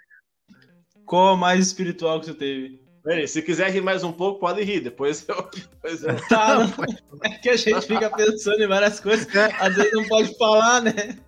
qual 1.04 1.34
a 1.34 1.36
mais 1.36 1.66
espiritual 1.66 2.18
que 2.18 2.26
você 2.26 2.34
teve? 2.34 2.82
Peraí, 3.04 3.28
se 3.28 3.42
quiser 3.42 3.70
rir 3.70 3.82
mais 3.82 4.02
um 4.02 4.12
pouco, 4.12 4.40
pode 4.40 4.62
rir. 4.62 4.80
Depois 4.80 5.28
eu. 5.28 5.46
Depois 5.52 6.02
eu... 6.02 6.16
Tá, 6.28 6.54
não, 6.64 6.72
é 7.22 7.28
que 7.36 7.50
a 7.50 7.56
gente 7.56 7.86
fica 7.86 8.08
pensando 8.08 8.62
em 8.62 8.66
várias 8.66 8.98
coisas, 8.98 9.26
às 9.60 9.74
vezes 9.74 9.92
não 9.92 10.08
pode 10.08 10.38
falar, 10.38 10.80
né? 10.80 11.18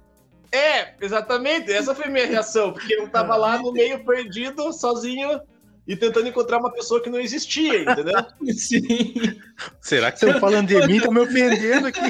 É, 0.51 0.95
exatamente. 1.05 1.71
Essa 1.71 1.95
foi 1.95 2.07
a 2.07 2.11
minha 2.11 2.27
reação, 2.27 2.73
porque 2.73 2.95
eu 2.95 3.11
tava 3.11 3.37
lá 3.37 3.59
no 3.59 3.73
meio 3.73 4.03
perdido, 4.07 4.73
sozinho, 4.73 5.39
e 5.87 5.95
tentando 5.95 6.29
encontrar 6.29 6.59
uma 6.59 6.73
pessoa 6.73 7.03
que 7.03 7.11
não 7.11 7.21
existia, 7.21 7.83
entendeu? 7.83 8.15
Sim. 8.57 9.39
Será 9.81 10.11
que 10.11 10.25
estão 10.25 10.41
falando 10.41 10.69
de 10.69 10.87
mim? 10.87 10.97
Estão 10.97 11.13
me 11.13 11.21
ofendendo 11.21 11.89
aqui. 11.89 12.01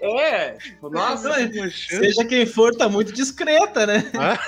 É, 0.00 0.52
tipo, 0.52 0.88
nossa. 0.88 1.34
Seja 1.70 2.24
quem 2.24 2.46
for, 2.46 2.74
tá 2.74 2.88
muito 2.88 3.12
discreta, 3.12 3.86
né? 3.86 4.10
Ah? 4.18 4.38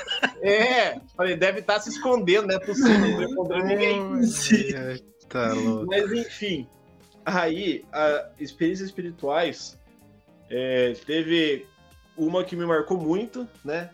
É, 0.41 1.01
falei, 1.15 1.37
deve 1.37 1.61
estar 1.61 1.75
tá 1.75 1.81
se 1.81 1.91
escondendo, 1.91 2.47
né? 2.47 2.59
Possível, 2.59 2.99
não 2.99 3.23
encontrando 3.23 3.67
ninguém. 3.67 4.23
Sim. 4.23 4.73
Tá 5.29 5.53
louco. 5.53 5.87
Mas 5.87 6.11
enfim, 6.11 6.67
aí, 7.25 7.85
a, 7.93 8.31
experiências 8.39 8.89
espirituais, 8.89 9.79
é, 10.49 10.95
teve 11.07 11.67
uma 12.17 12.43
que 12.43 12.57
me 12.57 12.65
marcou 12.65 12.99
muito, 12.99 13.47
né? 13.65 13.91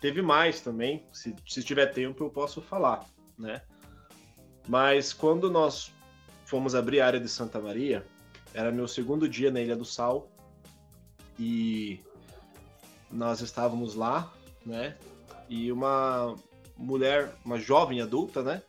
Teve 0.00 0.22
mais 0.22 0.60
também. 0.60 1.04
Se, 1.12 1.34
se 1.46 1.62
tiver 1.62 1.86
tempo, 1.86 2.24
eu 2.24 2.30
posso 2.30 2.62
falar 2.62 3.04
né? 3.40 3.62
Mas 4.68 5.12
quando 5.12 5.50
nós 5.50 5.92
fomos 6.44 6.74
abrir 6.74 7.00
a 7.00 7.06
área 7.06 7.20
de 7.20 7.28
Santa 7.28 7.58
Maria, 7.60 8.06
era 8.52 8.70
meu 8.70 8.86
segundo 8.86 9.28
dia 9.28 9.50
na 9.50 9.60
Ilha 9.60 9.76
do 9.76 9.84
Sal 9.84 10.30
e 11.38 12.00
nós 13.10 13.40
estávamos 13.40 13.94
lá, 13.94 14.32
né? 14.64 14.96
E 15.48 15.72
uma 15.72 16.36
mulher, 16.76 17.34
uma 17.44 17.58
jovem 17.58 18.00
adulta, 18.00 18.42
né? 18.42 18.62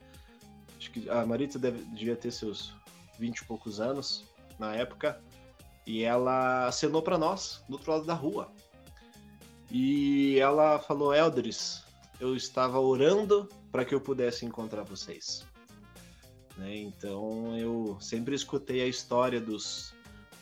Acho 0.77 0.91
que 0.91 1.09
a 1.09 1.25
Marita 1.25 1.59
deve, 1.59 1.83
devia 1.85 2.15
ter 2.15 2.31
seus 2.31 2.73
20 3.19 3.37
e 3.37 3.45
poucos 3.45 3.79
anos 3.79 4.25
na 4.57 4.73
época. 4.73 5.21
E 5.85 6.03
ela 6.03 6.67
acenou 6.67 7.01
para 7.01 7.17
nós 7.17 7.63
do 7.67 7.73
outro 7.73 7.91
lado 7.91 8.05
da 8.05 8.13
rua. 8.13 8.51
E 9.69 10.39
ela 10.39 10.79
falou: 10.79 11.13
Eldris, 11.13 11.83
eu 12.19 12.35
estava 12.35 12.79
orando 12.79 13.47
para 13.71 13.85
que 13.85 13.95
eu 13.95 14.01
pudesse 14.01 14.45
encontrar 14.45 14.83
vocês. 14.83 15.45
Né? 16.57 16.77
Então 16.77 17.57
eu 17.57 17.97
sempre 17.99 18.35
escutei 18.35 18.81
a 18.81 18.87
história 18.87 19.39
dos, 19.39 19.93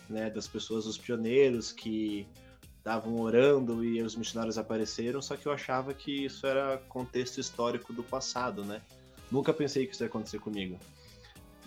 né, 0.09 0.29
das 0.29 0.47
pessoas, 0.47 0.85
dos 0.85 0.97
pioneiros 0.97 1.71
que 1.71 2.27
estavam 2.77 3.19
orando 3.19 3.83
e 3.83 4.01
os 4.01 4.15
missionários 4.15 4.57
apareceram, 4.57 5.21
só 5.21 5.35
que 5.35 5.45
eu 5.45 5.51
achava 5.51 5.93
que 5.93 6.25
isso 6.25 6.47
era 6.47 6.77
contexto 6.89 7.39
histórico 7.39 7.93
do 7.93 8.03
passado, 8.03 8.63
né? 8.63 8.81
Nunca 9.29 9.53
pensei 9.53 9.85
que 9.85 9.93
isso 9.93 10.03
ia 10.03 10.07
acontecer 10.07 10.39
comigo. 10.39 10.79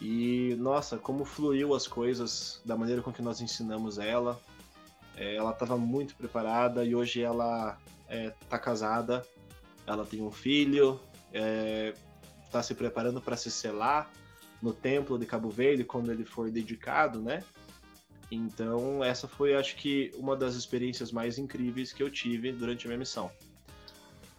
E 0.00 0.56
nossa, 0.58 0.98
como 0.98 1.24
fluiu 1.24 1.74
as 1.74 1.86
coisas 1.86 2.60
da 2.64 2.76
maneira 2.76 3.02
com 3.02 3.12
que 3.12 3.22
nós 3.22 3.40
ensinamos 3.40 3.98
ela. 3.98 4.40
É, 5.16 5.36
ela 5.36 5.52
estava 5.52 5.76
muito 5.76 6.16
preparada 6.16 6.84
e 6.84 6.94
hoje 6.94 7.22
ela 7.22 7.78
está 8.08 8.56
é, 8.56 8.58
casada, 8.58 9.24
ela 9.86 10.04
tem 10.04 10.22
um 10.22 10.32
filho, 10.32 10.98
está 11.32 12.58
é, 12.58 12.62
se 12.62 12.74
preparando 12.74 13.20
para 13.20 13.36
se 13.36 13.50
selar 13.50 14.10
no 14.60 14.72
templo 14.72 15.18
de 15.18 15.26
Cabo 15.26 15.50
Verde 15.50 15.84
quando 15.84 16.12
ele 16.12 16.24
for 16.24 16.50
dedicado, 16.50 17.20
né? 17.20 17.42
Então, 18.30 19.04
essa 19.04 19.28
foi, 19.28 19.54
acho 19.54 19.76
que, 19.76 20.10
uma 20.14 20.34
das 20.34 20.54
experiências 20.54 21.12
mais 21.12 21.36
incríveis 21.36 21.92
que 21.92 22.02
eu 22.02 22.10
tive 22.10 22.50
durante 22.52 22.86
a 22.86 22.88
minha 22.88 22.98
missão. 22.98 23.30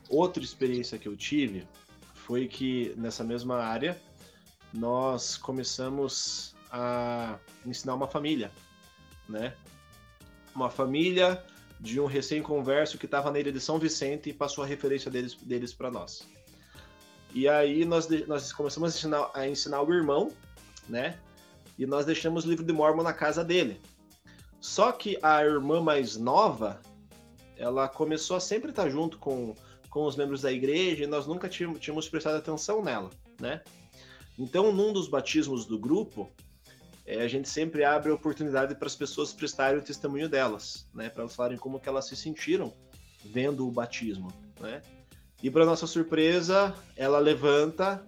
Outra 0.10 0.44
experiência 0.44 0.98
que 0.98 1.08
eu 1.08 1.16
tive 1.16 1.68
foi 2.16 2.48
que, 2.48 2.94
nessa 2.98 3.24
mesma 3.24 3.58
área, 3.58 4.02
nós 4.74 5.38
começamos 5.38 6.56
a 6.72 7.38
ensinar 7.64 7.94
uma 7.94 8.08
família, 8.08 8.52
né? 9.30 9.56
Uma 10.56 10.72
família 10.72 11.46
de 11.80 12.00
um 12.00 12.06
recém-converso 12.06 12.98
que 12.98 13.06
estava 13.06 13.30
na 13.30 13.40
ilha 13.40 13.52
de 13.52 13.60
São 13.60 13.78
Vicente 13.78 14.30
e 14.30 14.34
passou 14.34 14.64
a 14.64 14.68
referência 14.68 15.12
deles, 15.12 15.36
deles 15.36 15.72
para 15.74 15.92
nós. 15.92 16.28
E 17.34 17.48
aí 17.48 17.84
nós, 17.84 18.08
nós 18.28 18.54
começamos 18.54 18.94
a 18.94 18.98
ensinar, 18.98 19.32
a 19.34 19.48
ensinar 19.48 19.82
o 19.82 19.94
irmão, 19.94 20.32
né? 20.88 21.18
e 21.78 21.86
nós 21.86 22.06
deixamos 22.06 22.46
o 22.46 22.50
livro 22.50 22.66
de 22.66 22.74
Mormon 22.74 23.04
na 23.04 23.14
casa 23.14 23.44
dele. 23.44 23.80
Só 24.60 24.92
que 24.92 25.18
a 25.22 25.44
irmã 25.44 25.82
mais 25.82 26.16
nova, 26.16 26.80
ela 27.58 27.88
começou 27.88 28.38
a 28.38 28.40
sempre 28.40 28.70
estar 28.70 28.90
junto 28.90 29.18
com, 29.18 29.56
com 29.90 30.06
os 30.06 30.16
membros 30.16 30.42
da 30.42 30.52
igreja 30.52 31.04
e 31.04 31.08
nós 31.08 31.28
nunca 31.28 31.50
tínhamos, 31.50 31.80
tínhamos 31.80 32.08
prestado 32.08 32.38
atenção 32.38 32.84
nela, 32.84 33.10
né? 33.40 33.62
Então, 34.38 34.72
num 34.72 34.94
dos 34.94 35.08
batismos 35.08 35.66
do 35.66 35.78
grupo, 35.78 36.32
é, 37.06 37.22
a 37.22 37.28
gente 37.28 37.50
sempre 37.50 37.84
abre 37.84 38.10
a 38.10 38.16
oportunidade 38.16 38.74
para 38.76 38.88
as 38.88 38.96
pessoas 38.96 39.34
prestarem 39.34 39.80
o 39.80 39.84
testemunho 39.84 40.30
delas, 40.30 40.88
né? 40.94 41.10
Para 41.10 41.24
elas 41.24 41.36
falarem 41.36 41.58
como 41.58 41.80
que 41.80 41.90
elas 41.90 42.08
se 42.08 42.16
sentiram 42.16 42.74
vendo 43.26 43.68
o 43.68 43.72
batismo, 43.72 44.32
né? 44.60 44.82
E 45.44 45.52
para 45.52 45.66
nossa 45.66 45.86
surpresa, 45.86 46.74
ela 46.96 47.20
levanta 47.20 48.02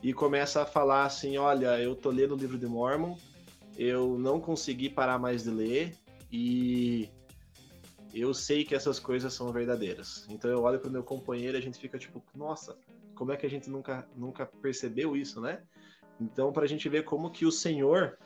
e 0.00 0.14
começa 0.14 0.62
a 0.62 0.66
falar 0.66 1.04
assim: 1.04 1.36
Olha, 1.36 1.80
eu 1.80 1.96
tô 1.96 2.10
lendo 2.10 2.32
o 2.32 2.38
livro 2.38 2.56
de 2.56 2.66
Mormon, 2.66 3.16
eu 3.76 4.16
não 4.16 4.40
consegui 4.40 4.88
parar 4.88 5.18
mais 5.18 5.42
de 5.42 5.50
ler 5.50 5.96
e 6.30 7.08
eu 8.14 8.32
sei 8.32 8.64
que 8.64 8.72
essas 8.72 9.00
coisas 9.00 9.34
são 9.34 9.52
verdadeiras. 9.52 10.24
Então 10.30 10.48
eu 10.48 10.62
olho 10.62 10.78
para 10.78 10.88
o 10.88 10.92
meu 10.92 11.02
companheiro 11.02 11.58
a 11.58 11.60
gente 11.60 11.76
fica 11.76 11.98
tipo: 11.98 12.22
Nossa, 12.36 12.78
como 13.16 13.32
é 13.32 13.36
que 13.36 13.46
a 13.46 13.50
gente 13.50 13.68
nunca, 13.68 14.08
nunca 14.16 14.46
percebeu 14.46 15.16
isso, 15.16 15.40
né? 15.40 15.62
Então, 16.20 16.52
para 16.52 16.64
a 16.64 16.68
gente 16.68 16.88
ver 16.88 17.04
como 17.04 17.32
que 17.32 17.44
o 17.44 17.50
Senhor 17.50 18.16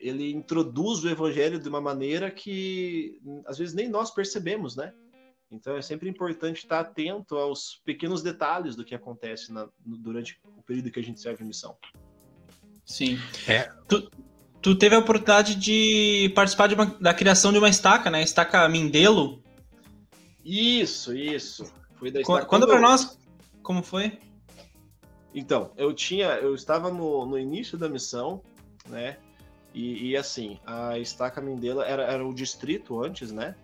ele 0.00 0.32
introduz 0.32 1.04
o 1.04 1.08
evangelho 1.08 1.60
de 1.60 1.68
uma 1.68 1.80
maneira 1.80 2.32
que 2.32 3.20
às 3.46 3.58
vezes 3.58 3.74
nem 3.74 3.88
nós 3.88 4.10
percebemos, 4.10 4.74
né? 4.74 4.92
Então 5.50 5.76
é 5.76 5.82
sempre 5.82 6.08
importante 6.08 6.58
estar 6.58 6.80
atento 6.80 7.36
aos 7.36 7.80
pequenos 7.84 8.22
detalhes 8.22 8.74
do 8.74 8.84
que 8.84 8.94
acontece 8.94 9.52
na, 9.52 9.68
no, 9.84 9.96
durante 9.96 10.38
o 10.44 10.62
período 10.62 10.90
que 10.90 10.98
a 10.98 11.02
gente 11.02 11.20
serve 11.20 11.44
a 11.44 11.46
missão. 11.46 11.76
Sim. 12.84 13.18
É. 13.46 13.70
Tu, 13.88 14.10
tu 14.60 14.76
teve 14.76 14.96
a 14.96 14.98
oportunidade 14.98 15.54
de 15.54 16.32
participar 16.34 16.66
de 16.66 16.74
uma, 16.74 16.86
da 16.86 17.14
criação 17.14 17.52
de 17.52 17.58
uma 17.58 17.68
estaca, 17.68 18.10
né? 18.10 18.22
Estaca 18.22 18.68
Mindelo. 18.68 19.42
Isso, 20.44 21.14
isso. 21.14 21.72
Foi 21.94 22.10
da 22.10 22.20
estaca. 22.20 22.46
Conta 22.46 22.66
para 22.66 22.80
nós 22.80 23.18
como 23.62 23.82
foi. 23.82 24.18
Então, 25.34 25.70
eu 25.76 25.92
tinha, 25.92 26.28
eu 26.36 26.54
estava 26.54 26.90
no, 26.90 27.26
no 27.26 27.38
início 27.38 27.76
da 27.76 27.88
missão, 27.88 28.42
né? 28.88 29.18
E, 29.74 30.10
e 30.10 30.16
assim, 30.16 30.58
a 30.64 30.98
estaca 30.98 31.40
Mindelo 31.40 31.82
era, 31.82 32.04
era 32.04 32.26
o 32.26 32.32
distrito 32.32 33.02
antes, 33.02 33.30
né? 33.30 33.54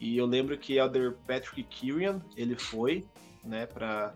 E 0.00 0.16
eu 0.16 0.26
lembro 0.26 0.56
que 0.58 0.76
Elder 0.76 1.16
Patrick 1.26 1.62
Kirian, 1.64 2.20
ele 2.36 2.56
foi, 2.56 3.06
né, 3.42 3.66
para 3.66 4.14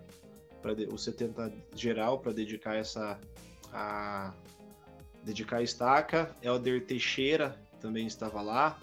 o 0.90 0.98
70 0.98 1.52
geral 1.74 2.18
para 2.18 2.32
dedicar 2.32 2.76
essa 2.76 3.18
a 3.72 4.32
dedicar 5.22 5.58
a 5.58 5.62
estaca. 5.62 6.34
Elder 6.42 6.84
Teixeira 6.86 7.58
também 7.80 8.06
estava 8.06 8.40
lá, 8.40 8.78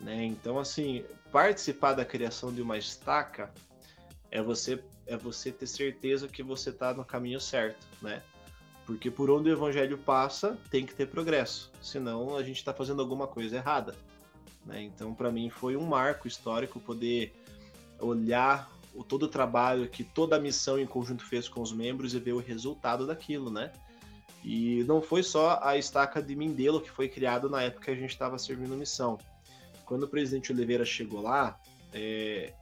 né? 0.00 0.24
Então 0.24 0.58
assim, 0.58 1.04
participar 1.30 1.94
da 1.94 2.04
criação 2.04 2.52
de 2.52 2.62
uma 2.62 2.78
estaca 2.78 3.52
é 4.30 4.40
você 4.40 4.82
é 5.06 5.16
você 5.16 5.52
ter 5.52 5.66
certeza 5.66 6.26
que 6.26 6.42
você 6.42 6.70
está 6.70 6.92
no 6.92 7.04
caminho 7.04 7.40
certo, 7.40 7.86
né? 8.02 8.22
Porque 8.84 9.10
por 9.10 9.30
onde 9.30 9.50
o 9.50 9.52
evangelho 9.52 9.98
passa, 9.98 10.58
tem 10.70 10.86
que 10.86 10.94
ter 10.94 11.06
progresso. 11.06 11.72
Senão 11.80 12.36
a 12.36 12.42
gente 12.42 12.56
está 12.56 12.72
fazendo 12.72 13.02
alguma 13.02 13.26
coisa 13.26 13.56
errada. 13.56 13.94
Né? 14.66 14.82
Então, 14.82 15.14
para 15.14 15.30
mim, 15.30 15.48
foi 15.48 15.76
um 15.76 15.86
marco 15.86 16.26
histórico 16.26 16.80
poder 16.80 17.32
olhar 18.00 18.70
o, 18.92 19.04
todo 19.04 19.24
o 19.24 19.28
trabalho 19.28 19.88
que 19.88 20.02
toda 20.02 20.36
a 20.36 20.40
missão 20.40 20.78
em 20.78 20.86
conjunto 20.86 21.24
fez 21.24 21.48
com 21.48 21.62
os 21.62 21.72
membros 21.72 22.14
e 22.14 22.18
ver 22.18 22.32
o 22.32 22.40
resultado 22.40 23.06
daquilo, 23.06 23.50
né? 23.50 23.72
E 24.44 24.84
não 24.84 25.00
foi 25.00 25.22
só 25.22 25.60
a 25.62 25.76
estaca 25.76 26.22
de 26.22 26.34
Mindelo 26.36 26.80
que 26.80 26.90
foi 26.90 27.08
criada 27.08 27.48
na 27.48 27.62
época 27.62 27.86
que 27.86 27.90
a 27.90 27.94
gente 27.96 28.10
estava 28.10 28.38
servindo 28.38 28.76
missão. 28.76 29.18
Quando 29.84 30.04
o 30.04 30.08
presidente 30.08 30.52
Oliveira 30.52 30.84
chegou 30.84 31.20
lá, 31.20 31.58
é, 31.92 32.52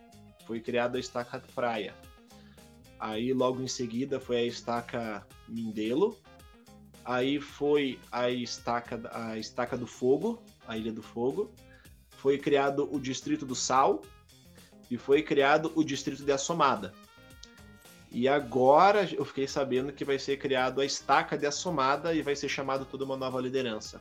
foi 0.47 0.61
criada 0.61 0.97
a 0.97 1.01
estaca 1.01 1.43
Praia. 1.55 1.95
Aí 2.99 3.33
logo 3.33 3.61
em 3.61 3.69
seguida 3.69 4.21
foi 4.21 4.37
a 4.37 4.45
estaca 4.45 5.27
Mindelo. 5.49 6.19
Aí 7.05 7.39
foi 7.39 7.99
a 8.11 8.31
estaca, 8.31 9.01
a 9.13 9.39
estaca 9.39 9.77
do 9.77 9.87
Fogo, 9.87 10.43
a 10.67 10.79
Ilha 10.79 10.93
do 10.93 11.03
Fogo 11.03 11.53
foi 12.25 12.39
criado 12.39 12.89
o 12.91 12.99
Distrito 12.99 13.45
do 13.45 13.55
Sal 13.55 14.01
e 14.91 14.97
foi 14.97 15.23
criado 15.23 15.71
o 15.75 15.85
Distrito 15.85 16.25
de 16.25 16.33
Assomada. 16.33 16.95
E 18.11 18.27
agora 18.27 19.07
eu 19.13 19.27
fiquei 19.27 19.47
sabendo 19.47 19.93
que 19.93 20.07
vai 20.07 20.19
ser 20.19 20.39
criado 20.39 20.81
a 20.81 20.87
Estaca 20.87 21.37
de 21.37 21.45
Assomada 21.45 22.15
e 22.15 22.23
vai 22.23 22.35
ser 22.35 22.49
chamado 22.49 22.87
toda 22.87 23.05
uma 23.05 23.15
nova 23.15 23.39
liderança. 23.43 24.01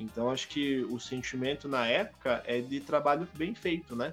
Então 0.00 0.32
acho 0.32 0.48
que 0.48 0.80
o 0.90 0.98
sentimento 0.98 1.68
na 1.68 1.86
época 1.86 2.42
é 2.44 2.60
de 2.60 2.80
trabalho 2.80 3.28
bem 3.36 3.54
feito, 3.54 3.94
né? 3.94 4.12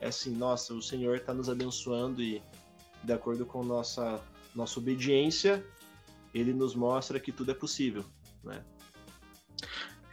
É 0.00 0.08
assim, 0.08 0.34
nossa, 0.34 0.74
o 0.74 0.82
Senhor 0.82 1.18
está 1.18 1.32
nos 1.32 1.48
abençoando 1.48 2.20
e 2.20 2.42
de 3.04 3.12
acordo 3.12 3.46
com 3.46 3.62
nossa 3.62 4.20
nossa 4.52 4.80
obediência, 4.80 5.64
ele 6.34 6.52
nos 6.52 6.74
mostra 6.74 7.20
que 7.20 7.30
tudo 7.30 7.52
é 7.52 7.54
possível, 7.54 8.04
né? 8.42 8.64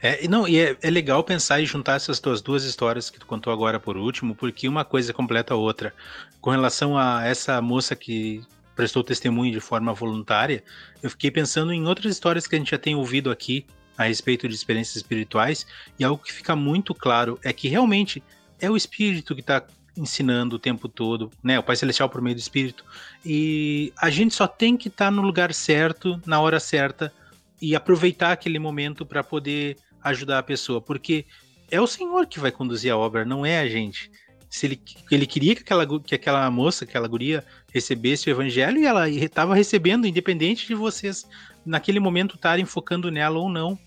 É, 0.04 0.26
não, 0.26 0.48
e 0.48 0.58
é, 0.58 0.76
é, 0.82 0.90
legal 0.90 1.22
pensar 1.22 1.60
e 1.60 1.64
juntar 1.64 1.94
essas 1.94 2.18
tuas 2.18 2.42
duas 2.42 2.64
histórias 2.64 3.08
que 3.08 3.20
tu 3.20 3.26
contou 3.26 3.52
agora 3.52 3.78
por 3.78 3.96
último, 3.96 4.34
porque 4.34 4.68
uma 4.68 4.84
coisa 4.84 5.12
completa 5.12 5.54
a 5.54 5.56
outra. 5.56 5.94
Com 6.40 6.50
relação 6.50 6.98
a 6.98 7.24
essa 7.24 7.62
moça 7.62 7.94
que 7.94 8.42
prestou 8.74 9.04
testemunho 9.04 9.52
de 9.52 9.60
forma 9.60 9.92
voluntária, 9.92 10.64
eu 11.00 11.08
fiquei 11.08 11.30
pensando 11.30 11.72
em 11.72 11.86
outras 11.86 12.12
histórias 12.12 12.48
que 12.48 12.56
a 12.56 12.58
gente 12.58 12.72
já 12.72 12.78
tem 12.78 12.96
ouvido 12.96 13.30
aqui 13.30 13.64
a 13.96 14.04
respeito 14.04 14.48
de 14.48 14.54
experiências 14.56 14.96
espirituais, 14.96 15.64
e 15.96 16.02
algo 16.02 16.20
que 16.20 16.32
fica 16.32 16.56
muito 16.56 16.92
claro 16.94 17.38
é 17.44 17.52
que 17.52 17.68
realmente 17.68 18.20
é 18.58 18.68
o 18.68 18.76
espírito 18.76 19.36
que 19.36 19.40
está 19.40 19.64
ensinando 19.96 20.56
o 20.56 20.58
tempo 20.58 20.88
todo, 20.88 21.30
né? 21.42 21.60
O 21.60 21.62
Pai 21.62 21.76
Celestial 21.76 22.08
por 22.08 22.20
meio 22.20 22.34
do 22.34 22.40
espírito. 22.40 22.84
E 23.24 23.92
a 24.00 24.10
gente 24.10 24.34
só 24.34 24.48
tem 24.48 24.76
que 24.76 24.88
estar 24.88 25.06
tá 25.06 25.10
no 25.12 25.22
lugar 25.22 25.54
certo, 25.54 26.20
na 26.26 26.40
hora 26.40 26.58
certa, 26.58 27.12
e 27.60 27.76
aproveitar 27.76 28.32
aquele 28.32 28.58
momento 28.58 29.06
para 29.06 29.22
poder 29.22 29.76
ajudar 30.02 30.38
a 30.38 30.42
pessoa, 30.42 30.80
porque 30.80 31.26
é 31.70 31.80
o 31.80 31.86
Senhor 31.86 32.26
que 32.26 32.38
vai 32.38 32.50
conduzir 32.50 32.92
a 32.92 32.96
obra, 32.96 33.24
não 33.24 33.44
é 33.46 33.60
a 33.60 33.68
gente. 33.68 34.10
Se 34.50 34.66
ele, 34.66 34.82
ele 35.10 35.26
queria 35.26 35.54
que 35.54 35.62
aquela, 35.62 36.00
que 36.00 36.14
aquela 36.14 36.50
moça, 36.50 36.84
aquela 36.84 37.08
guria, 37.08 37.42
recebesse 37.72 38.28
o 38.28 38.30
evangelho 38.30 38.78
e 38.78 38.84
ela 38.84 39.08
estava 39.08 39.54
recebendo, 39.54 40.06
independente 40.06 40.66
de 40.66 40.74
vocês 40.74 41.26
naquele 41.64 41.98
momento 41.98 42.34
estarem 42.36 42.66
focando 42.66 43.10
nela 43.10 43.38
ou 43.38 43.48
não. 43.48 43.78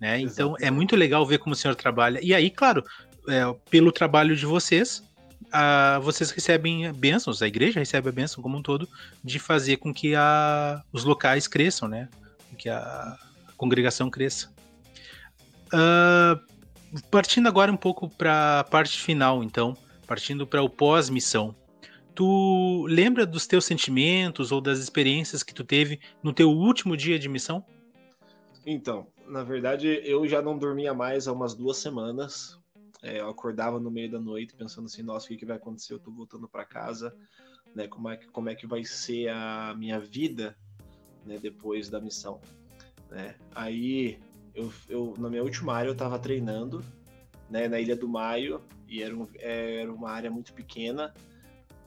Né? 0.00 0.20
Então 0.20 0.54
é 0.60 0.70
muito 0.70 0.94
legal 0.94 1.26
ver 1.26 1.38
como 1.38 1.54
o 1.54 1.56
Senhor 1.56 1.74
trabalha. 1.74 2.20
E 2.22 2.32
aí, 2.32 2.48
claro, 2.48 2.84
é, 3.28 3.42
pelo 3.68 3.90
trabalho 3.90 4.36
de 4.36 4.46
vocês, 4.46 5.02
a, 5.50 5.98
vocês 6.00 6.30
recebem 6.30 6.92
bênçãos, 6.92 7.42
a 7.42 7.48
igreja 7.48 7.80
recebe 7.80 8.08
a 8.08 8.12
bênção 8.12 8.40
como 8.40 8.56
um 8.56 8.62
todo, 8.62 8.88
de 9.22 9.40
fazer 9.40 9.78
com 9.78 9.92
que 9.92 10.14
a, 10.14 10.80
os 10.92 11.02
locais 11.02 11.48
cresçam, 11.48 11.88
né? 11.88 12.08
Que 12.56 12.68
a, 12.68 12.78
a 12.78 13.52
congregação 13.56 14.08
cresça. 14.08 14.53
Uh, 15.74 16.40
partindo 17.10 17.48
agora 17.48 17.72
um 17.72 17.76
pouco 17.76 18.08
para 18.08 18.60
a 18.60 18.64
parte 18.64 19.00
final, 19.00 19.42
então, 19.42 19.76
partindo 20.06 20.46
para 20.46 20.62
o 20.62 20.70
pós-missão. 20.70 21.54
Tu 22.14 22.86
lembra 22.88 23.26
dos 23.26 23.44
teus 23.44 23.64
sentimentos 23.64 24.52
ou 24.52 24.60
das 24.60 24.78
experiências 24.78 25.42
que 25.42 25.52
tu 25.52 25.64
teve 25.64 25.98
no 26.22 26.32
teu 26.32 26.48
último 26.48 26.96
dia 26.96 27.18
de 27.18 27.28
missão? 27.28 27.64
Então, 28.64 29.08
na 29.26 29.42
verdade, 29.42 30.00
eu 30.04 30.26
já 30.28 30.40
não 30.40 30.56
dormia 30.56 30.94
mais 30.94 31.26
há 31.26 31.32
umas 31.32 31.54
duas 31.54 31.78
semanas. 31.78 32.58
É, 33.02 33.20
eu 33.20 33.28
acordava 33.28 33.80
no 33.80 33.90
meio 33.90 34.10
da 34.10 34.20
noite 34.20 34.54
pensando 34.54 34.86
assim, 34.86 35.02
nossa, 35.02 35.26
o 35.26 35.28
que, 35.28 35.36
que 35.38 35.44
vai 35.44 35.56
acontecer? 35.56 35.92
Eu 35.92 35.98
tô 35.98 36.10
voltando 36.12 36.48
para 36.48 36.64
casa, 36.64 37.14
né? 37.74 37.88
Como 37.88 38.08
é, 38.08 38.16
que, 38.16 38.26
como 38.28 38.48
é 38.48 38.54
que 38.54 38.66
vai 38.66 38.84
ser 38.84 39.28
a 39.28 39.74
minha 39.76 39.98
vida, 39.98 40.56
né? 41.26 41.36
Depois 41.38 41.90
da 41.90 42.00
missão, 42.00 42.40
né? 43.10 43.34
Aí 43.54 44.20
eu, 44.54 44.72
eu, 44.88 45.14
na 45.18 45.28
minha 45.28 45.42
última 45.42 45.74
área 45.74 45.88
eu 45.88 45.92
estava 45.92 46.18
treinando, 46.18 46.84
né, 47.50 47.68
na 47.68 47.80
Ilha 47.80 47.96
do 47.96 48.08
Maio, 48.08 48.62
e 48.88 49.02
era, 49.02 49.14
um, 49.14 49.28
era 49.38 49.92
uma 49.92 50.10
área 50.10 50.30
muito 50.30 50.52
pequena, 50.52 51.12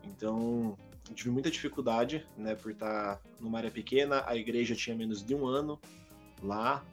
então 0.04 0.78
tive 1.14 1.30
muita 1.30 1.50
dificuldade, 1.50 2.28
né, 2.38 2.56
por 2.56 2.72
estar 2.72 3.22
numa 3.40 3.58
área 3.58 3.72
pequena, 3.72 4.24
a 4.28 4.36
igreja 4.36 4.76
tinha 4.76 4.96
menos 4.96 5.24
de 5.24 5.34
um 5.34 5.46
ano 5.46 5.80
lá, 6.42 6.84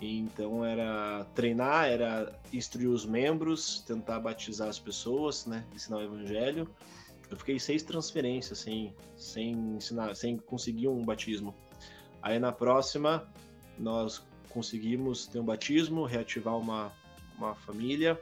então 0.00 0.64
era 0.64 1.24
treinar, 1.34 1.86
era 1.86 2.38
instruir 2.52 2.88
os 2.88 3.06
membros, 3.06 3.80
tentar 3.86 4.18
batizar 4.18 4.68
as 4.68 4.78
pessoas, 4.78 5.46
né, 5.46 5.64
ensinar 5.74 5.98
o 5.98 6.02
evangelho. 6.02 6.68
Eu 7.30 7.36
fiquei 7.36 7.58
seis 7.58 7.82
transferências 7.82 8.58
sem, 8.58 8.94
sem 9.16 9.52
ensinar, 9.52 10.14
sem 10.14 10.36
conseguir 10.36 10.88
um 10.88 11.02
batismo. 11.02 11.54
Aí 12.20 12.38
na 12.38 12.52
próxima 12.52 13.26
nós 13.78 14.26
conseguimos 14.52 15.26
ter 15.26 15.38
um 15.38 15.44
batismo, 15.44 16.04
reativar 16.04 16.56
uma, 16.56 16.92
uma 17.36 17.54
família. 17.54 18.20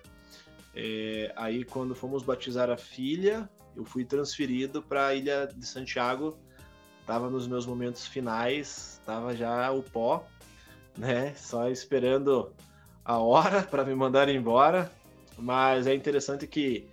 É, 0.75 1.33
aí 1.37 1.65
quando 1.65 1.95
fomos 1.95 2.23
batizar 2.23 2.71
a 2.71 2.77
filha, 2.77 3.49
eu 3.77 3.85
fui 3.85 4.05
transferido 4.05 4.83
para 4.83 5.09
a 5.09 5.15
ilha 5.15 5.47
de 5.47 5.67
Santiago. 5.67 6.39
Tava 7.07 7.29
nos 7.29 7.49
meus 7.49 7.67
momentos 7.67 8.07
finais, 8.07 9.01
tava 9.05 9.35
já 9.35 9.71
o 9.73 9.83
pó, 9.83 10.25
né? 10.97 11.35
Só 11.35 11.69
esperando 11.69 12.53
a 13.05 13.19
hora 13.19 13.63
para 13.69 13.85
me 13.85 13.95
mandar 13.95 14.29
embora. 14.29 14.91
Mas 15.37 15.87
é 15.87 15.95
interessante 15.95 16.47
que 16.47 16.87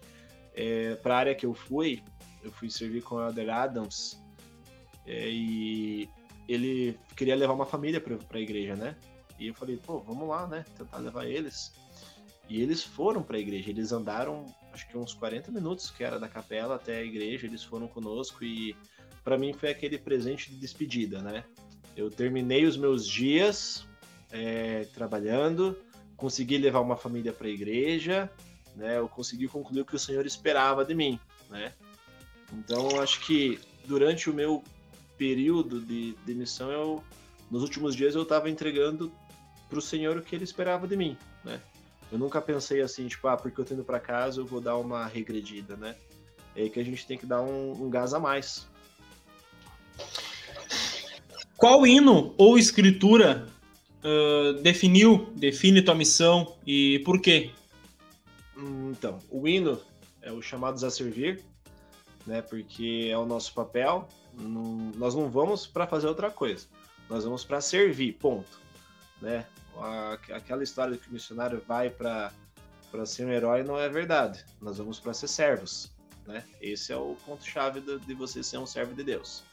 é, 0.55 0.95
para 0.95 1.15
a 1.15 1.17
área 1.17 1.35
que 1.35 1.45
eu 1.45 1.53
fui, 1.53 2.01
eu 2.41 2.51
fui 2.51 2.69
servir 2.69 3.03
com 3.03 3.15
o 3.15 3.21
Elder 3.21 3.49
Adams 3.49 4.19
é, 5.05 5.29
e 5.29 6.09
ele 6.47 6.97
queria 7.15 7.35
levar 7.35 7.53
uma 7.53 7.65
família 7.65 7.99
para 7.99 8.17
a 8.33 8.39
igreja, 8.39 8.75
né? 8.75 8.95
E 9.39 9.47
eu 9.47 9.53
falei, 9.53 9.77
pô, 9.77 9.99
vamos 9.99 10.27
lá, 10.27 10.47
né? 10.47 10.65
Tentar 10.77 10.97
levar 10.97 11.25
eles. 11.25 11.73
E 12.49 12.61
eles 12.61 12.83
foram 12.83 13.21
para 13.21 13.37
a 13.37 13.39
igreja, 13.39 13.69
eles 13.69 13.91
andaram 13.91 14.45
acho 14.77 14.87
que 14.87 14.97
uns 14.97 15.13
40 15.13 15.51
minutos 15.51 15.89
que 15.89 16.03
era 16.03 16.19
da 16.19 16.29
capela 16.29 16.75
até 16.75 16.97
a 16.97 17.03
igreja, 17.03 17.47
eles 17.47 17.63
foram 17.63 17.87
conosco 17.87 18.43
e 18.43 18.75
para 19.23 19.37
mim 19.37 19.51
foi 19.51 19.69
aquele 19.69 19.97
presente 19.97 20.51
de 20.51 20.57
despedida, 20.57 21.19
né? 21.21 21.43
Eu 21.95 22.11
terminei 22.11 22.63
os 22.63 22.77
meus 22.77 23.05
dias 23.07 23.87
é, 24.31 24.85
trabalhando, 24.93 25.75
consegui 26.15 26.59
levar 26.59 26.79
uma 26.79 26.95
família 26.95 27.33
para 27.33 27.47
a 27.47 27.49
igreja, 27.49 28.31
né? 28.75 28.99
Eu 28.99 29.09
consegui 29.09 29.47
concluir 29.47 29.81
o 29.81 29.85
que 29.85 29.95
o 29.95 29.99
Senhor 29.99 30.25
esperava 30.25 30.85
de 30.85 30.93
mim, 30.93 31.19
né? 31.49 31.73
Então 32.53 33.01
acho 33.01 33.19
que 33.21 33.59
durante 33.85 34.29
o 34.29 34.33
meu 34.33 34.63
período 35.17 35.81
de, 35.81 36.13
de 36.13 36.33
missão, 36.35 36.71
eu, 36.71 37.03
nos 37.49 37.63
últimos 37.63 37.95
dias 37.95 38.13
eu 38.13 38.21
estava 38.21 38.47
entregando 38.47 39.11
para 39.69 39.79
o 39.79 39.81
Senhor 39.81 40.17
o 40.17 40.21
que 40.21 40.35
Ele 40.35 40.43
esperava 40.43 40.87
de 40.87 40.95
mim, 40.95 41.17
né? 41.43 41.61
Eu 42.11 42.17
nunca 42.17 42.41
pensei 42.41 42.81
assim, 42.81 43.07
tipo, 43.07 43.27
ah, 43.27 43.35
porque 43.35 43.59
eu 43.59 43.65
tô 43.65 43.73
indo 43.73 43.83
para 43.83 43.99
casa 43.99 44.39
eu 44.39 44.45
vou 44.45 44.61
dar 44.61 44.77
uma 44.77 45.05
regredida, 45.05 45.75
né? 45.75 45.95
É 46.55 46.61
aí 46.61 46.69
que 46.69 46.79
a 46.79 46.85
gente 46.85 47.05
tem 47.05 47.17
que 47.17 47.25
dar 47.25 47.41
um, 47.41 47.71
um 47.71 47.89
gás 47.89 48.13
a 48.13 48.19
mais. 48.19 48.67
Qual 51.57 51.85
hino 51.85 52.33
ou 52.37 52.57
escritura 52.57 53.47
uh, 54.03 54.53
definiu, 54.61 55.31
define 55.35 55.81
tua 55.81 55.95
missão 55.95 56.55
e 56.65 56.99
por 56.99 57.19
quê? 57.19 57.51
Hum, 58.57 58.91
então, 58.91 59.19
o 59.29 59.47
hino 59.47 59.79
é 60.21 60.31
o 60.31 60.41
Chamados 60.41 60.83
a 60.83 60.89
Servir, 60.89 61.43
né? 62.25 62.41
Porque 62.41 63.09
é 63.11 63.17
o 63.17 63.25
nosso 63.25 63.53
papel. 63.53 64.07
Não, 64.33 64.91
nós 64.95 65.13
não 65.15 65.29
vamos 65.29 65.67
para 65.67 65.87
fazer 65.87 66.07
outra 66.07 66.29
coisa. 66.29 66.67
Nós 67.09 67.23
vamos 67.23 67.43
para 67.43 67.61
servir, 67.61 68.13
ponto. 68.13 68.59
Né? 69.21 69.45
aquela 70.33 70.63
história 70.63 70.93
de 70.93 70.99
que 70.99 71.09
o 71.09 71.13
missionário 71.13 71.61
vai 71.67 71.89
para 71.89 72.31
para 72.91 73.05
ser 73.05 73.25
um 73.25 73.31
herói 73.31 73.63
não 73.63 73.77
é 73.77 73.89
verdade. 73.89 74.45
Nós 74.61 74.77
vamos 74.77 74.99
para 74.99 75.13
ser 75.13 75.27
servos, 75.27 75.91
né? 76.25 76.43
Esse 76.61 76.93
é 76.93 76.95
o 76.95 77.15
ponto 77.25 77.45
chave 77.45 77.81
de, 77.81 78.13
você 78.13 78.41
ser 78.41 78.57
um 78.57 78.65
servo 78.65 78.93
de 78.93 79.03
Deus. 79.03 79.43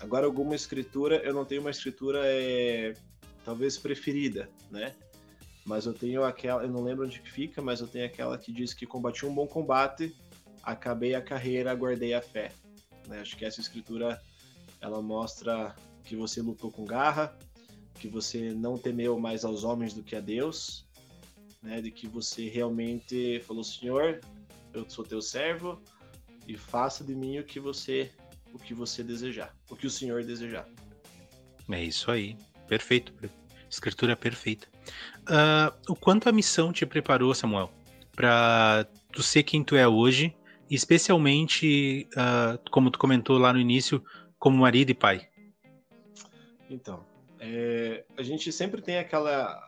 Agora 0.00 0.26
alguma 0.26 0.54
escritura, 0.54 1.16
eu 1.16 1.34
não 1.34 1.44
tenho 1.44 1.60
uma 1.60 1.70
escritura 1.70 2.20
é, 2.24 2.94
talvez 3.44 3.76
preferida, 3.76 4.48
né? 4.70 4.94
Mas 5.64 5.86
eu 5.86 5.92
tenho 5.92 6.24
aquela, 6.24 6.62
eu 6.62 6.68
não 6.68 6.82
lembro 6.82 7.04
onde 7.04 7.20
fica, 7.20 7.62
mas 7.62 7.80
eu 7.80 7.86
tenho 7.86 8.06
aquela 8.06 8.36
que 8.36 8.52
diz 8.52 8.74
que 8.74 8.86
combati 8.86 9.24
um 9.24 9.34
bom 9.34 9.46
combate, 9.46 10.16
acabei 10.62 11.14
a 11.14 11.22
carreira, 11.22 11.74
guardei 11.74 12.14
a 12.14 12.22
fé. 12.22 12.52
Né? 13.06 13.20
Acho 13.20 13.36
que 13.36 13.44
essa 13.44 13.60
escritura 13.60 14.20
ela 14.80 15.00
mostra 15.00 15.74
que 16.04 16.16
você 16.16 16.42
lutou 16.42 16.70
com 16.70 16.84
garra, 16.84 17.36
que 17.94 18.08
você 18.08 18.52
não 18.52 18.76
temeu 18.76 19.18
mais 19.18 19.44
aos 19.44 19.64
homens 19.64 19.94
do 19.94 20.02
que 20.02 20.16
a 20.16 20.20
Deus, 20.20 20.86
né? 21.62 21.80
De 21.80 21.90
que 21.90 22.06
você 22.06 22.48
realmente 22.48 23.40
falou, 23.46 23.62
Senhor, 23.62 24.20
eu 24.72 24.88
sou 24.88 25.04
teu 25.04 25.22
servo 25.22 25.80
e 26.46 26.56
faça 26.56 27.04
de 27.04 27.14
mim 27.14 27.38
o 27.38 27.44
que 27.44 27.60
você 27.60 28.10
o 28.52 28.58
que 28.58 28.74
você 28.74 29.02
desejar, 29.02 29.56
o 29.70 29.76
que 29.76 29.86
o 29.86 29.90
Senhor 29.90 30.22
desejar. 30.24 30.68
É 31.70 31.82
isso 31.82 32.10
aí, 32.10 32.36
perfeito. 32.68 33.14
Escritura 33.70 34.14
perfeita. 34.14 34.68
Uh, 35.22 35.92
o 35.92 35.96
quanto 35.96 36.28
a 36.28 36.32
missão 36.32 36.70
te 36.70 36.84
preparou, 36.84 37.34
Samuel, 37.34 37.72
para 38.14 38.86
tu 39.10 39.22
ser 39.22 39.42
quem 39.42 39.64
tu 39.64 39.74
é 39.74 39.88
hoje, 39.88 40.36
especialmente, 40.70 42.06
uh, 42.12 42.70
como 42.70 42.90
tu 42.90 42.98
comentou 42.98 43.38
lá 43.38 43.52
no 43.52 43.58
início, 43.58 44.04
como 44.38 44.58
marido 44.58 44.90
e 44.90 44.94
pai? 44.94 45.26
Então, 46.68 47.04
é, 47.44 48.04
a 48.16 48.22
gente 48.22 48.52
sempre 48.52 48.80
tem 48.80 48.98
aquela. 48.98 49.60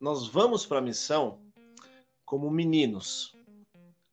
Nós 0.00 0.28
vamos 0.28 0.64
para 0.64 0.78
a 0.78 0.82
missão 0.82 1.40
como 2.24 2.48
meninos, 2.50 3.34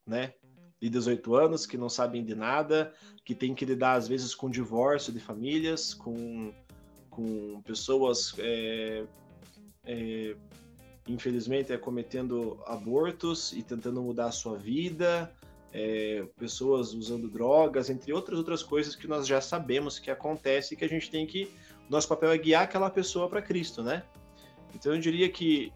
né? 0.05 0.33
De 0.81 0.89
18 0.89 1.35
anos, 1.35 1.67
que 1.67 1.77
não 1.77 1.89
sabem 1.89 2.23
de 2.25 2.33
nada, 2.33 2.91
que 3.23 3.35
tem 3.35 3.53
que 3.53 3.65
lidar 3.65 3.93
às 3.93 4.07
vezes 4.07 4.33
com 4.33 4.49
divórcio 4.49 5.13
de 5.13 5.19
famílias, 5.19 5.93
com, 5.93 6.51
com 7.11 7.61
pessoas, 7.61 8.33
é, 8.39 9.05
é, 9.85 10.35
infelizmente, 11.07 11.71
é, 11.71 11.77
cometendo 11.77 12.59
abortos 12.65 13.53
e 13.53 13.61
tentando 13.61 14.01
mudar 14.01 14.27
a 14.27 14.31
sua 14.31 14.57
vida, 14.57 15.31
é, 15.71 16.25
pessoas 16.35 16.93
usando 16.93 17.29
drogas, 17.29 17.91
entre 17.91 18.11
outras 18.11 18.39
outras 18.39 18.63
coisas 18.63 18.95
que 18.95 19.07
nós 19.07 19.27
já 19.27 19.39
sabemos 19.39 19.99
que 19.99 20.09
acontece 20.09 20.73
e 20.73 20.77
que 20.77 20.85
a 20.85 20.89
gente 20.89 21.11
tem 21.11 21.27
que 21.27 21.51
nosso 21.89 22.07
papel 22.07 22.31
é 22.31 22.37
guiar 22.37 22.63
aquela 22.63 22.89
pessoa 22.89 23.27
para 23.27 23.41
Cristo, 23.41 23.81
né? 23.81 24.03
Então 24.75 24.93
eu 24.93 24.99
diria 24.99 25.27
que 25.29 25.73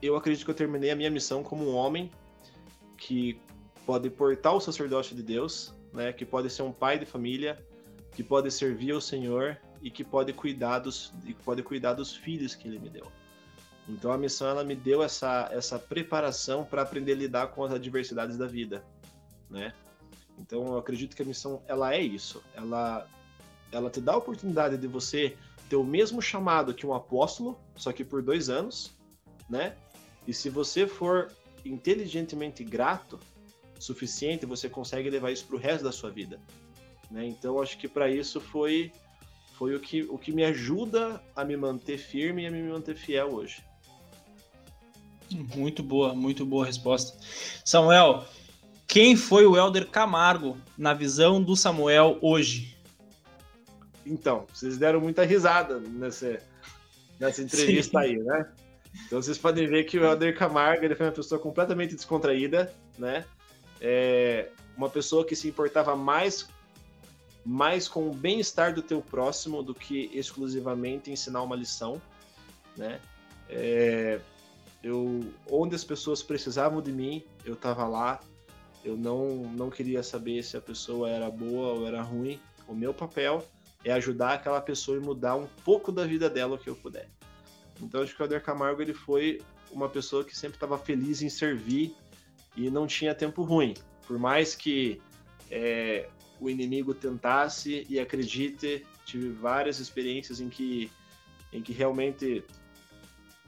eu 0.00 0.16
acredito 0.16 0.44
que 0.44 0.50
eu 0.50 0.54
terminei 0.54 0.90
a 0.90 0.96
minha 0.96 1.10
missão 1.10 1.42
como 1.42 1.68
um 1.68 1.74
homem 1.74 2.10
que 2.96 3.38
pode 3.84 4.08
portar 4.08 4.54
o 4.54 4.60
sacerdócio 4.60 5.16
de 5.16 5.22
Deus, 5.22 5.74
né? 5.92 6.12
Que 6.12 6.24
pode 6.24 6.48
ser 6.50 6.62
um 6.62 6.72
pai 6.72 6.98
de 6.98 7.04
família, 7.04 7.58
que 8.12 8.22
pode 8.22 8.50
servir 8.50 8.92
ao 8.92 9.00
Senhor 9.00 9.58
e 9.82 9.90
que 9.90 10.04
pode 10.04 10.32
cuidar 10.32 10.78
dos, 10.78 11.12
e 11.24 11.34
pode 11.34 11.62
cuidar 11.62 11.94
dos 11.94 12.14
filhos 12.14 12.54
que 12.54 12.68
Ele 12.68 12.78
me 12.78 12.88
deu. 12.88 13.10
Então 13.88 14.12
a 14.12 14.18
missão 14.18 14.48
ela 14.48 14.62
me 14.62 14.76
deu 14.76 15.02
essa 15.02 15.48
essa 15.50 15.78
preparação 15.78 16.64
para 16.64 16.82
aprender 16.82 17.12
a 17.12 17.16
lidar 17.16 17.46
com 17.48 17.64
as 17.64 17.72
adversidades 17.72 18.36
da 18.36 18.46
vida, 18.46 18.84
né? 19.48 19.72
Então 20.38 20.64
eu 20.68 20.78
acredito 20.78 21.16
que 21.16 21.22
a 21.22 21.24
missão 21.24 21.60
ela 21.66 21.92
é 21.92 22.00
isso. 22.00 22.42
Ela 22.54 23.08
ela 23.72 23.90
te 23.90 24.00
dá 24.00 24.12
a 24.12 24.16
oportunidade 24.16 24.76
de 24.76 24.86
você 24.86 25.36
ter 25.68 25.76
o 25.76 25.84
mesmo 25.84 26.20
chamado 26.20 26.74
que 26.74 26.86
um 26.86 26.94
apóstolo, 26.94 27.58
só 27.76 27.92
que 27.92 28.04
por 28.04 28.22
dois 28.22 28.48
anos, 28.48 28.92
né? 29.48 29.76
E 30.26 30.34
se 30.34 30.50
você 30.50 30.86
for 30.86 31.30
inteligentemente 31.64 32.64
grato, 32.64 33.18
suficiente, 33.78 34.44
você 34.44 34.68
consegue 34.68 35.08
levar 35.08 35.30
isso 35.30 35.46
para 35.46 35.56
o 35.56 35.58
resto 35.58 35.84
da 35.84 35.92
sua 35.92 36.10
vida, 36.10 36.40
né? 37.10 37.26
Então 37.26 37.60
acho 37.62 37.78
que 37.78 37.88
para 37.88 38.10
isso 38.10 38.40
foi 38.40 38.92
foi 39.60 39.74
o 39.74 39.80
que, 39.80 40.02
o 40.04 40.16
que 40.16 40.32
me 40.32 40.42
ajuda 40.42 41.22
a 41.36 41.44
me 41.44 41.54
manter 41.54 41.98
firme 41.98 42.44
e 42.44 42.46
a 42.46 42.50
me 42.50 42.62
manter 42.62 42.96
fiel 42.96 43.34
hoje. 43.34 43.62
Muito 45.54 45.82
boa, 45.82 46.14
muito 46.14 46.46
boa 46.46 46.64
resposta. 46.64 47.18
Samuel, 47.62 48.24
quem 48.88 49.14
foi 49.14 49.44
o 49.44 49.56
Elder 49.56 49.86
Camargo 49.86 50.56
na 50.78 50.94
visão 50.94 51.42
do 51.42 51.54
Samuel 51.54 52.18
hoje? 52.22 52.74
Então, 54.10 54.44
vocês 54.52 54.76
deram 54.76 55.00
muita 55.00 55.24
risada 55.24 55.78
nessa, 55.78 56.40
nessa 57.18 57.40
entrevista 57.40 58.00
Sim. 58.00 58.04
aí, 58.04 58.18
né? 58.18 58.52
Então 59.06 59.22
vocês 59.22 59.38
podem 59.38 59.68
ver 59.68 59.84
que 59.84 59.96
o 59.96 60.04
Helder 60.04 60.36
Camargo 60.36 60.84
ele 60.84 60.96
foi 60.96 61.06
uma 61.06 61.12
pessoa 61.12 61.40
completamente 61.40 61.94
descontraída, 61.94 62.74
né? 62.98 63.24
É 63.80 64.48
uma 64.76 64.90
pessoa 64.90 65.24
que 65.24 65.36
se 65.36 65.46
importava 65.46 65.94
mais, 65.94 66.48
mais 67.46 67.86
com 67.86 68.10
o 68.10 68.12
bem-estar 68.12 68.74
do 68.74 68.82
teu 68.82 69.00
próximo 69.00 69.62
do 69.62 69.72
que 69.72 70.10
exclusivamente 70.12 71.08
ensinar 71.08 71.42
uma 71.42 71.54
lição, 71.54 72.02
né? 72.76 73.00
É, 73.48 74.18
eu, 74.82 75.20
onde 75.48 75.76
as 75.76 75.84
pessoas 75.84 76.20
precisavam 76.20 76.82
de 76.82 76.90
mim, 76.90 77.22
eu 77.44 77.54
estava 77.54 77.86
lá. 77.86 78.20
Eu 78.84 78.96
não, 78.96 79.44
não 79.52 79.70
queria 79.70 80.02
saber 80.02 80.42
se 80.42 80.56
a 80.56 80.60
pessoa 80.60 81.08
era 81.08 81.30
boa 81.30 81.74
ou 81.74 81.86
era 81.86 82.02
ruim. 82.02 82.40
O 82.66 82.74
meu 82.74 82.92
papel 82.92 83.44
é 83.84 83.92
ajudar 83.92 84.34
aquela 84.34 84.60
pessoa 84.60 84.96
e 84.96 85.00
mudar 85.00 85.36
um 85.36 85.46
pouco 85.64 85.90
da 85.90 86.06
vida 86.06 86.28
dela 86.28 86.56
o 86.56 86.58
que 86.58 86.68
eu 86.68 86.76
puder. 86.76 87.08
Então 87.80 88.02
acho 88.02 88.14
que 88.14 88.22
o 88.22 88.24
Helder 88.24 88.42
Camargo 88.42 88.82
ele 88.82 88.92
foi 88.92 89.40
uma 89.70 89.88
pessoa 89.88 90.24
que 90.24 90.36
sempre 90.36 90.56
estava 90.56 90.76
feliz 90.76 91.22
em 91.22 91.28
servir 91.28 91.94
e 92.56 92.70
não 92.70 92.86
tinha 92.86 93.14
tempo 93.14 93.42
ruim. 93.42 93.74
Por 94.06 94.18
mais 94.18 94.54
que 94.54 95.00
é, 95.50 96.08
o 96.40 96.50
inimigo 96.50 96.92
tentasse 96.92 97.86
e 97.88 97.98
acredite, 97.98 98.86
tive 99.04 99.30
várias 99.30 99.78
experiências 99.78 100.40
em 100.40 100.48
que, 100.48 100.90
em 101.52 101.62
que 101.62 101.72
realmente 101.72 102.44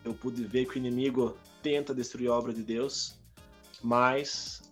eu 0.04 0.14
pude 0.14 0.44
ver 0.44 0.66
que 0.66 0.76
o 0.76 0.78
inimigo 0.78 1.36
tenta 1.62 1.94
destruir 1.94 2.28
a 2.28 2.34
obra 2.34 2.52
de 2.52 2.62
Deus, 2.62 3.18
mas 3.82 4.62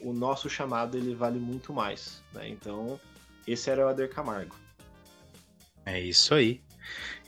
o 0.00 0.12
nosso 0.12 0.48
chamado 0.48 0.96
ele 0.96 1.14
vale 1.14 1.38
muito 1.38 1.72
mais, 1.72 2.22
né? 2.32 2.48
Então, 2.48 2.98
esse 3.46 3.70
era 3.70 3.86
o 3.86 3.88
Ader 3.88 4.10
Camargo. 4.10 4.56
É 5.84 6.00
isso 6.00 6.34
aí. 6.34 6.60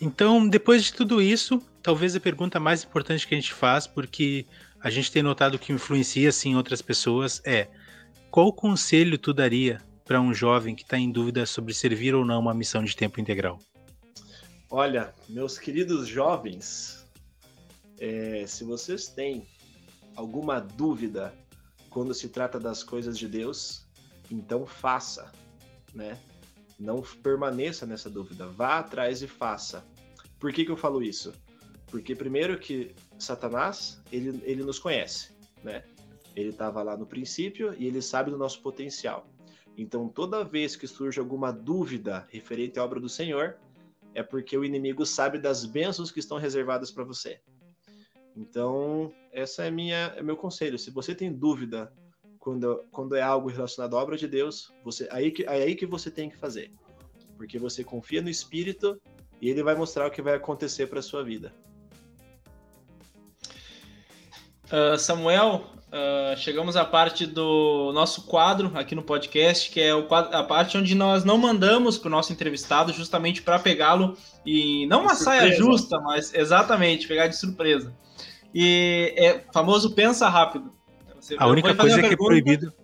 Então, 0.00 0.48
depois 0.48 0.84
de 0.84 0.92
tudo 0.92 1.22
isso, 1.22 1.62
talvez 1.82 2.16
a 2.16 2.20
pergunta 2.20 2.58
mais 2.58 2.84
importante 2.84 3.26
que 3.26 3.34
a 3.34 3.38
gente 3.38 3.52
faz, 3.52 3.86
porque 3.86 4.46
a 4.80 4.90
gente 4.90 5.12
tem 5.12 5.22
notado 5.22 5.58
que 5.58 5.72
influencia 5.72 6.28
assim 6.28 6.56
outras 6.56 6.82
pessoas, 6.82 7.40
é 7.44 7.68
qual 8.30 8.52
conselho 8.52 9.18
tu 9.18 9.32
daria 9.32 9.80
para 10.04 10.20
um 10.20 10.34
jovem 10.34 10.74
que 10.74 10.82
está 10.82 10.98
em 10.98 11.10
dúvida 11.10 11.46
sobre 11.46 11.72
servir 11.72 12.14
ou 12.14 12.24
não 12.24 12.40
uma 12.40 12.54
missão 12.54 12.82
de 12.82 12.96
tempo 12.96 13.20
integral? 13.20 13.58
Olha, 14.68 15.12
meus 15.28 15.58
queridos 15.58 16.08
jovens, 16.08 17.06
é, 18.00 18.44
se 18.46 18.64
vocês 18.64 19.08
têm 19.08 19.46
alguma 20.16 20.60
dúvida 20.60 21.32
quando 21.90 22.14
se 22.14 22.28
trata 22.28 22.58
das 22.58 22.82
coisas 22.82 23.18
de 23.18 23.28
Deus, 23.28 23.86
então 24.30 24.66
faça, 24.66 25.30
né? 25.94 26.18
Não 26.82 27.00
permaneça 27.22 27.86
nessa 27.86 28.10
dúvida, 28.10 28.48
vá 28.48 28.80
atrás 28.80 29.22
e 29.22 29.28
faça. 29.28 29.86
Por 30.40 30.52
que, 30.52 30.64
que 30.64 30.70
eu 30.72 30.76
falo 30.76 31.00
isso? 31.00 31.32
Porque 31.86 32.12
primeiro 32.12 32.58
que 32.58 32.92
Satanás, 33.16 34.02
ele, 34.10 34.42
ele 34.42 34.64
nos 34.64 34.80
conhece, 34.80 35.30
né? 35.62 35.84
Ele 36.34 36.48
estava 36.48 36.82
lá 36.82 36.96
no 36.96 37.06
princípio 37.06 37.72
e 37.78 37.86
ele 37.86 38.02
sabe 38.02 38.32
do 38.32 38.36
nosso 38.36 38.60
potencial. 38.60 39.28
Então, 39.78 40.08
toda 40.08 40.42
vez 40.42 40.74
que 40.74 40.88
surge 40.88 41.20
alguma 41.20 41.52
dúvida 41.52 42.26
referente 42.30 42.80
à 42.80 42.84
obra 42.84 42.98
do 42.98 43.08
Senhor, 43.08 43.58
é 44.12 44.24
porque 44.24 44.58
o 44.58 44.64
inimigo 44.64 45.06
sabe 45.06 45.38
das 45.38 45.64
bênçãos 45.64 46.10
que 46.10 46.18
estão 46.18 46.36
reservadas 46.36 46.90
para 46.90 47.04
você. 47.04 47.40
Então, 48.36 49.14
essa 49.30 49.64
é 49.64 49.70
minha 49.70 50.14
é 50.16 50.22
meu 50.22 50.36
conselho. 50.36 50.76
Se 50.80 50.90
você 50.90 51.14
tem 51.14 51.32
dúvida 51.32 51.92
quando, 52.42 52.84
quando 52.90 53.14
é 53.14 53.22
algo 53.22 53.48
relacionado 53.48 53.96
à 53.96 54.02
obra 54.02 54.16
de 54.16 54.26
Deus, 54.26 54.72
você 54.84 55.08
aí 55.12 55.30
que 55.30 55.44
é 55.44 55.48
aí 55.48 55.76
que 55.76 55.86
você 55.86 56.10
tem 56.10 56.28
que 56.28 56.36
fazer. 56.36 56.72
Porque 57.36 57.56
você 57.56 57.84
confia 57.84 58.20
no 58.20 58.28
Espírito 58.28 59.00
e 59.40 59.48
ele 59.48 59.62
vai 59.62 59.76
mostrar 59.76 60.08
o 60.08 60.10
que 60.10 60.20
vai 60.20 60.34
acontecer 60.34 60.88
para 60.88 61.00
sua 61.00 61.22
vida. 61.22 61.54
Uh, 64.64 64.98
Samuel, 64.98 65.66
uh, 65.86 66.36
chegamos 66.36 66.76
à 66.76 66.84
parte 66.84 67.26
do 67.26 67.92
nosso 67.92 68.26
quadro 68.26 68.72
aqui 68.74 68.96
no 68.96 69.04
podcast, 69.04 69.70
que 69.70 69.80
é 69.80 70.02
quadro, 70.02 70.36
a 70.36 70.42
parte 70.42 70.76
onde 70.76 70.96
nós 70.96 71.22
não 71.22 71.38
mandamos 71.38 71.96
para 71.96 72.08
o 72.08 72.10
nosso 72.10 72.32
entrevistado, 72.32 72.92
justamente 72.92 73.40
para 73.40 73.58
pegá-lo 73.60 74.16
e 74.44 74.84
não 74.88 75.02
uma 75.02 75.14
saia 75.14 75.52
justa, 75.54 76.00
mas 76.00 76.34
exatamente 76.34 77.06
pegar 77.06 77.28
de 77.28 77.36
surpresa. 77.36 77.94
E 78.52 79.14
é 79.16 79.44
famoso 79.52 79.94
pensa 79.94 80.28
rápido. 80.28 80.81
Você, 81.22 81.36
a 81.38 81.46
única 81.46 81.72
coisa 81.72 82.00
que 82.00 82.14
é 82.14 82.16
proibido, 82.16 82.74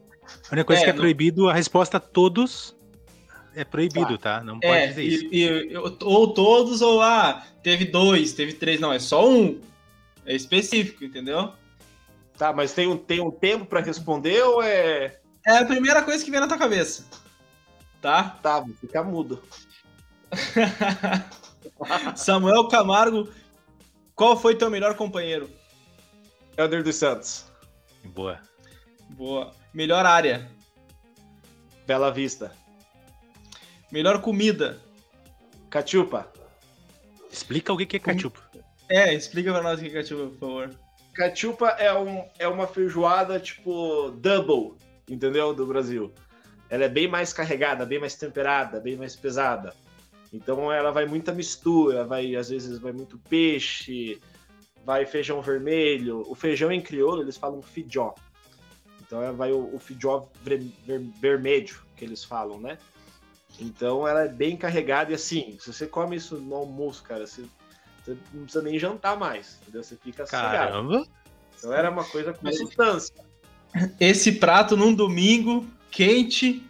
a 0.48 0.52
única 0.52 0.64
coisa 0.64 0.82
é, 0.82 0.84
que 0.84 0.90
é 0.90 0.92
não... 0.92 1.00
proibido, 1.00 1.48
a 1.48 1.52
resposta 1.52 1.98
todos 1.98 2.76
é 3.52 3.64
proibido, 3.64 4.16
tá? 4.16 4.44
Não 4.44 4.60
pode 4.60 4.72
é, 4.72 4.86
dizer 4.86 5.02
isso. 5.02 5.24
E, 5.32 5.76
ou 5.76 6.28
todos, 6.28 6.80
ou 6.80 7.02
ah, 7.02 7.44
teve 7.64 7.86
dois, 7.86 8.32
teve 8.32 8.52
três, 8.52 8.78
não, 8.78 8.92
é 8.92 9.00
só 9.00 9.28
um. 9.28 9.60
É 10.24 10.36
específico, 10.36 11.04
entendeu? 11.04 11.52
Tá, 12.36 12.52
mas 12.52 12.72
tem 12.72 12.86
um, 12.86 12.96
tem 12.96 13.20
um 13.20 13.32
tempo 13.32 13.66
para 13.66 13.80
responder 13.80 14.40
ou 14.44 14.62
é. 14.62 15.18
É 15.44 15.58
a 15.58 15.64
primeira 15.64 16.02
coisa 16.02 16.24
que 16.24 16.30
vem 16.30 16.38
na 16.38 16.46
tua 16.46 16.58
cabeça. 16.58 17.06
Tá? 18.00 18.38
Tá, 18.40 18.60
vou 18.60 18.74
ficar 18.80 19.02
mudo. 19.02 19.42
Samuel 22.14 22.68
Camargo, 22.68 23.28
qual 24.14 24.36
foi 24.36 24.54
teu 24.54 24.70
melhor 24.70 24.94
companheiro? 24.94 25.50
Helder 26.56 26.84
dos 26.84 26.94
Santos. 26.94 27.47
Boa. 28.14 28.40
Boa. 29.10 29.52
Melhor 29.72 30.04
área? 30.04 30.48
Bela 31.86 32.10
Vista. 32.10 32.52
Melhor 33.90 34.20
comida? 34.20 34.78
Cachupa. 35.70 36.30
Explica 37.30 37.72
o 37.72 37.76
que 37.76 37.96
é 37.96 38.00
cachupa. 38.00 38.40
É, 38.88 39.12
explica 39.14 39.52
pra 39.52 39.62
nós 39.62 39.78
o 39.78 39.82
que 39.82 39.88
é 39.88 39.92
cachupa, 39.92 40.30
por 40.30 40.38
favor. 40.38 40.70
Cachupa 41.14 41.68
é, 41.78 41.92
um, 41.92 42.24
é 42.38 42.46
uma 42.46 42.66
feijoada 42.66 43.40
tipo 43.40 44.10
double, 44.10 44.76
entendeu? 45.08 45.54
Do 45.54 45.66
Brasil. 45.66 46.12
Ela 46.70 46.84
é 46.84 46.88
bem 46.88 47.08
mais 47.08 47.32
carregada, 47.32 47.86
bem 47.86 47.98
mais 47.98 48.14
temperada, 48.14 48.78
bem 48.80 48.96
mais 48.96 49.16
pesada. 49.16 49.74
Então 50.32 50.70
ela 50.70 50.90
vai 50.90 51.06
muita 51.06 51.32
mistura, 51.32 52.04
vai 52.04 52.36
às 52.36 52.50
vezes 52.50 52.78
vai 52.78 52.92
muito 52.92 53.18
peixe, 53.28 54.20
vai 54.88 55.04
feijão 55.04 55.42
vermelho. 55.42 56.24
O 56.26 56.34
feijão 56.34 56.72
em 56.72 56.80
crioulo 56.80 57.20
eles 57.20 57.36
falam 57.36 57.60
fidjó. 57.60 58.14
Então 59.02 59.20
vai 59.36 59.52
o, 59.52 59.74
o 59.74 59.78
fidjó 59.78 60.26
ver, 60.42 60.62
ver, 60.86 61.00
vermelho 61.20 61.78
que 61.94 62.06
eles 62.06 62.24
falam, 62.24 62.58
né? 62.58 62.78
Então 63.60 64.08
ela 64.08 64.22
é 64.22 64.28
bem 64.28 64.56
carregada 64.56 65.12
e 65.12 65.14
assim, 65.14 65.58
se 65.60 65.70
você 65.70 65.86
come 65.86 66.16
isso 66.16 66.36
no 66.36 66.54
almoço, 66.54 67.02
cara, 67.02 67.26
você 67.26 67.44
você 68.02 68.16
não 68.32 68.44
precisa 68.44 68.64
nem 68.64 68.78
jantar 68.78 69.18
mais, 69.18 69.58
entendeu? 69.60 69.82
Você 69.82 69.94
fica 69.94 70.24
Caramba! 70.24 71.04
Então 71.58 71.70
era 71.70 71.90
uma 71.90 72.04
coisa 72.04 72.32
com 72.32 72.50
substância. 72.50 73.14
Esse 74.00 74.32
prato 74.32 74.74
num 74.74 74.94
domingo, 74.94 75.66
quente, 75.90 76.66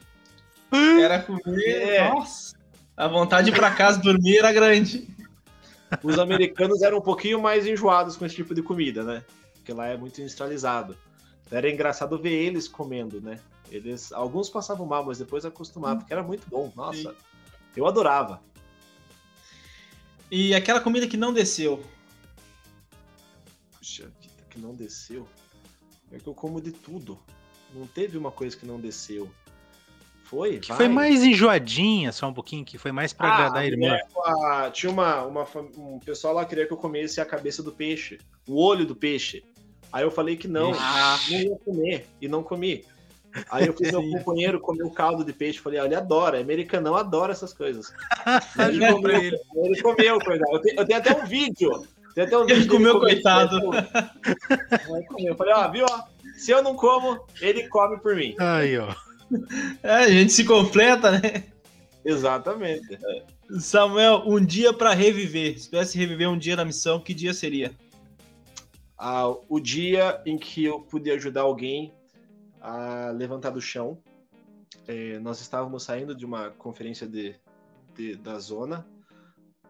era 0.73 1.23
comer. 1.23 1.69
É. 1.69 2.11
Nossa! 2.11 2.57
A 2.97 3.07
vontade 3.07 3.53
pra 3.53 3.71
casa 3.71 4.01
dormir 4.01 4.39
era 4.39 4.51
grande. 4.51 5.07
Os 6.03 6.19
americanos 6.19 6.83
eram 6.83 6.99
um 6.99 7.03
pouquinho 7.03 7.41
mais 7.41 7.67
enjoados 7.67 8.17
com 8.17 8.27
esse 8.27 8.35
tipo 8.35 8.55
de 8.55 8.63
comida, 8.63 9.03
né? 9.03 9.25
Porque 9.55 9.73
lá 9.73 9.87
é 9.87 9.97
muito 9.97 10.21
industrializado. 10.21 10.97
Era 11.51 11.71
engraçado 11.71 12.19
ver 12.19 12.33
eles 12.33 12.69
comendo, 12.69 13.21
né? 13.21 13.41
Eles, 13.71 14.13
alguns 14.13 14.49
passavam 14.49 14.87
mal, 14.87 15.05
mas 15.05 15.19
depois 15.19 15.45
acostumavam, 15.45 15.99
porque 15.99 16.13
era 16.13 16.23
muito 16.23 16.49
bom. 16.49 16.73
Nossa, 16.75 17.11
Sim. 17.11 17.17
eu 17.77 17.87
adorava. 17.87 18.43
E 20.31 20.55
aquela 20.55 20.81
comida 20.81 21.07
que 21.07 21.17
não 21.17 21.33
desceu. 21.33 21.83
Puxa 23.79 24.05
vida, 24.21 24.45
que 24.51 24.59
não 24.59 24.75
desceu. 24.75 25.27
É 26.13 26.19
que 26.19 26.27
eu 26.27 26.35
como 26.35 26.61
de 26.61 26.73
tudo. 26.73 27.19
Não 27.75 27.87
teve 27.87 28.17
uma 28.17 28.31
coisa 28.31 28.57
que 28.57 28.67
não 28.67 28.81
desceu. 28.81 29.31
Foi? 30.29 30.59
Que 30.59 30.69
vai. 30.69 30.77
foi 30.77 30.89
mais 30.89 31.23
enjoadinha, 31.23 32.13
só 32.13 32.29
um 32.29 32.35
pouquinho, 32.35 32.63
que 32.63 32.77
foi 32.77 32.93
mais 32.93 33.15
para 33.15 33.31
ah, 33.31 33.35
agradar 33.35 33.63
a 33.63 33.67
irmã. 33.67 33.97
É, 33.97 34.71
tinha 34.71 34.93
uma, 34.93 35.23
uma, 35.23 35.47
um 35.79 35.99
pessoal 35.99 36.35
lá 36.35 36.45
que 36.45 36.51
queria 36.51 36.67
que 36.67 36.73
eu 36.73 36.77
comesse 36.77 37.19
a 37.19 37.25
cabeça 37.25 37.63
do 37.63 37.73
peixe, 37.73 38.19
o 38.47 38.63
olho 38.63 38.85
do 38.85 38.95
peixe. 38.95 39.43
Aí 39.91 40.05
eu 40.05 40.11
falei 40.11 40.37
que 40.37 40.47
não, 40.47 40.73
ah. 40.75 41.19
não 41.31 41.39
ia 41.39 41.57
comer, 41.57 42.07
e 42.21 42.29
não 42.29 42.43
comi. 42.43 42.85
Aí 43.51 43.67
eu 43.67 43.73
fiz 43.73 43.91
meu 43.91 44.03
companheiro 44.19 44.61
comer 44.61 44.83
o 44.83 44.91
caldo 44.91 45.25
de 45.25 45.33
peixe. 45.33 45.61
Falei, 45.61 45.81
ah, 45.81 45.87
ele 45.87 45.95
adora, 45.95 46.39
americanão 46.39 46.95
adora 46.95 47.33
essas 47.33 47.55
coisas. 47.55 47.91
ele, 48.69 48.87
comeu, 48.87 49.17
ele. 49.17 49.39
ele 49.65 49.81
comeu, 49.81 50.21
coitado. 50.21 50.53
Eu, 50.53 50.61
tenho, 50.61 50.79
eu 50.79 50.87
tenho 50.87 50.99
até 50.99 51.17
um 51.17 51.25
vídeo. 51.25 51.87
Tem 52.15 52.25
até 52.25 52.37
um 52.37 52.43
ele 52.43 52.55
vídeo 52.55 52.71
comeu, 52.71 53.01
coitado. 53.01 53.57
Eu 55.19 55.37
falei, 55.37 55.55
ó, 55.55 55.71
viu? 55.71 55.87
Ó, 55.89 56.03
se 56.37 56.51
eu 56.51 56.63
não 56.63 56.77
como, 56.77 57.19
ele 57.41 57.67
come 57.69 57.99
por 57.99 58.15
mim. 58.15 58.35
Aí, 58.39 58.77
ó. 58.77 59.08
É, 59.83 59.91
a 59.91 60.11
gente 60.11 60.33
se 60.33 60.45
completa, 60.45 61.11
né? 61.11 61.45
Exatamente. 62.05 62.99
Samuel, 63.61 64.23
um 64.27 64.45
dia 64.45 64.73
para 64.73 64.95
reviver. 64.95 65.59
Se 65.59 65.69
pudesse 65.69 65.99
reviver 65.99 66.29
um 66.29 66.39
dia 66.39 66.57
na 66.57 66.65
missão, 66.65 67.01
que 67.01 67.13
dia 67.13 67.35
seria? 67.35 67.75
Ah, 68.97 69.29
o 69.49 69.61
dia 69.61 70.21
em 70.27 70.39
que 70.39 70.65
eu 70.65 70.81
pude 70.81 71.11
ajudar 71.11 71.43
alguém 71.43 71.93
a 72.61 73.11
levantar 73.11 73.51
do 73.51 73.61
chão. 73.61 73.99
É, 74.87 75.19
nós 75.19 75.41
estávamos 75.41 75.83
saindo 75.83 76.15
de 76.15 76.25
uma 76.25 76.51
conferência 76.51 77.07
de, 77.07 77.35
de, 77.95 78.17
da 78.17 78.39
zona 78.39 78.87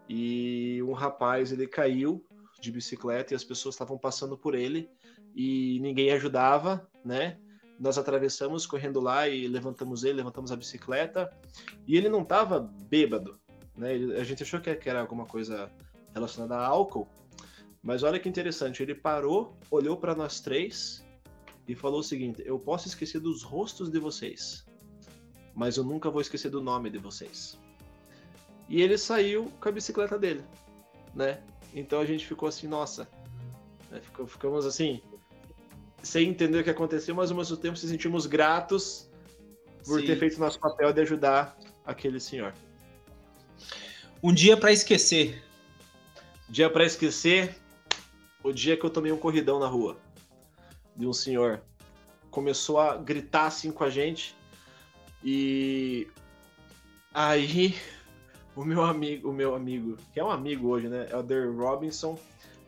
e 0.08 0.80
um 0.82 0.92
rapaz 0.92 1.52
ele 1.52 1.66
caiu 1.66 2.24
de 2.60 2.72
bicicleta 2.72 3.34
e 3.34 3.36
as 3.36 3.44
pessoas 3.44 3.74
estavam 3.74 3.98
passando 3.98 4.36
por 4.38 4.54
ele 4.54 4.88
e 5.34 5.78
ninguém 5.80 6.10
ajudava, 6.12 6.88
né? 7.04 7.38
Nós 7.78 7.96
atravessamos 7.96 8.66
correndo 8.66 9.00
lá 9.00 9.28
e 9.28 9.46
levantamos 9.46 10.02
ele, 10.02 10.14
levantamos 10.14 10.50
a 10.50 10.56
bicicleta 10.56 11.30
e 11.86 11.96
ele 11.96 12.08
não 12.08 12.22
estava 12.22 12.60
bêbado, 12.88 13.38
né? 13.76 13.92
A 14.18 14.24
gente 14.24 14.42
achou 14.42 14.60
que 14.60 14.88
era 14.88 15.00
alguma 15.00 15.26
coisa 15.26 15.70
relacionada 16.12 16.56
a 16.56 16.66
álcool, 16.66 17.08
mas 17.82 18.02
olha 18.02 18.18
que 18.18 18.28
interessante, 18.28 18.82
ele 18.82 18.94
parou, 18.94 19.56
olhou 19.70 19.96
para 19.96 20.14
nós 20.14 20.40
três 20.40 21.04
e 21.68 21.74
falou 21.74 22.00
o 22.00 22.04
seguinte: 22.04 22.42
Eu 22.44 22.58
posso 22.58 22.88
esquecer 22.88 23.20
dos 23.20 23.42
rostos 23.42 23.90
de 23.90 24.00
vocês, 24.00 24.66
mas 25.54 25.76
eu 25.76 25.84
nunca 25.84 26.10
vou 26.10 26.20
esquecer 26.20 26.50
do 26.50 26.60
nome 26.60 26.90
de 26.90 26.98
vocês. 26.98 27.58
E 28.68 28.82
ele 28.82 28.98
saiu 28.98 29.50
com 29.60 29.68
a 29.68 29.72
bicicleta 29.72 30.18
dele, 30.18 30.44
né? 31.14 31.42
Então 31.72 32.00
a 32.00 32.04
gente 32.04 32.26
ficou 32.26 32.48
assim, 32.48 32.66
nossa, 32.66 33.08
né? 33.90 34.00
ficamos 34.26 34.66
assim, 34.66 35.00
sem 36.02 36.28
entender 36.28 36.60
o 36.60 36.64
que 36.64 36.70
aconteceu, 36.70 37.14
mas 37.14 37.30
ao 37.30 37.36
mesmo 37.36 37.56
tempo 37.56 37.76
se 37.76 37.88
sentimos 37.88 38.26
gratos 38.26 39.08
por 39.84 40.00
Sim. 40.00 40.06
ter 40.06 40.18
feito 40.18 40.38
nosso 40.38 40.58
papel 40.58 40.92
de 40.92 41.00
ajudar 41.00 41.58
aquele 41.84 42.20
senhor. 42.20 42.52
Um 44.22 44.32
dia 44.32 44.56
pra 44.56 44.72
esquecer. 44.72 45.42
Dia 46.48 46.70
pra 46.70 46.84
esquecer, 46.84 47.56
o 48.42 48.52
dia 48.52 48.76
que 48.76 48.84
eu 48.84 48.90
tomei 48.90 49.12
um 49.12 49.18
corridão 49.18 49.58
na 49.58 49.66
rua 49.66 49.98
de 50.96 51.06
um 51.06 51.12
senhor. 51.12 51.62
Começou 52.30 52.78
a 52.78 52.96
gritar 52.96 53.46
assim 53.46 53.70
com 53.70 53.84
a 53.84 53.90
gente. 53.90 54.34
E 55.22 56.08
aí 57.12 57.76
o 58.56 58.64
meu 58.64 58.82
amigo, 58.82 59.30
o 59.30 59.32
meu 59.32 59.54
amigo, 59.54 59.96
que 60.12 60.18
é 60.18 60.24
um 60.24 60.30
amigo 60.30 60.68
hoje, 60.68 60.88
né? 60.88 61.08
Elder 61.12 61.54
Robinson, 61.54 62.18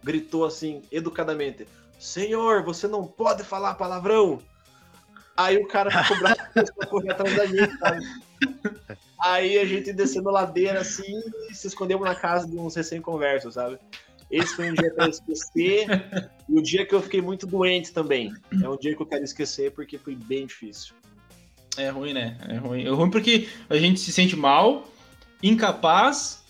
gritou 0.04 0.44
assim, 0.44 0.82
educadamente: 0.92 1.66
Senhor, 2.00 2.64
você 2.64 2.88
não 2.88 3.04
pode 3.04 3.44
falar 3.44 3.74
palavrão! 3.74 4.40
Aí 5.36 5.58
o 5.58 5.68
cara 5.68 5.90
ficou 6.02 6.18
bravo 6.18 6.40
e 6.40 6.52
começou 6.54 6.82
a 6.82 6.86
correr 6.86 7.10
atrás 7.10 7.36
da 7.36 7.46
gente, 7.46 7.78
sabe? 7.78 8.04
Aí 9.22 9.58
a 9.58 9.66
gente 9.66 9.92
descendo 9.92 10.30
ladeira 10.30 10.80
assim 10.80 11.22
e 11.50 11.54
se 11.54 11.66
escondemos 11.66 12.08
na 12.08 12.14
casa 12.14 12.48
de 12.48 12.58
uns 12.58 12.74
recém-conversos, 12.74 13.54
sabe? 13.54 13.78
Esse 14.30 14.56
foi 14.56 14.70
um 14.70 14.74
dia 14.74 14.90
pra 14.94 15.08
esquecer. 15.08 15.86
E 16.48 16.58
o 16.58 16.62
dia 16.62 16.86
que 16.86 16.94
eu 16.94 17.02
fiquei 17.02 17.20
muito 17.20 17.46
doente 17.46 17.92
também. 17.92 18.32
É 18.62 18.68
um 18.68 18.78
dia 18.78 18.96
que 18.96 19.02
eu 19.02 19.06
quero 19.06 19.24
esquecer 19.24 19.72
porque 19.72 19.98
foi 19.98 20.14
bem 20.14 20.46
difícil. 20.46 20.94
É 21.76 21.90
ruim, 21.90 22.14
né? 22.14 22.38
É 22.48 22.56
ruim. 22.56 22.86
É 22.86 22.90
ruim 22.90 23.10
porque 23.10 23.48
a 23.68 23.76
gente 23.76 24.00
se 24.00 24.10
sente 24.12 24.36
mal, 24.36 24.88
incapaz 25.42 26.42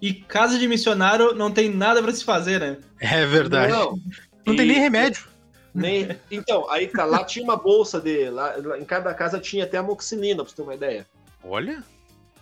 e 0.00 0.12
casa 0.12 0.58
de 0.58 0.66
missionário 0.68 1.34
não 1.34 1.50
tem 1.50 1.68
nada 1.68 2.02
pra 2.02 2.12
se 2.12 2.24
fazer, 2.24 2.60
né? 2.60 2.78
É 3.00 3.24
verdade. 3.26 3.72
Não, 3.72 3.98
Não, 4.46 4.56
tem 4.56 4.64
e- 4.64 4.68
nem 4.68 4.78
remédio. 4.80 5.26
nem- 5.74 6.18
Então, 6.30 6.70
aí 6.70 6.86
tá, 6.88 7.04
lá 7.04 7.24
tinha 7.24 7.44
uma 7.44 7.56
bolsa 7.56 8.00
de. 8.00 8.30
Lá, 8.30 8.54
lá 8.56 8.78
em 8.78 8.84
cada 8.84 9.12
casa 9.12 9.38
tinha 9.40 9.64
até 9.64 9.76
amoxicilina, 9.78 10.42
pra 10.42 10.50
você 10.50 10.56
ter 10.56 10.62
uma 10.62 10.74
ideia. 10.74 11.06
Olha. 11.44 11.82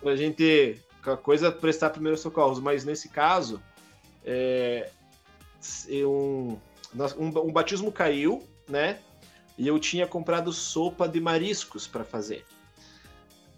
Pra 0.01 0.15
gente. 0.15 0.79
A 1.03 1.15
coisa 1.15 1.51
prestar 1.51 1.91
primeiros 1.91 2.21
socorros. 2.21 2.59
Mas 2.59 2.83
nesse 2.85 3.09
caso, 3.09 3.61
é, 4.25 4.89
um, 6.03 6.57
um, 7.17 7.27
um 7.47 7.51
batismo 7.51 7.91
caiu, 7.91 8.43
né? 8.67 8.99
E 9.57 9.67
eu 9.67 9.79
tinha 9.79 10.07
comprado 10.07 10.51
sopa 10.51 11.07
de 11.07 11.19
mariscos 11.21 11.85
pra 11.87 12.03
fazer. 12.03 12.43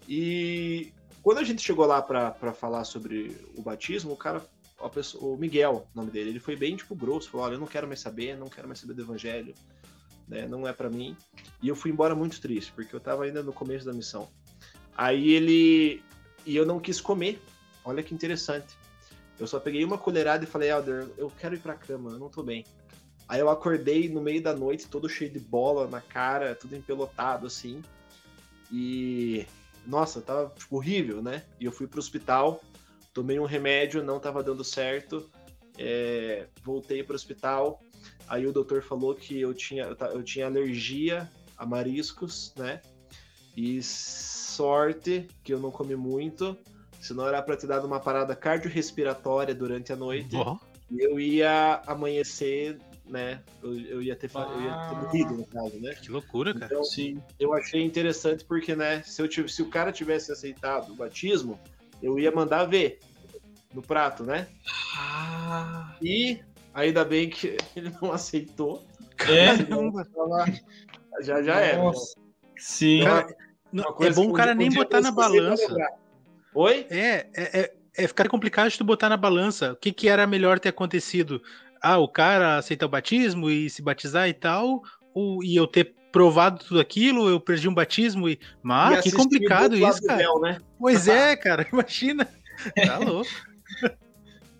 E 0.08 0.92
quando 1.22 1.38
a 1.38 1.44
gente 1.44 1.62
chegou 1.62 1.86
lá 1.86 2.00
pra 2.02 2.30
pra 2.30 2.52
falar 2.52 2.84
sobre 2.84 3.36
o 3.56 3.62
batismo, 3.62 4.12
o 4.12 4.16
cara, 4.16 4.42
pessoa- 4.88 5.34
o 5.34 5.36
Miguel, 5.36 5.88
o 5.92 5.98
nome 5.98 6.10
dele, 6.10 6.30
ele 6.30 6.40
foi 6.40 6.54
bem 6.54 6.76
tipo 6.76 6.94
grosso, 6.94 7.30
falou: 7.30 7.46
"Olha, 7.46 7.54
eu 7.54 7.58
não 7.58 7.66
quero 7.66 7.86
mais 7.86 8.00
saber, 8.00 8.36
não 8.36 8.48
quero 8.48 8.68
mais 8.68 8.78
saber 8.78 8.94
do 8.94 9.02
evangelho, 9.02 9.54
né? 10.28 10.46
Não 10.46 10.68
é 10.68 10.72
pra 10.72 10.88
mim". 10.88 11.16
E 11.62 11.68
eu 11.68 11.74
fui 11.74 11.90
embora 11.90 12.14
muito 12.14 12.40
triste, 12.40 12.72
porque 12.72 12.94
eu 12.94 13.00
tava 13.00 13.24
ainda 13.24 13.42
no 13.42 13.52
começo 13.52 13.84
da 13.84 13.92
missão. 13.92 14.28
Aí 14.96 15.30
ele 15.30 16.02
e 16.46 16.56
eu 16.56 16.64
não 16.64 16.78
quis 16.78 17.00
comer. 17.00 17.40
Olha 17.84 18.02
que 18.02 18.14
interessante. 18.14 18.76
Eu 19.38 19.46
só 19.46 19.58
peguei 19.60 19.84
uma 19.84 19.98
colherada 19.98 20.44
e 20.44 20.46
falei, 20.46 20.70
Elder, 20.70 21.08
eu 21.16 21.30
quero 21.38 21.54
ir 21.54 21.60
pra 21.60 21.74
cama, 21.74 22.10
eu 22.10 22.18
não 22.18 22.28
tô 22.28 22.42
bem. 22.42 22.64
Aí 23.28 23.40
eu 23.40 23.48
acordei 23.48 24.08
no 24.08 24.20
meio 24.20 24.42
da 24.42 24.54
noite, 24.54 24.86
todo 24.86 25.08
cheio 25.08 25.30
de 25.30 25.38
bola 25.38 25.86
na 25.86 26.00
cara, 26.00 26.54
tudo 26.54 26.74
empelotado 26.74 27.46
assim. 27.46 27.82
E 28.72 29.46
nossa, 29.86 30.20
tava 30.20 30.52
tipo, 30.56 30.76
horrível, 30.76 31.22
né? 31.22 31.44
E 31.60 31.64
eu 31.64 31.72
fui 31.72 31.86
pro 31.86 31.98
hospital, 31.98 32.60
tomei 33.12 33.38
um 33.38 33.44
remédio, 33.44 34.02
não 34.02 34.18
tava 34.20 34.42
dando 34.42 34.62
certo. 34.64 35.30
é, 35.78 36.46
voltei 36.64 37.02
pro 37.04 37.14
hospital. 37.14 37.80
Aí 38.28 38.46
o 38.46 38.52
doutor 38.52 38.82
falou 38.82 39.14
que 39.14 39.40
eu 39.40 39.54
tinha, 39.54 39.84
eu 40.12 40.22
tinha 40.22 40.46
alergia 40.46 41.30
a 41.56 41.64
mariscos, 41.64 42.52
né? 42.56 42.80
E 43.56 43.80
sorte 43.82 45.26
que 45.42 45.52
eu 45.52 45.58
não 45.58 45.70
comi 45.70 45.96
muito, 45.96 46.56
senão 47.00 47.26
era 47.26 47.40
pra 47.42 47.56
ter 47.56 47.66
dado 47.66 47.86
uma 47.86 48.00
parada 48.00 48.34
cardiorrespiratória 48.36 49.54
durante 49.54 49.92
a 49.92 49.96
noite. 49.96 50.36
Ó, 50.36 50.56
E 50.90 51.00
eu 51.04 51.18
ia 51.20 51.82
amanhecer, 51.86 52.78
né? 53.04 53.42
Eu, 53.62 53.78
eu 53.80 54.02
ia 54.02 54.16
ter, 54.16 54.28
fa- 54.28 54.48
eu 54.50 54.60
ia 54.60 54.74
ter 54.74 54.94
Ah. 54.96 55.00
morrido, 55.02 55.34
no 55.36 55.46
caso, 55.46 55.78
né? 55.80 55.94
que 55.94 56.10
loucura, 56.10 56.52
cara. 56.54 56.66
Então, 56.66 56.84
Sim. 56.84 57.20
eu 57.38 57.52
achei 57.54 57.82
interessante 57.82 58.44
porque, 58.44 58.74
né, 58.76 59.02
se, 59.02 59.20
eu 59.22 59.28
tive, 59.28 59.48
se 59.48 59.62
o 59.62 59.68
cara 59.70 59.92
tivesse 59.92 60.30
aceitado 60.32 60.92
o 60.92 60.96
batismo, 60.96 61.58
eu 62.02 62.18
ia 62.18 62.30
mandar 62.30 62.64
ver 62.64 62.98
no 63.74 63.82
prato, 63.82 64.24
né? 64.24 64.46
Ah, 64.96 65.96
E 66.02 66.40
ainda 66.74 67.04
bem 67.04 67.28
que 67.28 67.56
ele 67.76 67.92
não 68.00 68.12
aceitou. 68.12 68.84
é? 69.28 69.56
Caramba. 69.56 70.04
Já, 71.20 71.42
já 71.42 71.60
era. 71.60 71.78
Nossa. 71.82 72.14
Sim. 72.56 73.00
Então, 73.00 73.20
Cara, 73.20 73.36
Não, 73.72 73.84
uma 73.96 74.06
é 74.06 74.12
bom 74.12 74.28
o 74.28 74.32
cara 74.32 74.54
nem 74.54 74.70
botar 74.70 75.00
na 75.00 75.10
balança. 75.10 75.76
Oi? 76.54 76.86
É, 76.90 77.26
é, 77.34 77.60
é, 77.60 77.74
é 77.96 78.08
ficar 78.08 78.28
complicado 78.28 78.70
de 78.70 78.78
tu 78.78 78.84
botar 78.84 79.08
na 79.08 79.16
balança. 79.16 79.72
O 79.72 79.76
que, 79.76 79.92
que 79.92 80.08
era 80.08 80.26
melhor 80.26 80.58
ter 80.58 80.70
acontecido? 80.70 81.42
Ah, 81.80 81.98
o 81.98 82.08
cara 82.08 82.56
aceitar 82.56 82.86
o 82.86 82.88
batismo 82.88 83.48
e 83.50 83.70
se 83.70 83.82
batizar 83.82 84.28
e 84.28 84.34
tal, 84.34 84.82
ou, 85.14 85.44
e 85.44 85.54
eu 85.54 85.66
ter 85.66 85.94
provado 86.12 86.64
tudo 86.64 86.80
aquilo, 86.80 87.28
eu 87.28 87.40
perdi 87.40 87.68
um 87.68 87.74
batismo 87.74 88.28
e. 88.28 88.32
E 88.32 88.38
Mas 88.62 89.02
que 89.02 89.12
complicado 89.12 89.76
isso, 89.76 90.02
cara. 90.02 90.18
véu, 90.18 90.40
né? 90.40 90.58
Pois 90.78 91.06
é, 91.08 91.36
cara, 91.36 91.66
imagina. 91.72 92.28
Tá 92.74 92.98
louco. 92.98 93.30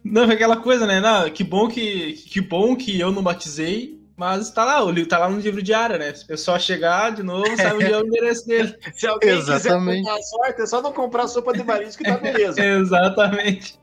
Não, 0.05 0.25
é 0.25 0.35
aquela 0.35 0.57
coisa, 0.57 0.87
né? 0.87 1.01
Não, 1.01 1.29
que 1.29 1.45
bom 1.45 1.69
que, 1.69 2.13
que 2.13 2.41
bom 2.41 2.75
que 2.75 2.99
eu 2.99 3.11
não 3.11 3.23
batizei, 3.23 4.01
mas 4.17 4.51
tá 4.51 4.65
lá, 4.65 4.83
o 4.83 4.91
livro 4.91 5.09
tá 5.09 5.19
lá 5.19 5.29
no 5.29 5.39
livro 5.39 5.61
diário, 5.61 5.99
né? 5.99 6.15
Se 6.15 6.25
o 6.25 6.27
pessoal 6.29 6.59
chegar 6.59 7.13
de 7.13 7.23
novo, 7.23 7.55
sabe 7.57 7.75
onde 7.85 7.93
é 7.93 7.99
o 7.99 8.07
endereço 8.07 8.47
dele. 8.47 8.75
Se 8.95 9.07
alguém 9.07 9.31
Exatamente. 9.31 10.05
quiser 10.05 10.19
a 10.19 10.23
sorte, 10.23 10.63
é 10.63 10.67
só 10.67 10.81
não 10.81 10.93
comprar 10.93 11.29
sopa 11.29 11.53
de 11.53 11.63
marisco 11.63 12.03
que 12.03 12.09
tá 12.09 12.17
beleza. 12.17 12.65
Exatamente. 12.65 13.79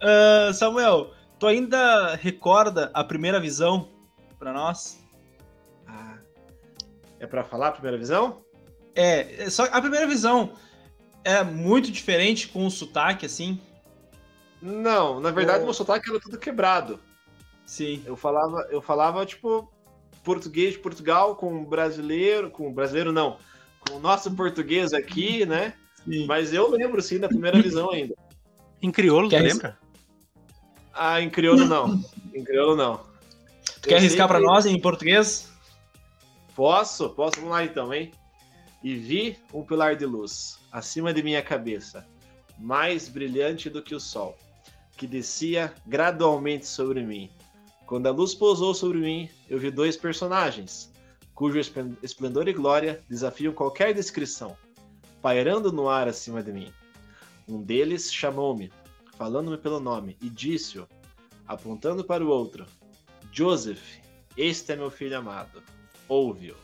Ah, 0.00 0.50
Samuel, 0.52 1.12
tu 1.38 1.46
ainda 1.46 2.14
recorda 2.16 2.90
a 2.92 3.02
primeira 3.02 3.40
visão 3.40 3.88
pra 4.38 4.52
nós? 4.52 4.97
É 7.20 7.26
pra 7.26 7.44
falar 7.44 7.68
a 7.68 7.72
primeira 7.72 7.96
visão? 7.98 8.42
É, 8.94 9.44
é 9.44 9.50
só 9.50 9.64
a 9.64 9.80
primeira 9.80 10.06
visão 10.06 10.52
é 11.24 11.42
muito 11.42 11.90
diferente 11.90 12.48
com 12.48 12.66
o 12.66 12.70
sotaque, 12.70 13.26
assim. 13.26 13.60
Não, 14.60 15.20
na 15.20 15.30
verdade 15.30 15.60
Eu- 15.60 15.64
meu 15.64 15.74
sotaque 15.74 16.08
era 16.10 16.20
tudo 16.20 16.38
quebrado. 16.38 16.98
Sim. 17.66 18.02
Eu 18.06 18.16
falava, 18.16 18.66
eu 18.70 18.80
falava 18.80 19.24
tipo 19.26 19.70
português 20.24 20.72
de 20.72 20.78
Portugal 20.78 21.36
com 21.36 21.64
brasileiro, 21.64 22.50
com 22.50 22.72
brasileiro 22.72 23.12
não, 23.12 23.38
com 23.80 23.96
o 23.96 24.00
nosso 24.00 24.30
português 24.34 24.92
aqui, 24.92 25.44
né? 25.46 25.74
Sim. 26.04 26.26
Mas 26.26 26.52
eu 26.52 26.70
lembro 26.70 27.00
sim 27.02 27.18
da 27.18 27.28
primeira 27.28 27.60
visão 27.60 27.90
ainda. 27.90 28.14
Em 28.80 28.90
crioulo, 28.90 29.28
tu 29.28 29.30
Quer 29.30 29.42
lembra? 29.42 29.78
Ah, 30.94 31.20
em 31.20 31.28
crioulo 31.30 31.64
não. 31.66 32.02
Em 32.34 32.42
crioulo 32.42 32.74
não. 32.74 33.00
Tu 33.82 33.88
quer 33.88 33.96
arriscar 33.96 34.26
pra 34.26 34.40
nós 34.40 34.66
em 34.66 34.80
português? 34.80 35.48
Posso? 36.58 37.10
Posso? 37.10 37.36
Vamos 37.36 37.52
lá 37.52 37.64
então, 37.64 37.94
hein? 37.94 38.10
E 38.82 38.96
vi 38.96 39.38
um 39.54 39.62
pilar 39.62 39.94
de 39.94 40.04
luz 40.04 40.58
acima 40.72 41.14
de 41.14 41.22
minha 41.22 41.40
cabeça, 41.40 42.04
mais 42.58 43.08
brilhante 43.08 43.70
do 43.70 43.80
que 43.80 43.94
o 43.94 44.00
sol, 44.00 44.36
que 44.96 45.06
descia 45.06 45.72
gradualmente 45.86 46.66
sobre 46.66 47.04
mim. 47.04 47.30
Quando 47.86 48.08
a 48.08 48.10
luz 48.10 48.34
pousou 48.34 48.74
sobre 48.74 48.98
mim, 48.98 49.30
eu 49.48 49.56
vi 49.56 49.70
dois 49.70 49.96
personagens, 49.96 50.92
cujo 51.32 51.60
esplen- 51.60 51.96
esplendor 52.02 52.48
e 52.48 52.52
glória 52.52 53.04
desafiam 53.08 53.52
qualquer 53.52 53.94
descrição, 53.94 54.56
pairando 55.22 55.70
no 55.70 55.88
ar 55.88 56.08
acima 56.08 56.42
de 56.42 56.52
mim. 56.52 56.72
Um 57.46 57.62
deles 57.62 58.12
chamou-me, 58.12 58.72
falando-me 59.16 59.58
pelo 59.58 59.78
nome, 59.78 60.16
e 60.20 60.28
disse-o, 60.28 60.88
apontando 61.46 62.02
para 62.02 62.24
o 62.24 62.28
outro: 62.28 62.66
Joseph, 63.30 64.00
este 64.36 64.72
é 64.72 64.76
meu 64.76 64.90
filho 64.90 65.16
amado. 65.16 65.62
Ouve-o. 66.08 66.56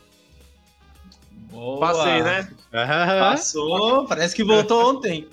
Boa. 1.51 1.79
Passei, 1.79 2.23
né? 2.23 2.49
Ah, 2.73 3.31
Passou, 3.31 4.05
parece 4.07 4.35
que 4.35 4.43
voltou 4.43 4.89
ontem. 4.95 5.29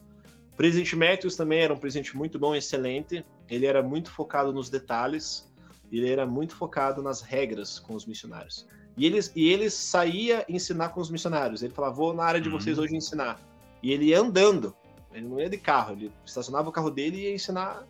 O 0.52 0.56
presidente 0.56 0.94
Matthews 0.94 1.36
também 1.36 1.60
era 1.60 1.74
um 1.74 1.76
presidente 1.76 2.16
muito 2.16 2.38
bom, 2.38 2.54
excelente. 2.54 3.24
Ele 3.48 3.66
era 3.66 3.82
muito 3.82 4.10
focado 4.10 4.52
nos 4.52 4.70
detalhes, 4.70 5.50
ele 5.90 6.10
era 6.10 6.26
muito 6.26 6.54
focado 6.54 7.02
nas 7.02 7.20
regras 7.20 7.78
com 7.78 7.94
os 7.94 8.06
missionários. 8.06 8.66
E 8.96 9.06
ele, 9.06 9.18
e 9.34 9.48
ele 9.48 9.68
saía 9.68 10.44
ensinar 10.48 10.90
com 10.90 11.00
os 11.00 11.10
missionários. 11.10 11.62
Ele 11.62 11.74
falava, 11.74 11.94
vou 11.94 12.14
na 12.14 12.24
área 12.24 12.40
de 12.40 12.48
vocês 12.48 12.78
uhum. 12.78 12.84
hoje 12.84 12.96
ensinar. 12.96 13.40
E 13.82 13.92
ele 13.92 14.06
ia 14.06 14.20
andando, 14.20 14.74
ele 15.12 15.26
não 15.26 15.40
ia 15.40 15.50
de 15.50 15.58
carro, 15.58 15.92
ele 15.92 16.12
estacionava 16.24 16.68
o 16.68 16.72
carro 16.72 16.90
dele 16.90 17.16
e 17.18 17.22
ia 17.24 17.34
ensinar 17.34 17.86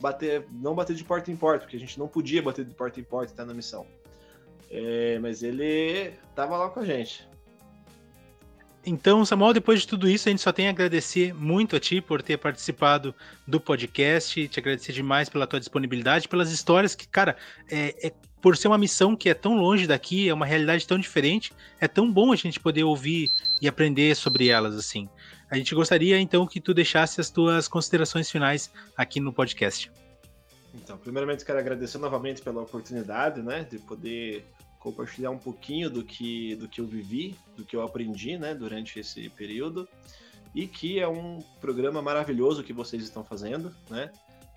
bater, 0.00 0.46
não 0.50 0.74
bater 0.74 0.94
de 0.94 1.04
porta 1.04 1.30
em 1.30 1.36
porta, 1.36 1.64
porque 1.64 1.76
a 1.76 1.80
gente 1.80 1.98
não 1.98 2.08
podia 2.08 2.42
bater 2.42 2.64
de 2.64 2.74
porta 2.74 3.00
em 3.00 3.04
porta 3.04 3.32
e 3.32 3.34
estar 3.34 3.44
na 3.44 3.54
missão. 3.54 3.86
É, 4.70 5.18
mas 5.18 5.42
ele 5.42 6.14
estava 6.30 6.56
lá 6.56 6.70
com 6.70 6.80
a 6.80 6.84
gente. 6.84 7.27
Então, 8.88 9.22
Samuel, 9.22 9.52
depois 9.52 9.82
de 9.82 9.86
tudo 9.86 10.08
isso, 10.08 10.28
a 10.28 10.30
gente 10.30 10.40
só 10.40 10.50
tem 10.50 10.66
a 10.66 10.70
agradecer 10.70 11.34
muito 11.34 11.76
a 11.76 11.80
ti 11.80 12.00
por 12.00 12.22
ter 12.22 12.38
participado 12.38 13.14
do 13.46 13.60
podcast, 13.60 14.48
te 14.48 14.58
agradecer 14.58 14.92
demais 14.92 15.28
pela 15.28 15.46
tua 15.46 15.60
disponibilidade, 15.60 16.26
pelas 16.26 16.50
histórias 16.50 16.94
que, 16.94 17.06
cara, 17.06 17.36
é, 17.70 18.06
é, 18.06 18.12
por 18.40 18.56
ser 18.56 18.68
uma 18.68 18.78
missão 18.78 19.14
que 19.14 19.28
é 19.28 19.34
tão 19.34 19.58
longe 19.58 19.86
daqui, 19.86 20.26
é 20.26 20.32
uma 20.32 20.46
realidade 20.46 20.86
tão 20.86 20.98
diferente, 20.98 21.52
é 21.78 21.86
tão 21.86 22.10
bom 22.10 22.32
a 22.32 22.36
gente 22.36 22.58
poder 22.58 22.82
ouvir 22.82 23.28
e 23.60 23.68
aprender 23.68 24.16
sobre 24.16 24.48
elas, 24.48 24.74
assim. 24.74 25.06
A 25.50 25.56
gente 25.58 25.74
gostaria, 25.74 26.18
então, 26.18 26.46
que 26.46 26.58
tu 26.58 26.72
deixasse 26.72 27.20
as 27.20 27.28
tuas 27.28 27.68
considerações 27.68 28.30
finais 28.30 28.72
aqui 28.96 29.20
no 29.20 29.34
podcast. 29.34 29.92
Então, 30.74 30.96
primeiramente, 30.96 31.44
quero 31.44 31.58
agradecer 31.58 31.98
novamente 31.98 32.40
pela 32.40 32.62
oportunidade, 32.62 33.42
né, 33.42 33.66
de 33.70 33.78
poder 33.80 34.46
compartilhar 34.78 35.30
um 35.30 35.38
pouquinho 35.38 35.90
do 35.90 36.04
que, 36.04 36.54
do 36.56 36.68
que 36.68 36.80
eu 36.80 36.86
vivi, 36.86 37.36
do 37.56 37.64
que 37.64 37.74
eu 37.74 37.82
aprendi 37.82 38.38
né, 38.38 38.54
durante 38.54 38.98
esse 38.98 39.28
período. 39.30 39.88
E 40.54 40.66
que 40.66 40.98
é 40.98 41.06
um 41.06 41.40
programa 41.60 42.00
maravilhoso 42.00 42.64
que 42.64 42.72
vocês 42.72 43.02
estão 43.02 43.22
fazendo, 43.22 43.74
né? 43.90 44.10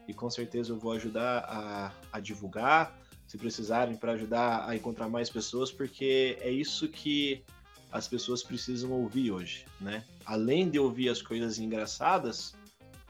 E 0.07 0.13
com 0.13 0.29
certeza 0.29 0.71
eu 0.71 0.77
vou 0.77 0.93
ajudar 0.93 1.39
a, 1.39 1.93
a 2.13 2.19
divulgar, 2.19 2.97
se 3.27 3.37
precisarem, 3.37 3.95
para 3.95 4.13
ajudar 4.13 4.67
a 4.67 4.75
encontrar 4.75 5.09
mais 5.09 5.29
pessoas, 5.29 5.71
porque 5.71 6.37
é 6.41 6.49
isso 6.49 6.87
que 6.87 7.43
as 7.91 8.07
pessoas 8.07 8.41
precisam 8.41 8.91
ouvir 8.91 9.31
hoje, 9.31 9.65
né? 9.79 10.03
Além 10.25 10.69
de 10.69 10.79
ouvir 10.79 11.09
as 11.09 11.21
coisas 11.21 11.59
engraçadas 11.59 12.55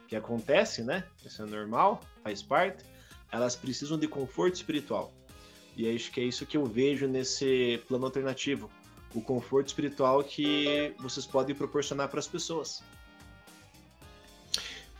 que 0.07 0.15
acontecem, 0.15 0.83
né? 0.83 1.05
Isso 1.23 1.41
é 1.41 1.45
normal, 1.45 2.01
faz 2.23 2.41
parte. 2.41 2.83
Elas 3.31 3.55
precisam 3.55 3.97
de 3.97 4.07
conforto 4.07 4.55
espiritual. 4.55 5.13
E 5.75 5.93
acho 5.93 6.11
que 6.11 6.19
é 6.19 6.23
isso 6.23 6.45
que 6.45 6.57
eu 6.57 6.65
vejo 6.65 7.07
nesse 7.07 7.81
plano 7.87 8.05
alternativo. 8.05 8.69
O 9.13 9.21
conforto 9.21 9.67
espiritual 9.67 10.23
que 10.23 10.93
vocês 10.99 11.25
podem 11.25 11.55
proporcionar 11.55 12.07
para 12.09 12.19
as 12.19 12.27
pessoas. 12.27 12.81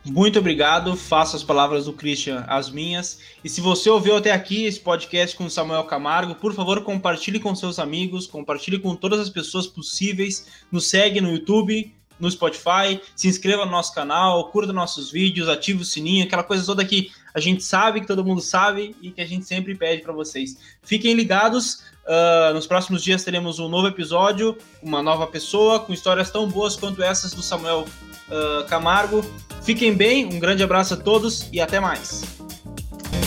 Muito 0.04 0.40
obrigado. 0.40 0.96
Faço 0.96 1.36
as 1.36 1.44
palavras 1.44 1.86
do 1.86 1.94
Christian 1.94 2.44
as 2.48 2.72
minhas. 2.72 3.20
E 3.44 3.50
se 3.50 3.62
você 3.62 3.90
ouviu 3.90 4.16
até 4.16 4.32
aqui 4.32 4.66
esse 4.66 4.80
podcast 4.80 5.36
com 5.36 5.50
Samuel 5.50 5.84
Camargo, 5.84 6.36
por 6.36 6.54
favor, 6.54 6.84
compartilhe 6.84 7.40
com 7.40 7.54
seus 7.56 7.78
amigos, 7.78 8.26
compartilhe 8.26 8.80
com 8.80 8.96
todas 8.96 9.20
as 9.20 9.30
pessoas 9.30 9.68
possíveis. 9.68 10.48
Nos 10.72 10.90
segue 10.90 11.22
no 11.22 11.32
YouTube, 11.32 11.94
no 12.22 12.30
Spotify, 12.30 13.02
se 13.16 13.28
inscreva 13.28 13.66
no 13.66 13.72
nosso 13.72 13.94
canal, 13.94 14.50
curta 14.50 14.72
nossos 14.72 15.12
vídeos, 15.12 15.50
ative 15.50 15.82
o 15.82 15.86
sininho, 15.86 16.24
aquela 16.24 16.44
coisa 16.44 16.66
toda 16.66 16.86
que 16.86 17.12
a 17.34 17.40
gente 17.40 17.64
sabe, 17.64 18.02
que 18.02 18.08
todo 18.08 18.24
mundo 18.24 18.42
sabe 18.42 18.96
e 19.02 19.12
que 19.12 19.22
a 19.22 19.26
gente 19.26 19.46
sempre 19.46 19.76
pede 19.76 20.02
para 20.02 20.14
vocês. 20.14 20.58
Fiquem 20.84 21.14
ligados, 21.14 21.82
uh, 22.06 22.54
nos 22.54 22.68
próximos 22.68 23.04
dias 23.04 23.24
teremos 23.24 23.58
um 23.60 23.68
novo 23.68 23.88
episódio, 23.88 24.58
uma 24.82 25.02
nova 25.02 25.26
pessoa 25.28 25.80
com 25.80 25.94
histórias 25.94 26.30
tão 26.30 26.48
boas 26.48 26.76
quanto 26.76 27.02
essas 27.02 27.34
do 27.34 27.42
Samuel 27.42 27.86
uh, 28.30 28.66
Camargo. 28.68 29.26
Fiquem 29.64 29.94
bem, 29.94 30.26
um 30.26 30.40
grande 30.40 30.64
abraço 30.64 30.94
a 30.94 30.98
todos 30.98 31.48
e 31.52 31.60
até 31.60 31.80
mais. 31.80 32.24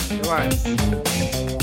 Até 0.09 0.27
mais. 0.27 1.54